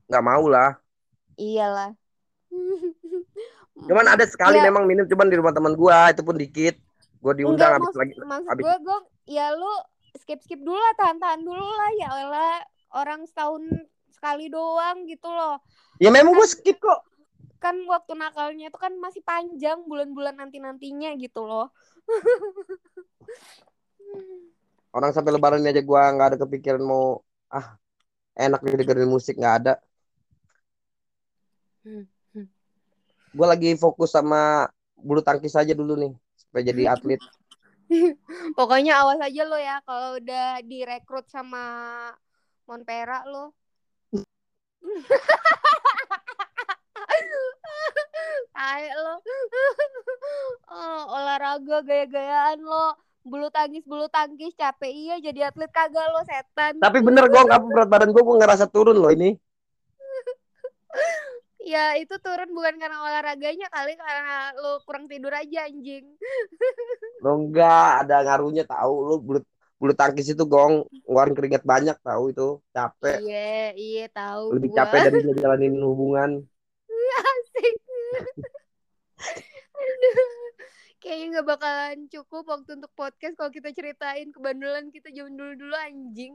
[0.05, 0.77] nggak mau lah.
[1.35, 1.91] iyalah
[3.75, 4.65] Cuman ada sekali Ya.
[4.65, 6.75] memang minum cuman di rumah teman gue itu pun dikit.
[7.19, 8.13] Gue diundang habis lagi.
[8.17, 8.97] maksud habis- gue gue
[9.27, 9.73] ya lu
[10.15, 12.55] skip skip dulu lah tahan tahan dulu lah ya elah
[12.93, 13.65] orang setahun
[14.07, 15.57] sekali doang gitu loh
[15.97, 17.01] Ya memang gue skip kok.
[17.57, 21.73] kan waktu nakalnya itu kan masih panjang bulan-bulan nanti nantinya gitu loh
[24.93, 27.24] Orang sampai lebaran aja gue nggak ada kepikiran mau
[27.55, 27.79] ah
[28.35, 29.73] enak nih dengerin musik nggak ada.
[31.87, 32.03] Hmm,
[32.35, 32.47] hmm.
[33.31, 34.67] Gue lagi fokus sama
[34.99, 37.23] bulu tangkis aja dulu nih supaya jadi atlet.
[38.57, 41.61] pokoknya awas aja lo ya kalau udah direkrut sama
[42.65, 43.53] Monpera lo
[48.55, 49.15] Tai lo
[50.73, 56.77] oh, olahraga gaya-gayaan lo bulu tangkis bulu tangkis capek iya jadi atlet kagak lo setan
[56.77, 59.33] Tapi bener gue apa berat badan gue gue ngerasa turun loh ini.
[61.73, 66.05] ya itu turun bukan karena olahraganya kali karena lo kurang tidur aja anjing
[67.25, 69.39] Lo enggak ada ngaruhnya tahu lo bulu
[69.81, 74.77] bulu tangkis itu gong ngeluarin keringat banyak tahu itu capek iya iya tahu lebih gua.
[74.85, 76.31] capek dari ngejalanin hubungan
[77.15, 77.75] Asik.
[79.75, 80.34] Aduh.
[81.05, 86.33] Kayaknya nggak bakalan cukup waktu untuk podcast kalau kita ceritain kebandelan kita zaman dulu-dulu anjing.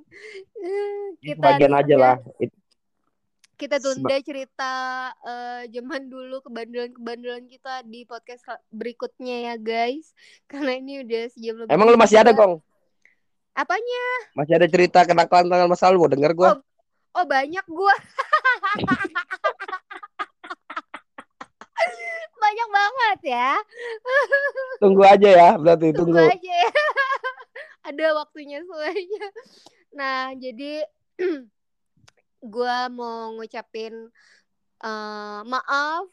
[0.55, 2.55] Eh, Itu bagian aja lah It-
[3.53, 4.73] Kita tunda cerita
[5.21, 8.41] eh, zaman dulu kebandelan-kebandelan kita di podcast
[8.71, 10.15] berikutnya ya guys.
[10.51, 11.75] Karena ini udah sejam lebih.
[11.75, 12.63] emang lo masih ada gong
[13.51, 14.07] Apanya?
[14.33, 16.63] masih ada cerita kenakalan tanggal masa lalu denger gue Oh.
[17.11, 17.91] Oh banyak gua.
[22.51, 23.51] banyak banget ya.
[24.83, 26.71] tunggu aja ya berarti tunggu tunggu aja ya.
[27.95, 29.27] ada waktunya semuanya
[29.95, 30.83] nah jadi
[32.55, 33.95] gua mau ngucapin
[34.83, 36.11] eh, maaf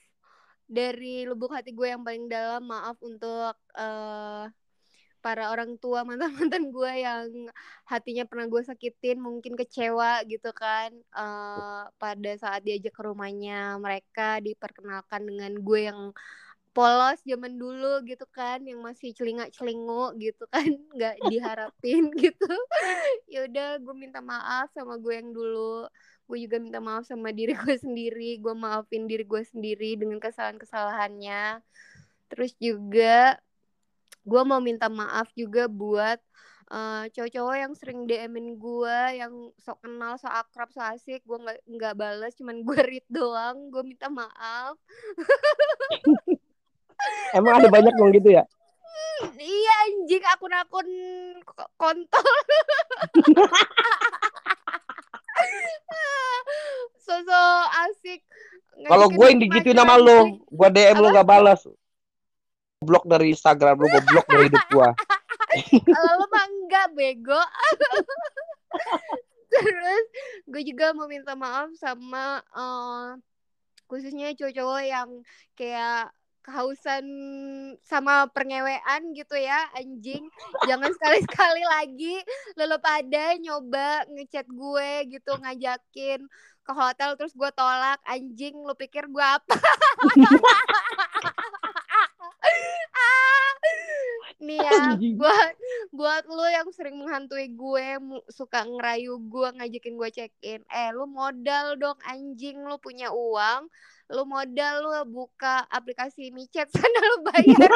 [0.69, 4.45] dari lubuk hati gue yang paling dalam maaf untuk eh,
[5.27, 7.51] para orang tua mantan mantan gue yang
[7.83, 14.39] hatinya pernah gue sakitin mungkin kecewa gitu kan eh, pada saat diajak ke rumahnya mereka
[14.39, 16.01] diperkenalkan dengan gue yang
[16.71, 20.63] polos zaman dulu gitu kan yang masih celingak celinguk gitu kan
[20.95, 22.53] nggak diharapin gitu.
[23.27, 25.89] Ya udah gue minta maaf sama gue yang dulu.
[26.29, 28.37] Gue juga minta maaf sama diri gue sendiri.
[28.37, 31.65] Gue maafin diri gue sendiri dengan kesalahan kesalahannya
[32.27, 33.39] terus juga
[34.27, 36.19] gue mau minta maaf juga buat
[36.67, 41.57] eh, cowok-cowok yang sering DM-in gue yang sok kenal sok akrab sok asik gue nggak
[41.65, 44.75] nggak balas cuman gue read doang gue minta maaf
[47.29, 48.43] Emang ada banyak yang gitu ya?
[49.37, 50.89] iya anjing akun-akun
[51.41, 52.25] ko- kontol
[56.97, 58.21] sosok asik
[58.77, 60.69] Kalau gue yang digituin sama lo, gue.
[60.69, 61.65] DM lo gak balas.
[62.77, 64.89] Blok dari Instagram lo, gue blok dari hidup gue.
[65.81, 66.45] Kalau lu mah
[66.93, 67.37] bego.
[69.53, 70.05] Terus
[70.45, 73.07] gue juga mau minta maaf sama eh,
[73.87, 75.09] khususnya cowok-cowok yang
[75.55, 76.11] kayak
[76.47, 77.03] kehausan
[77.83, 80.31] sama perngewean gitu ya anjing
[80.63, 82.23] jangan sekali-sekali lagi
[82.55, 86.23] lo pada nyoba ngechat gue gitu ngajakin
[86.63, 89.59] ke hotel terus gue tolak anjing lu pikir gue apa
[94.37, 95.53] nih ya buat
[95.89, 97.87] buat lu yang sering menghantui gue
[98.29, 102.61] suka ngerayu gue ngajakin gue check in eh lu modal dong anjing.
[102.61, 103.65] Lu punya uang
[104.07, 107.71] lu modal lu buka aplikasi micet sana lu bayar.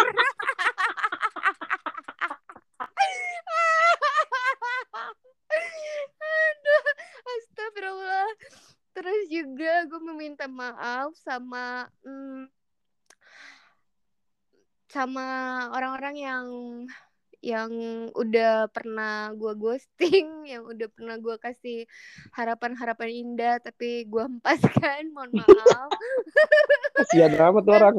[6.21, 6.85] Aduh
[7.25, 8.29] astagfirullah.
[8.91, 12.60] Terus juga gue meminta maaf sama mm,
[14.91, 15.25] sama
[15.71, 16.45] orang-orang yang
[17.41, 17.71] yang
[18.13, 21.89] udah pernah gue ghosting, yang udah pernah gue kasih
[22.37, 25.89] harapan-harapan indah, tapi gue hempaskan, mohon maaf.
[27.01, 27.95] Kasihan amat tuh orang.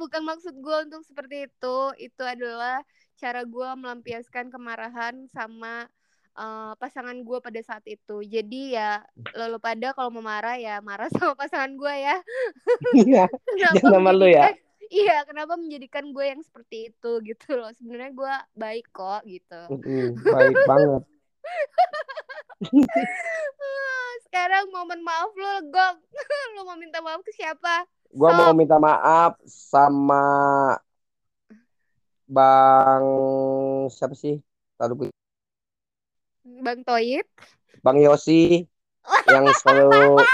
[0.00, 2.80] Bukan maksud gue untuk seperti itu, itu adalah
[3.20, 5.84] cara gue melampiaskan kemarahan sama
[6.38, 8.24] eh, pasangan gue pada saat itu.
[8.24, 9.04] Jadi ya
[9.36, 12.16] lo pada kalau mau marah ya marah sama pasangan gue ya.
[12.96, 13.24] Iya.
[13.60, 14.48] Jangan sama lu ya.
[14.48, 17.68] menjadikan- Iya, kenapa menjadikan gue yang seperti itu gitu loh.
[17.76, 19.60] Sebenarnya gue baik kok gitu.
[20.24, 21.02] Baik banget.
[23.58, 25.96] Ah, Sekarang momen maaf lo, Gong.
[26.56, 27.84] lo mau minta maaf ke siapa?
[28.08, 30.24] Gue mau minta maaf sama
[32.28, 33.04] Bang
[33.88, 34.40] siapa sih?
[34.76, 35.08] Tadi
[36.64, 37.28] Bang Toyib.
[37.84, 38.64] Bang Yosi
[39.28, 40.20] yang selalu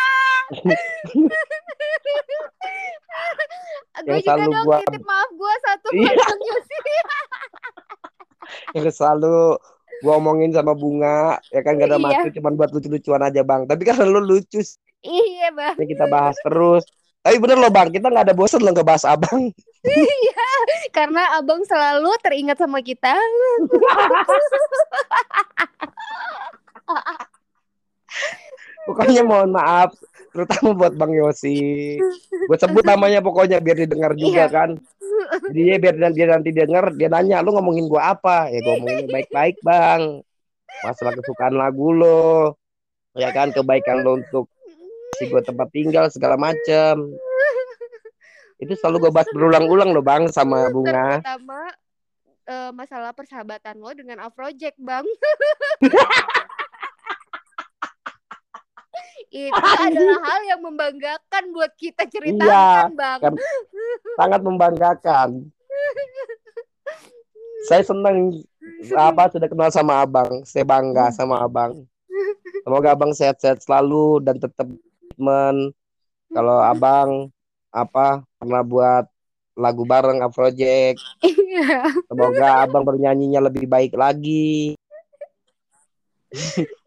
[3.96, 6.12] Gue juga selalu dong gua- titip maaf gue satu Iya.
[8.74, 9.36] yang selalu
[9.96, 12.04] gue omongin sama bunga ya kan gak ada Iya.
[12.04, 14.60] maksud cuman buat lucu-lucuan aja bang tapi kan lu lucu
[15.00, 15.74] Iya bang.
[15.78, 16.82] kita bahas terus
[17.20, 19.48] tapi bener loh bang kita nggak ada bosan loh ngebahas abang
[20.90, 23.12] Karena abang selalu teringat sama kita.
[28.85, 29.93] pokoknya mohon maaf
[30.35, 31.97] terutama buat bang Yosi.
[32.51, 34.52] Gue sebut namanya pokoknya biar didengar juga Iya.
[34.52, 34.70] kan.
[35.55, 38.51] Jadi dia biar dia, nanti denger dia nanya lu ngomongin gua apa?
[38.51, 40.20] Ya gua ngomongin baik-baik bang.
[40.82, 42.59] Masalah kesukaan lagu lo.
[43.15, 44.51] Ya kan kebaikan lo untuk
[45.15, 47.15] si gue tempat tinggal segala macem.
[48.59, 51.23] Itu selalu gue bahas berulang-ulang lo bang sama bunga.
[51.23, 51.61] Terutama
[52.51, 55.06] eh, masalah persahabatan lo dengan Afrojack bang.
[59.35, 59.59] Itu
[59.90, 63.19] adalah hal yang membanggakan buat kita ceritakan bang.
[63.19, 63.40] kan-
[64.15, 65.28] sangat membanggakan.
[67.66, 68.39] Saya senang
[68.94, 70.47] apa sudah kenal sama abang.
[70.47, 71.82] Saya bangga sama abang.
[72.62, 74.70] Semoga abang sehat-sehat selalu dan tetap
[75.19, 75.74] men.
[76.31, 77.27] Kalau abang
[77.74, 79.05] apa pernah buat
[79.55, 81.90] lagu bareng Afrojack Iya.
[82.06, 84.74] semoga abang bernyanyinya lebih baik lagi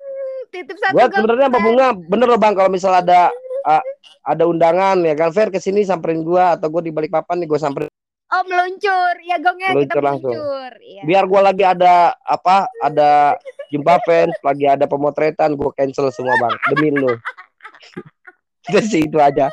[0.57, 1.65] Titip satu buat sebenarnya Mbak Fer.
[1.67, 3.29] Bunga bener loh bang kalau misal ada
[3.63, 3.85] a-
[4.23, 7.47] ada undangan ya kan Fer ke sini samperin gua atau gua di balik papan nih
[7.47, 7.91] gua samperin
[8.27, 10.33] Oh meluncur, ya gongnya kita Meluncur langsung.
[10.33, 10.71] meluncur.
[10.81, 11.01] Iya.
[11.05, 16.53] biar gua lagi ada apa ada jumpa fans lagi ada pemotretan gua cancel semua bang
[16.67, 17.07] demi lu
[18.67, 19.47] Udah sih itu aja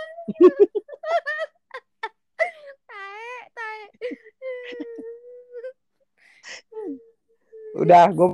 [7.75, 8.29] udah gua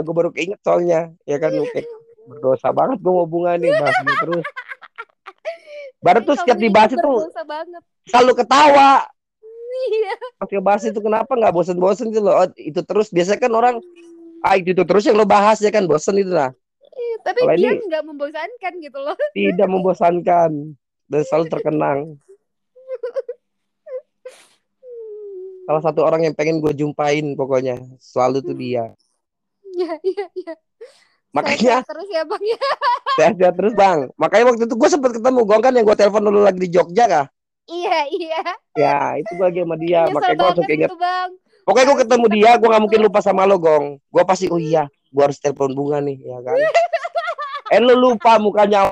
[0.00, 1.12] gua baru keinget soalnya.
[1.28, 1.80] Ya kan oke
[2.24, 4.44] berdosa banget gua mau bunga nih bahas ini terus.
[6.02, 7.82] Baru tuh setiap dibahas itu berdosa banget.
[8.08, 9.04] selalu ketawa.
[9.72, 10.14] Iya.
[10.40, 12.42] Oke bahas itu kenapa nggak bosen-bosen gitu loh.
[12.42, 13.76] Oh, itu terus biasanya kan orang
[14.42, 16.50] ah itu, itu terus yang lo bahas ya kan bosen itu lah.
[16.92, 19.16] Iya, Tapi Kalau dia nggak membosankan gitu loh.
[19.32, 20.50] tidak membosankan
[21.08, 21.98] dan selalu terkenang.
[25.62, 28.90] Salah satu orang yang pengen gue jumpain pokoknya selalu tuh dia
[29.72, 30.54] Iya, iya, iya.
[31.32, 32.60] makanya terus ya bang ya.
[33.18, 36.44] sehat-sehat terus bang makanya waktu itu gue sempet ketemu gue kan yang gue telepon dulu
[36.44, 37.26] lagi di Jogja kah
[37.70, 38.42] Iya, iya.
[38.74, 40.02] Ya, itu gue lagi sama dia.
[40.02, 40.90] Nyesel Makanya gue langsung keinget.
[40.90, 41.30] itu, Bang.
[41.62, 44.02] Pokoknya gue ketemu dia, gue gak mungkin lupa sama lo, Gong.
[44.10, 46.58] Gue pasti, oh iya, gue harus telepon bunga nih, ya kan.
[47.74, 48.90] eh, lu lupa mukanya.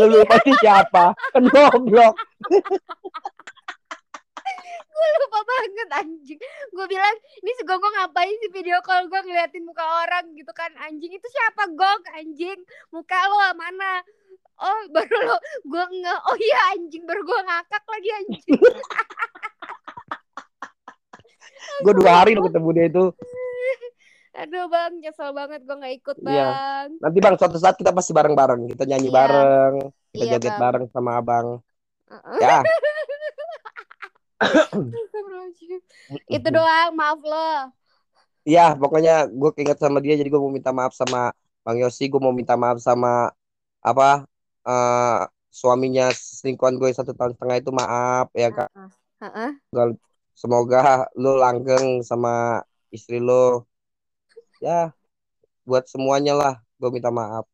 [0.00, 1.12] Lu lupa sih siapa?
[1.36, 2.16] Kan goblok.
[4.96, 6.40] Gue lupa banget anjing.
[6.72, 10.72] Gue bilang, ini si Gong ngapain sih video call gue ngeliatin muka orang gitu kan.
[10.80, 12.00] Anjing itu siapa Gong?
[12.16, 12.56] Anjing.
[12.88, 14.00] Muka lo mana?
[14.56, 15.36] Oh baru lo
[15.68, 18.56] gue nge oh iya anjing baru gue ngakak lagi anjing
[21.84, 23.04] Gue dua hari lo ketemu dia itu.
[24.36, 26.24] aduh bang nyesel banget gue nggak ikut Iya.
[26.24, 28.68] bang Nanti bang, suatu saat kita pasti bareng-bareng.
[28.72, 29.16] Kita nyanyi Iya.
[29.16, 29.74] bareng.
[30.12, 30.60] Kita Iya, joget Bang.
[30.64, 31.46] bareng sama abang.
[32.08, 32.38] Heeh.
[32.40, 32.60] Ya.
[36.28, 37.72] Itu doang maaf lo
[38.46, 41.34] Iya, pokoknya gue keinget sama dia, jadi gue mau minta maaf sama
[41.66, 42.06] Bang Yosi.
[42.06, 43.34] Gue mau minta maaf sama
[43.82, 44.22] apa
[44.62, 48.70] eh suaminya selingkuhan gue satu tahun setengah itu maaf ya kak.
[49.18, 49.50] Heeh.
[50.38, 52.62] Semoga lu langgeng sama
[52.94, 53.66] istri lo.
[54.62, 54.94] Ya,
[55.66, 57.50] buat semuanya lah, gue minta maaf.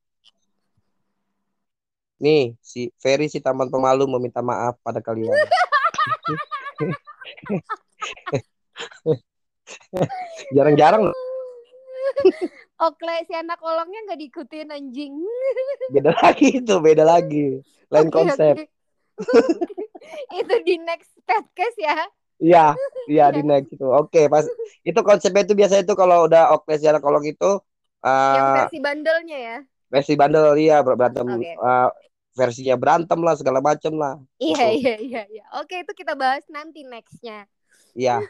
[2.20, 5.32] Nih, si Ferry si taman pemalu meminta maaf pada kalian.
[10.56, 11.14] Jarang-jarang loh,
[12.82, 15.14] Okle si anak kolongnya nggak diikutin anjing
[15.94, 17.62] beda lagi itu, beda lagi.
[17.92, 18.54] Lain Oke, konsep.
[18.58, 18.66] oke.
[20.34, 21.94] itu di next podcast ya
[22.42, 22.74] Iya,
[23.06, 23.86] iya di next itu.
[23.86, 24.42] Oke, pas
[24.82, 27.62] itu konsepnya itu biasanya itu kalau udah Oke si anak kolong itu
[28.02, 29.56] yang eh versi bandelnya ya
[29.86, 31.54] versi bandel iya ber- berantem Oke.
[31.54, 31.88] eh,
[32.32, 34.16] versinya berantem lah segala macem lah.
[34.36, 34.80] iya Betul.
[34.80, 37.44] iya iya iya oke itu kita bahas nanti nextnya
[37.92, 38.24] Iya.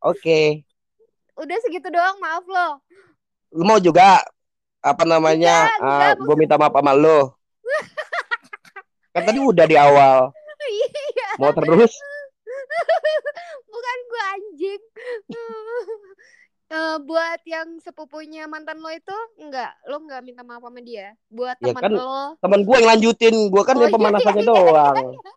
[0.00, 0.60] Oke.
[1.40, 2.80] udah segitu doang maaf lo
[3.52, 4.20] Lu mau juga
[4.84, 5.64] apa namanya?
[5.64, 7.32] Enggak, enggak, gue minta maaf sama lo.
[9.16, 10.28] kan tadi udah di awal.
[10.68, 11.92] iya Mau terus?
[13.72, 14.82] bukan gue anjing
[16.66, 21.54] Eh, buat yang sepupunya mantan lo itu enggak lo enggak minta maaf sama dia buat
[21.62, 24.50] Ya teman kan, lo Temen gue yang lanjutin, gue kan Oh, yang iya, pemanasannya iya,
[24.50, 24.96] iya, doang.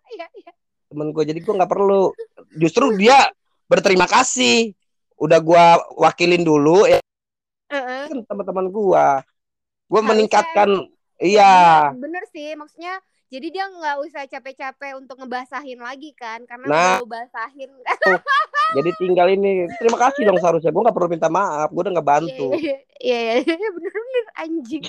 [0.10, 0.52] iya iya
[0.90, 2.18] Temen gue jadi gue nggak perlu.
[2.58, 3.30] Justru dia
[3.70, 4.74] berterima kasih.
[5.22, 5.64] Udah gue
[6.02, 6.98] wakilin dulu ya
[7.70, 8.10] Heeh.
[8.10, 9.06] kan teman-teman gue.
[9.86, 10.70] Gue meningkatkan,
[11.22, 11.54] Ya, iya.
[11.94, 12.98] bener, bener sih maksudnya
[13.30, 16.98] jadi dia nggak usah capek-capek untuk ngebasahin lagi kan karena Nah.
[16.98, 17.70] lo basahin
[18.70, 19.66] Jadi tinggal ini.
[19.82, 20.70] Terima kasih dong seharusnya.
[20.70, 21.74] Gue nggak perlu minta maaf.
[21.74, 22.54] Gue udah nggak bantu.
[22.54, 24.84] Iya iya iya bener-bener anjing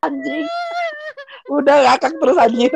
[0.00, 0.46] Anjing.
[1.50, 2.72] Udah ngakak terus anjir.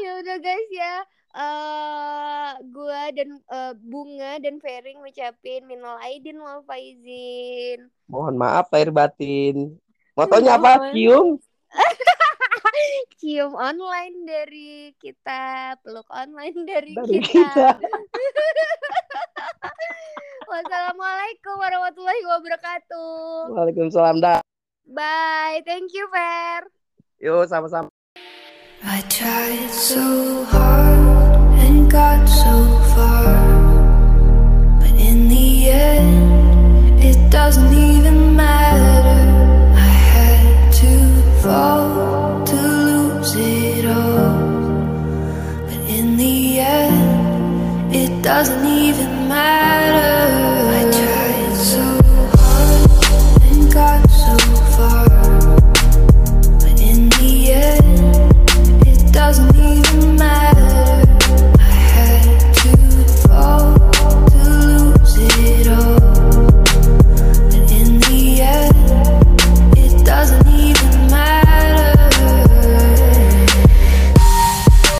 [0.00, 0.94] ya udah guys ya
[1.30, 8.90] eh gua dan eh, bunga dan Ferry ngucapin minal aidin wal faizin Mohon maaf lahir
[8.90, 9.76] batin.
[10.20, 10.92] Fotonya apa?
[10.92, 11.40] Cium.
[13.24, 17.48] Cium online dari kita, peluk online dari, dari kita.
[17.48, 17.80] kita.
[20.52, 23.56] Wassalamualaikum warahmatullahi wabarakatuh.
[23.56, 24.20] Waalaikumsalam.
[24.20, 24.44] Da.
[24.84, 25.64] Bye.
[25.64, 26.68] Thank you, Fer.
[27.16, 27.88] Yo, sama-sama.
[28.84, 30.04] I tried so
[30.52, 31.00] hard
[31.64, 32.60] and got so
[32.92, 33.40] far.
[34.84, 38.89] But in the end, it doesn't even matter.
[41.50, 42.56] to
[42.88, 44.38] lose it all.
[45.66, 48.69] But in the end, it doesn't